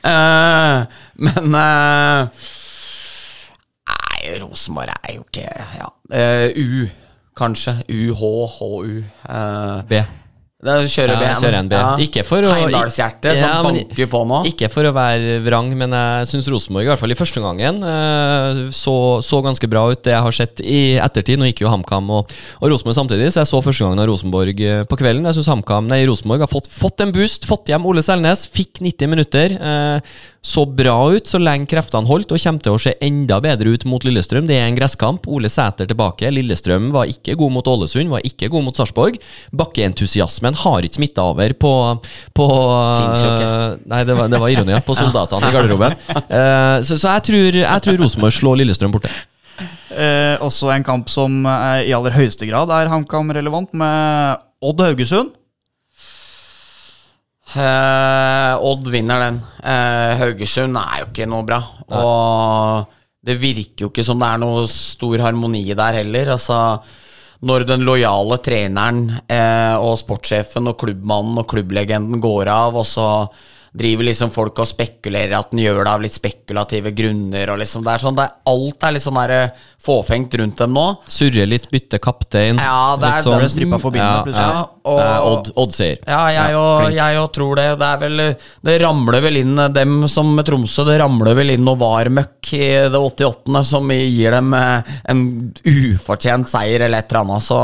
Uh, 0.05 0.87
men 1.15 1.55
uh, 1.55 2.29
Nei, 3.89 4.41
Rosenborg 4.43 4.93
er 5.09 5.15
jo 5.15 5.25
ikke 5.29 5.49
Ja. 5.79 5.89
Uh, 6.13 6.49
U, 6.57 6.89
kanskje. 7.37 7.83
U, 7.89 8.15
H, 8.15 8.23
H, 8.59 8.63
U. 8.63 9.03
Eh, 9.29 9.83
B. 9.89 9.93
da 10.59 10.73
kjører 10.91 11.13
Ja, 11.15 11.19
B. 11.21 11.27
jeg 11.29 11.37
kjører 11.39 11.57
en 11.61 11.69
B. 11.71 11.77
Ikke 12.03 12.23
for 12.27 12.43
å- 12.43 12.51
Heimdalshjerte 12.51 13.31
Ja, 13.31 13.53
som 13.63 13.67
banker 13.69 14.09
på 14.11 14.27
nå. 14.27 14.41
Ikke 14.51 14.69
for 14.69 14.83
å 14.83 14.91
være 14.93 15.37
vrang, 15.45 15.71
men 15.79 15.91
jeg 15.95 16.27
syns 16.27 16.49
Rosenborg, 16.51 16.83
i 16.83 16.89
hvert 16.91 16.99
fall 16.99 17.13
i 17.13 17.15
første 17.15 17.41
gangen, 17.41 17.79
eh, 17.87 18.71
så, 18.75 19.23
så 19.23 19.39
ganske 19.41 19.71
bra 19.71 19.85
ut. 19.93 20.03
Det 20.03 20.11
jeg 20.11 20.21
har 20.21 20.33
sett 20.33 20.59
i 20.59 20.99
ettertid. 20.99 21.39
Nå 21.39 21.47
gikk 21.47 21.63
jo 21.63 21.71
HamKam 21.71 22.11
og, 22.11 22.35
og 22.61 22.67
Rosenborg 22.73 22.99
samtidig, 22.99 23.31
så 23.31 23.45
jeg 23.45 23.53
så 23.53 23.63
første 23.63 23.87
gangen 23.87 24.03
av 24.03 24.11
Rosenborg 24.11 24.59
eh, 24.61 24.83
på 24.83 24.99
kvelden. 24.99 25.31
Jeg 25.31 25.39
syns 25.39 25.47
Rosenborg 26.09 26.41
har 26.41 26.51
fått, 26.51 26.67
fått 26.67 27.01
en 27.07 27.13
boost. 27.15 27.47
Fått 27.47 27.71
hjem 27.71 27.87
Ole 27.87 28.03
Selnes. 28.03 28.49
Fikk 28.51 28.83
90 28.83 29.07
minutter. 29.15 29.55
Eh, 29.55 30.01
så 30.45 30.63
bra 30.67 30.95
ut 31.13 31.27
så 31.27 31.41
lenge 31.43 31.67
kreftene 31.71 32.07
holdt, 32.09 32.31
og 32.33 32.41
kommer 32.41 32.63
til 32.63 32.77
å 32.77 32.81
se 32.81 32.95
enda 33.05 33.41
bedre 33.43 33.73
ut 33.75 33.85
mot 33.91 34.05
Lillestrøm. 34.07 34.47
Det 34.49 34.57
er 34.57 34.69
en 34.69 34.79
gresskamp. 34.79 35.27
Ole 35.27 35.51
Sæter 35.51 35.89
tilbake. 35.91 36.31
Lillestrøm 36.33 36.91
var 36.95 37.11
ikke 37.11 37.37
god 37.39 37.55
mot 37.57 37.71
Ålesund, 37.71 38.13
var 38.13 38.25
ikke 38.27 38.51
god 38.53 38.69
mot 38.69 38.79
Sarpsborg. 38.79 39.19
Bakkeentusiasmen 39.59 40.57
har 40.63 40.87
ikke 40.87 41.01
smitta 41.01 41.27
over 41.33 41.55
på, 41.59 41.73
på 42.39 42.49
Finnes. 42.49 43.83
Nei, 43.91 44.05
det 44.07 44.19
var, 44.19 44.31
det 44.31 44.41
var 44.43 44.55
ironi, 44.55 44.77
ja. 44.77 44.83
På 44.85 44.97
soldatene 44.99 45.51
i 45.51 45.57
garderoben. 45.57 45.99
Eh, 46.29 46.79
så 46.85 46.99
så 47.01 47.15
jeg, 47.17 47.25
tror, 47.29 47.57
jeg 47.57 47.83
tror 47.85 47.97
Rosenborg 48.03 48.35
slår 48.35 48.59
Lillestrøm 48.61 48.93
borte. 48.95 49.11
Eh, 49.91 50.35
også 50.45 50.69
en 50.75 50.85
kamp 50.87 51.09
som 51.11 51.41
eh, 51.49 51.89
i 51.89 51.95
aller 51.97 52.15
høyeste 52.15 52.47
grad 52.49 52.71
er 52.75 52.91
HamKam 52.93 53.33
relevant, 53.35 53.73
med 53.77 54.45
Odd 54.65 54.83
Haugesund. 54.85 55.33
Eh, 57.57 58.55
Odd 58.61 58.89
vinner 58.93 59.23
den. 59.25 59.41
Eh, 59.63 60.21
Haugesund 60.21 60.77
er 60.77 61.03
jo 61.03 61.11
ikke 61.11 61.29
noe 61.31 61.47
bra. 61.49 61.61
Og 61.89 62.95
det 63.25 63.39
virker 63.41 63.87
jo 63.87 63.93
ikke 63.93 64.05
som 64.07 64.21
det 64.21 64.29
er 64.29 64.43
noe 64.43 64.67
stor 64.71 65.25
harmoni 65.25 65.65
der 65.73 66.03
heller. 66.03 66.35
Altså, 66.37 66.59
når 67.49 67.67
den 67.69 67.87
lojale 67.87 68.39
treneren 68.45 69.05
eh, 69.31 69.77
og 69.79 69.97
sportssjefen 70.01 70.71
og 70.73 70.79
klubbmannen 70.81 71.41
og 71.41 71.49
klubblegenden 71.51 72.21
går 72.23 72.51
av, 72.53 72.79
og 72.81 72.87
så 72.89 73.09
driver 73.77 74.05
liksom 74.09 74.31
folk 74.35 74.59
og 74.63 74.69
spekulerer 74.71 75.35
at 75.39 75.51
den 75.53 75.61
gjør 75.65 75.83
det 75.85 75.93
av 75.93 76.05
litt 76.05 76.15
spekulative 76.17 76.93
grunner. 76.97 77.51
Og 77.53 77.59
liksom, 77.61 77.85
det 77.85 77.93
er 77.95 78.05
sånn, 78.05 78.17
det 78.19 78.25
er, 78.29 78.37
alt 78.53 78.85
er 78.89 78.93
litt 78.97 79.05
sånn 79.05 79.21
der, 79.21 79.31
eh, 79.31 79.67
fåfengt 79.79 80.35
rundt 80.41 80.57
dem 80.59 80.73
nå. 80.75 80.87
Surre 81.09 81.47
litt, 81.47 81.69
bytte 81.71 82.01
kaptein. 82.03 82.59
Ja, 82.59 82.97
det 82.97 83.07
er 83.09 83.23
sånn. 83.23 83.39
den- 83.39 83.49
strippa 83.49 83.79
for 83.81 83.91
bindet 83.95 84.09
Ja, 84.09 84.25
plutselig. 84.25 84.55
Ja, 84.55 84.67
og, 84.85 84.99
Eh, 84.99 85.27
Odd, 85.29 85.53
Odd 85.57 85.73
sier. 85.73 85.99
Ja, 86.07 86.29
jeg 86.29 86.55
òg 86.57 86.93
ja, 86.95 87.27
tror 87.29 87.57
det. 87.57 87.79
Det 87.79 87.87
er 87.87 87.99
vel 87.99 88.37
Det 88.65 88.81
ramler 88.81 89.21
vel 89.21 89.37
inn 89.37 89.55
dem 89.73 90.09
som 90.09 90.35
med 90.35 90.47
Tromsø, 90.47 90.85
det 90.87 90.99
ramler 91.01 91.35
vel 91.35 91.51
inn 91.51 91.65
noe 91.65 91.77
var-møkk 91.77 92.53
i 92.55 92.89
det 92.89 92.99
88. 92.99 93.65
som 93.65 93.89
gir 93.91 94.31
dem 94.31 94.55
eh, 94.55 94.83
en 95.09 95.53
ufortjent 95.65 96.49
seier 96.49 96.81
eller 96.87 96.99
et 96.99 97.13
eller 97.13 97.25
annet. 97.25 97.43
Så 97.45 97.59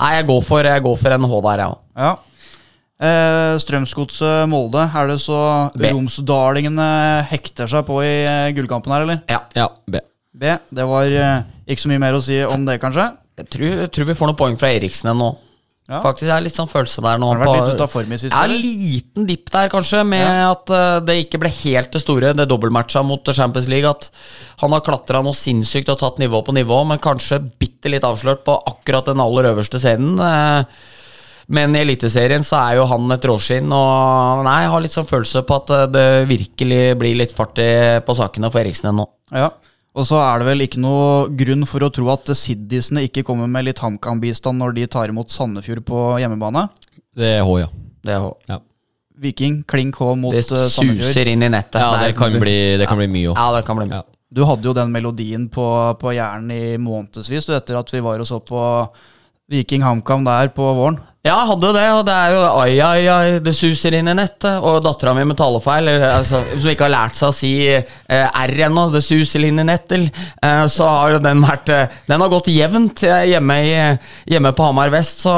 nei, 0.00 0.14
jeg 0.16 0.26
går 0.26 0.42
for, 0.44 0.62
jeg 0.64 0.82
går 0.82 0.96
for 0.98 1.16
en 1.16 1.28
H 1.30 1.40
der, 1.46 1.62
jeg 1.62 1.68
òg. 1.70 1.78
Ja. 1.96 2.16
Eh, 2.96 3.54
Strømsgodset 3.60 4.46
Molde. 4.48 4.86
Er 4.96 5.10
det 5.10 5.18
så 5.20 5.38
B. 5.76 5.90
romsdalingene 5.92 6.86
hekter 7.28 7.68
seg 7.68 7.84
på 7.88 8.00
i 8.04 8.12
eh, 8.24 8.52
gullkampen 8.56 8.94
her, 8.94 9.04
eller? 9.06 9.22
Ja. 9.30 9.42
Ja, 9.56 9.68
B. 9.86 10.00
B. 10.36 10.54
Det 10.72 10.86
var 10.88 11.04
eh, 11.12 11.42
ikke 11.68 11.84
så 11.84 11.92
mye 11.92 12.02
mer 12.02 12.16
å 12.16 12.22
si 12.24 12.38
om 12.44 12.64
det, 12.68 12.78
kanskje. 12.82 13.10
Jeg 13.36 13.50
tror, 13.52 13.66
jeg 13.84 13.90
tror 13.92 14.08
vi 14.08 14.16
får 14.16 14.30
noen 14.32 14.38
poeng 14.40 14.56
fra 14.60 14.70
Eriksen 14.72 15.10
ennå. 15.12 15.34
Ja. 15.86 16.00
Faktisk, 16.02 16.26
jeg 16.26 16.32
har 16.34 16.42
litt 16.42 16.56
sånn 16.56 16.66
følelse 16.66 17.02
der 17.04 17.20
nå. 17.22 17.28
Har 17.30 17.38
det 17.38 17.44
vært 17.46 17.52
på- 17.52 17.66
litt 17.68 17.76
ut 17.78 17.84
av 17.84 17.90
form 17.92 18.10
i 18.10 18.16
siste, 18.18 18.32
Ja, 18.34 18.48
en 18.48 18.56
liten 18.58 19.26
dipp 19.28 19.52
der, 19.54 19.68
kanskje, 19.70 20.00
med 20.08 20.26
at 20.26 20.72
uh, 20.74 20.98
det 21.06 21.14
ikke 21.20 21.38
ble 21.44 21.52
helt 21.60 21.92
det 21.94 22.00
store, 22.02 22.32
det 22.34 22.48
dobbeltmatcha 22.50 23.04
mot 23.06 23.22
Champions 23.36 23.68
League. 23.70 23.86
At 23.92 24.08
han 24.64 24.74
har 24.74 24.82
klatra 24.82 25.20
noe 25.22 25.36
sinnssykt 25.36 25.92
og 25.94 26.00
tatt 26.00 26.18
nivå 26.18 26.40
på 26.48 26.56
nivå, 26.56 26.80
men 26.90 26.98
kanskje 26.98 27.38
bitte 27.60 27.92
litt 27.92 28.02
avslørt 28.08 28.42
på 28.48 28.56
akkurat 28.72 29.06
den 29.12 29.22
aller 29.22 29.52
øverste 29.52 29.78
scenen. 29.78 30.18
eh, 30.18 30.64
Men 31.48 31.76
i 31.76 31.82
Eliteserien 31.84 32.42
så 32.42 32.58
er 32.58 32.80
jo 32.80 32.86
han 32.90 33.10
et 33.14 33.22
råskinn, 33.28 33.70
og 33.70 34.40
nei, 34.46 34.56
jeg 34.64 34.70
har 34.72 34.82
litt 34.82 34.94
sånn 34.96 35.06
følelse 35.06 35.44
på 35.46 35.58
at 35.60 35.70
eh, 35.76 35.84
det 35.94 36.06
virkelig 36.30 36.80
blir 36.98 37.14
litt 37.20 37.34
fart 37.36 37.60
på 38.06 38.16
sakene 38.18 38.50
for 38.50 38.64
Eriksen 38.64 38.90
ennå. 38.90 39.04
Ja. 39.30 39.52
Og 39.96 40.04
så 40.04 40.18
er 40.20 40.42
det 40.42 40.48
vel 40.50 40.64
ikke 40.66 40.80
noe 40.82 41.28
grunn 41.38 41.62
for 41.70 41.86
å 41.86 41.88
tro 41.94 42.10
at 42.12 42.28
Siddisene 42.36 43.06
ikke 43.06 43.22
kommer 43.24 43.46
med 43.48 43.64
litt 43.68 43.78
HamKam-bistand 43.80 44.58
når 44.60 44.74
de 44.76 44.88
tar 44.92 45.08
imot 45.08 45.30
Sandefjord 45.32 45.84
på 45.88 46.00
hjemmebane. 46.20 46.66
Det 47.16 47.30
er 47.38 47.46
H, 47.46 47.54
ja. 47.62 47.70
Det, 48.04 48.12
er- 48.18 48.34
Ja, 48.50 48.58
Viking, 49.16 49.62
klink 49.64 49.96
H 49.96 50.10
mot 50.20 50.34
det 50.34 50.42
eh, 50.44 50.66
Sandefjord. 50.68 51.06
suser 51.14 51.30
inn 51.32 51.46
i 51.46 51.48
nettet. 51.48 51.78
ja 51.80 51.94
det, 52.02 52.12
kan 52.18 52.34
bli, 52.42 52.58
det 52.76 52.90
kan 52.90 52.98
bli 53.00 53.06
mye 53.08 53.30
òg. 53.32 53.38
Ja, 53.38 53.46
det 53.56 53.64
kan 53.70 53.78
bli 53.80 53.86
mye. 53.88 54.02
Ja. 54.02 54.04
Du 54.36 54.42
hadde 54.44 54.66
jo 54.68 54.74
den 54.76 54.90
melodien 54.92 55.46
på, 55.48 55.64
på 56.02 56.12
hjernen 56.12 56.50
i 56.52 56.76
månedsvis 56.82 57.46
du, 57.46 57.54
etter 57.56 57.78
at 57.78 57.92
vi 57.94 58.02
var 58.04 58.20
og 58.20 58.26
så 58.28 58.42
på 58.44 58.60
Viking 59.48 59.84
HamKam 59.86 60.26
der 60.26 60.50
på 60.52 60.66
våren. 60.76 60.98
Ja, 61.26 61.40
jeg 61.40 61.48
hadde 61.50 61.70
det, 61.74 61.84
og 61.90 62.02
det 62.06 62.14
er 62.14 62.34
jo 62.36 62.42
ai, 62.54 62.74
ai, 62.86 63.06
ai, 63.10 63.38
det 63.42 63.50
suser 63.58 63.96
inn 63.98 64.06
i 64.06 64.14
nettet. 64.14 64.60
Og 64.62 64.78
dattera 64.84 65.10
mi 65.16 65.24
med 65.26 65.38
talefeil, 65.38 65.88
eller, 65.90 66.04
altså, 66.20 66.38
som 66.52 66.70
ikke 66.70 66.86
har 66.86 66.92
lært 66.92 67.18
seg 67.18 67.32
å 67.32 67.34
si 67.34 67.50
eh, 67.74 68.42
R 68.42 68.52
ennå, 68.68 68.84
det 68.94 69.02
suser 69.02 69.42
inn 69.48 69.58
i 69.58 69.64
nettet, 69.66 70.06
eh, 70.38 70.62
så 70.70 70.86
har 70.86 71.16
jo 71.16 71.22
den 71.24 71.42
vært 71.42 71.72
eh, 71.74 71.96
Den 72.06 72.22
har 72.22 72.30
gått 72.30 72.50
jevnt 72.52 73.02
eh, 73.08 73.24
hjemme, 73.32 73.56
i, 73.58 73.72
hjemme 74.36 74.52
på 74.54 74.68
Hamar 74.68 74.92
vest, 74.94 75.24
så 75.26 75.34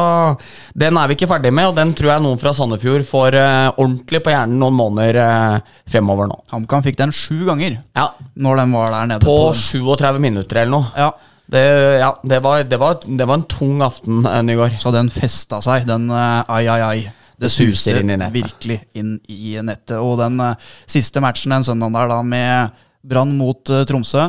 den 0.76 1.00
er 1.00 1.08
vi 1.08 1.16
ikke 1.16 1.30
ferdig 1.30 1.54
med. 1.56 1.70
Og 1.70 1.78
den 1.80 1.94
tror 1.96 2.12
jeg 2.12 2.24
noen 2.26 2.42
fra 2.42 2.52
Sandefjord 2.58 3.06
får 3.08 3.38
eh, 3.40 3.70
ordentlig 3.78 4.20
på 4.26 4.34
hjernen 4.34 4.60
noen 4.60 4.76
måneder 4.76 5.22
eh, 5.24 5.78
fremover 5.88 6.28
nå. 6.28 6.36
HamKam 6.52 6.84
fikk 6.84 7.00
den 7.00 7.16
sju 7.16 7.46
ganger 7.48 7.78
Ja, 7.96 8.10
når 8.36 8.60
den 8.60 8.76
var 8.76 8.92
der 8.92 9.10
nede. 9.14 9.24
På 9.24 9.38
på 9.48 9.56
37 9.56 10.20
minutter 10.20 10.60
eller 10.66 10.74
noe. 10.74 10.92
Ja, 10.98 11.08
Det, 11.48 11.62
ja, 12.02 12.10
det, 12.22 12.40
var, 12.44 12.64
det, 12.68 12.76
var, 12.76 12.98
det 13.04 13.24
var 13.24 13.38
en 13.40 13.46
tung 13.48 13.80
aften, 13.84 14.20
enn 14.28 14.52
i 14.52 14.56
går. 14.58 14.76
Så 14.80 14.92
den 14.92 15.08
festa 15.12 15.62
seg, 15.64 15.86
den 15.88 16.10
uh, 16.12 16.44
ai, 16.44 16.66
ai, 16.68 16.80
ai. 16.84 16.98
Det 17.38 17.48
suser 17.54 18.00
inn 18.00 18.10
i 18.10 18.16
nettet. 18.18 18.34
virkelig 18.34 18.80
inn 18.98 19.14
i 19.30 19.54
nettet. 19.62 19.96
Og 20.02 20.18
den 20.20 20.40
uh, 20.42 20.72
siste 20.90 21.22
matchen 21.24 21.54
den 21.54 21.64
søndagen 21.64 21.96
der, 21.96 22.10
da, 22.10 22.18
med 22.26 22.82
Brann 23.08 23.32
mot 23.38 23.72
uh, 23.72 23.84
Tromsø. 23.88 24.26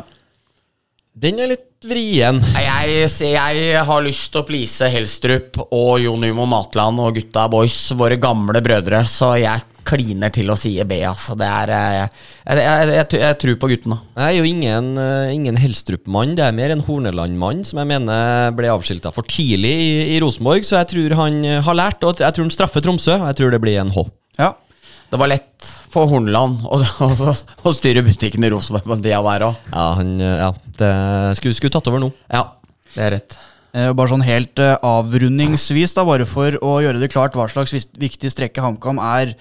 Den 1.19 1.41
er 1.41 1.51
litt 1.51 1.65
vrien. 1.83 2.39
Nei, 2.39 2.63
Jeg, 2.63 3.09
jeg 3.33 3.83
har 3.89 4.05
lyst 4.05 4.31
til 4.31 4.39
å 4.39 4.47
please 4.47 4.87
Helstrup 4.93 5.59
og 5.65 5.97
Jon 6.03 6.23
Umo 6.29 6.47
Matland 6.47 7.01
og 7.03 7.17
gutta 7.17 7.49
boys, 7.51 7.81
våre 7.99 8.19
gamle 8.21 8.61
brødre, 8.63 9.03
så 9.09 9.33
jeg 9.41 9.65
kliner 9.89 10.31
til 10.33 10.51
å 10.53 10.57
si 10.59 10.75
B. 10.85 10.99
Altså. 11.09 11.33
Det 11.39 11.47
er, 11.49 11.71
eh, 11.73 11.95
jeg, 11.97 12.11
jeg, 12.45 12.61
jeg, 12.61 12.93
jeg, 12.99 13.21
jeg 13.23 13.37
tror 13.43 13.57
på 13.63 13.69
guttene. 13.73 13.97
Jeg 14.19 14.27
er 14.29 14.37
jo 14.37 14.47
ingen, 14.49 14.89
eh, 15.01 15.33
ingen 15.33 15.59
Helstrup-mann, 15.59 16.35
det 16.37 16.45
er 16.45 16.55
mer 16.55 16.75
en 16.75 16.85
Horneland-mann 16.85 17.65
som 17.67 17.81
jeg 17.81 17.89
mener 17.91 18.53
ble 18.57 18.69
avskilta 18.73 19.11
for 19.15 19.25
tidlig 19.29 19.73
i, 19.73 19.91
i 20.15 20.21
Rosenborg, 20.23 20.63
så 20.67 20.79
jeg 20.83 20.91
tror 20.93 21.17
han 21.23 21.41
eh, 21.43 21.59
har 21.65 21.79
lært, 21.81 22.05
og 22.05 22.21
jeg 22.21 22.37
tror 22.37 22.45
han 22.47 22.53
straffer 22.55 22.85
Tromsø. 22.85 23.17
og 23.17 23.27
Jeg 23.31 23.41
tror 23.41 23.55
det 23.57 23.63
blir 23.65 23.81
en 23.81 23.93
H. 23.97 24.05
Ja, 24.39 24.53
Det 25.09 25.17
var 25.17 25.31
lett 25.31 25.69
for 25.89 26.05
Horneland 26.11 26.61
å, 26.69 26.77
å, 27.01 27.33
å 27.65 27.71
styre 27.73 28.05
butikken 28.05 28.45
i 28.45 28.51
Rosenborg 28.53 28.85
på 28.85 28.93
den 28.93 29.07
tida 29.07 29.23
der 29.25 29.47
òg. 29.49 29.63
Ja, 29.73 29.85
han, 29.97 30.17
ja 30.21 30.51
det 30.77 30.93
skulle, 31.41 31.57
skulle 31.57 31.73
tatt 31.73 31.89
over 31.89 32.03
nå. 32.05 32.11
Ja, 32.29 32.43
det 32.93 33.07
er 33.07 33.15
rett. 33.17 33.39
Eh, 33.73 33.91
Bare 33.93 34.09
sånn 34.09 34.23
helt 34.25 34.57
eh, 34.61 34.75
avrundingsvis, 34.85 35.93
da, 35.97 36.05
bare 36.07 36.25
for 36.29 36.55
å 36.65 36.77
gjøre 36.81 37.01
det 37.01 37.11
klart 37.13 37.35
hva 37.37 37.45
slags 37.51 37.75
viktig 38.01 38.31
strekke 38.33 38.63
HamKam 38.63 39.01
er 39.01 39.35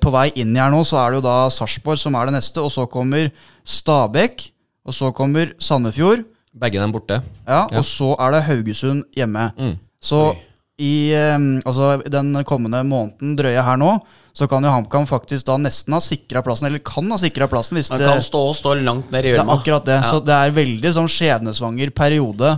på 0.00 0.10
vei 0.14 0.30
inn 0.40 0.54
her 0.56 0.70
nå, 0.72 0.80
så 0.88 0.96
er 1.02 1.10
det 1.12 1.18
jo 1.20 1.26
da 1.28 1.36
Sarpsborg 1.52 1.98
som 2.00 2.14
er 2.16 2.30
det 2.30 2.34
neste, 2.38 2.62
og 2.64 2.70
så 2.72 2.86
kommer 2.88 3.30
Stabæk, 3.68 4.48
og 4.86 4.94
så 4.96 5.10
kommer 5.16 5.52
Sandefjord, 5.60 6.24
Begge 6.54 6.78
dem 6.78 6.92
borte. 6.94 7.20
ja, 7.48 7.66
Ja. 7.70 7.78
og 7.80 7.84
så 7.84 8.12
er 8.20 8.30
det 8.36 8.42
Haugesund 8.46 9.04
hjemme. 9.16 9.48
Mm. 9.58 9.72
Så 10.00 10.36
i 10.78 11.10
eh, 11.14 11.38
altså, 11.66 12.02
den 12.10 12.32
kommende 12.44 12.82
måneden 12.86 13.36
drøye 13.38 13.62
her 13.64 13.76
nå, 13.76 13.96
så 14.34 14.48
kan 14.50 14.62
jo 14.66 14.70
HamKam 14.70 15.06
faktisk 15.06 15.46
da 15.46 15.56
nesten 15.58 15.92
ha 15.94 16.00
sikra 16.02 16.42
plassen, 16.42 16.66
eller 16.66 16.78
kan 16.82 17.10
ha 17.10 17.16
sikra 17.18 17.46
plassen 17.50 17.76
hvis 17.78 17.88
Han 17.90 17.98
det, 18.00 18.06
kan 18.08 18.22
stå 18.22 18.40
og 18.50 18.54
stå 18.58 18.72
langt 18.82 19.10
ned 19.12 19.20
i 19.24 19.28
det 19.28 19.34
er 19.34 19.38
gjørma. 19.44 19.58
akkurat 19.60 19.84
det. 19.86 19.98
Ja. 20.02 20.10
Så 20.10 20.20
det 20.24 20.34
er 20.34 20.50
veldig 20.56 20.92
sånn 20.96 21.10
skjebnesvanger 21.10 21.90
periode 21.94 22.56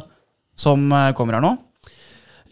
som 0.56 0.86
eh, 0.92 1.12
kommer 1.12 1.34
her 1.36 1.44
nå. 1.44 1.56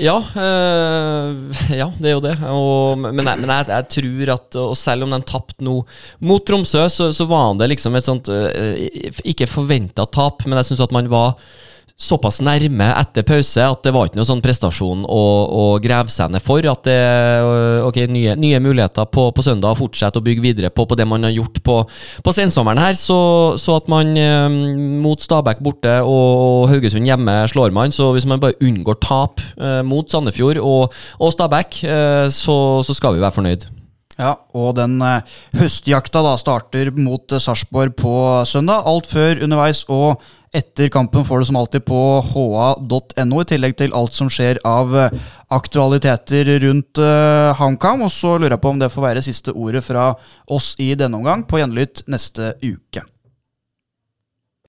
Ja, 0.00 0.16
øh, 0.18 1.34
ja, 1.70 1.86
det 2.00 2.08
er 2.10 2.14
jo 2.16 2.22
det. 2.22 2.34
Og, 2.50 2.98
men 2.98 3.22
jeg, 3.22 3.38
men 3.38 3.50
jeg, 3.52 3.68
jeg 3.68 3.88
tror 3.94 4.32
at 4.34 4.56
og 4.58 4.74
selv 4.78 5.06
om 5.06 5.14
de 5.14 5.20
tapte 5.22 5.62
nå 5.62 5.76
mot 6.18 6.42
Tromsø, 6.42 6.88
så, 6.90 7.12
så 7.14 7.26
var 7.30 7.54
det 7.60 7.70
liksom 7.70 7.94
et 7.94 8.06
sånt 8.06 8.30
øh, 8.32 8.88
Ikke 9.24 9.46
forventa 9.46 10.06
tap, 10.10 10.42
men 10.48 10.58
jeg 10.58 10.70
syns 10.72 10.82
at 10.82 10.94
man 10.94 11.10
var 11.12 11.38
såpass 12.04 12.40
nærme 12.44 12.90
etter 12.98 13.24
pause 13.26 13.64
at 13.64 13.82
det 13.84 13.92
var 13.94 14.08
ikke 14.08 14.20
noe 14.20 14.28
sånn 14.28 14.42
prestasjon 14.44 15.04
å, 15.08 15.22
å 15.48 15.64
grave 15.82 16.12
seg 16.12 16.32
ned 16.34 16.44
for. 16.44 16.64
At 16.70 16.84
det 16.88 16.96
øh, 16.96 17.86
ok, 17.88 18.00
nye, 18.12 18.36
nye 18.40 18.60
muligheter 18.62 19.08
på, 19.10 19.28
på 19.34 19.44
søndag, 19.46 19.78
fortsette 19.80 20.20
å 20.20 20.24
bygge 20.24 20.44
videre 20.44 20.72
på, 20.74 20.86
på 20.88 20.98
det 20.98 21.08
man 21.08 21.26
har 21.26 21.34
gjort 21.34 21.60
på, 21.64 21.78
på 22.24 22.36
sensommeren 22.36 22.82
her. 22.82 22.96
Så, 22.98 23.18
så 23.60 23.78
at 23.80 23.90
man 23.92 24.14
eh, 24.20 24.48
mot 25.04 25.20
Stabæk 25.24 25.62
borte 25.64 25.98
og 26.04 26.68
Haugesund 26.72 27.08
hjemme 27.08 27.40
slår 27.50 27.74
man. 27.74 27.94
Så 27.94 28.12
hvis 28.14 28.28
man 28.28 28.42
bare 28.42 28.58
unngår 28.64 29.00
tap 29.04 29.42
eh, 29.58 29.80
mot 29.86 30.08
Sandefjord 30.10 30.60
og, 30.62 30.94
og 31.18 31.34
Stabæk, 31.34 31.80
eh, 31.88 32.26
så, 32.34 32.58
så 32.86 32.96
skal 32.96 33.16
vi 33.16 33.24
være 33.24 33.38
fornøyd. 33.38 33.73
Ja, 34.14 34.36
og 34.54 34.76
den 34.78 35.00
eh, 35.02 35.36
høstjakta 35.58 36.22
da 36.22 36.36
starter 36.38 36.92
mot 36.94 37.32
eh, 37.34 37.42
Sarpsborg 37.42 37.96
på 37.98 38.14
søndag. 38.46 38.86
Alt 38.86 39.10
før, 39.10 39.42
underveis 39.42 39.82
og 39.90 40.22
etter 40.54 40.86
kampen 40.94 41.24
får 41.26 41.42
du 41.42 41.48
som 41.48 41.58
alltid 41.58 41.82
på 41.88 42.00
ha.no, 42.28 43.40
i 43.42 43.48
tillegg 43.50 43.74
til 43.80 43.96
alt 43.98 44.14
som 44.14 44.30
skjer 44.30 44.60
av 44.68 44.94
eh, 45.00 45.16
aktualiteter 45.54 46.52
rundt 46.62 47.02
eh, 47.02 47.50
HamKam. 47.58 48.06
Og 48.06 48.14
så 48.14 48.36
lurer 48.36 48.54
jeg 48.54 48.62
på 48.62 48.74
om 48.74 48.78
det 48.82 48.92
får 48.94 49.08
være 49.08 49.26
siste 49.26 49.54
ordet 49.54 49.82
fra 49.86 50.12
oss 50.46 50.74
i 50.78 50.92
denne 50.98 51.18
omgang, 51.18 51.42
på 51.48 51.58
gjenlytt 51.58 52.06
neste 52.06 52.54
uke. 52.62 53.02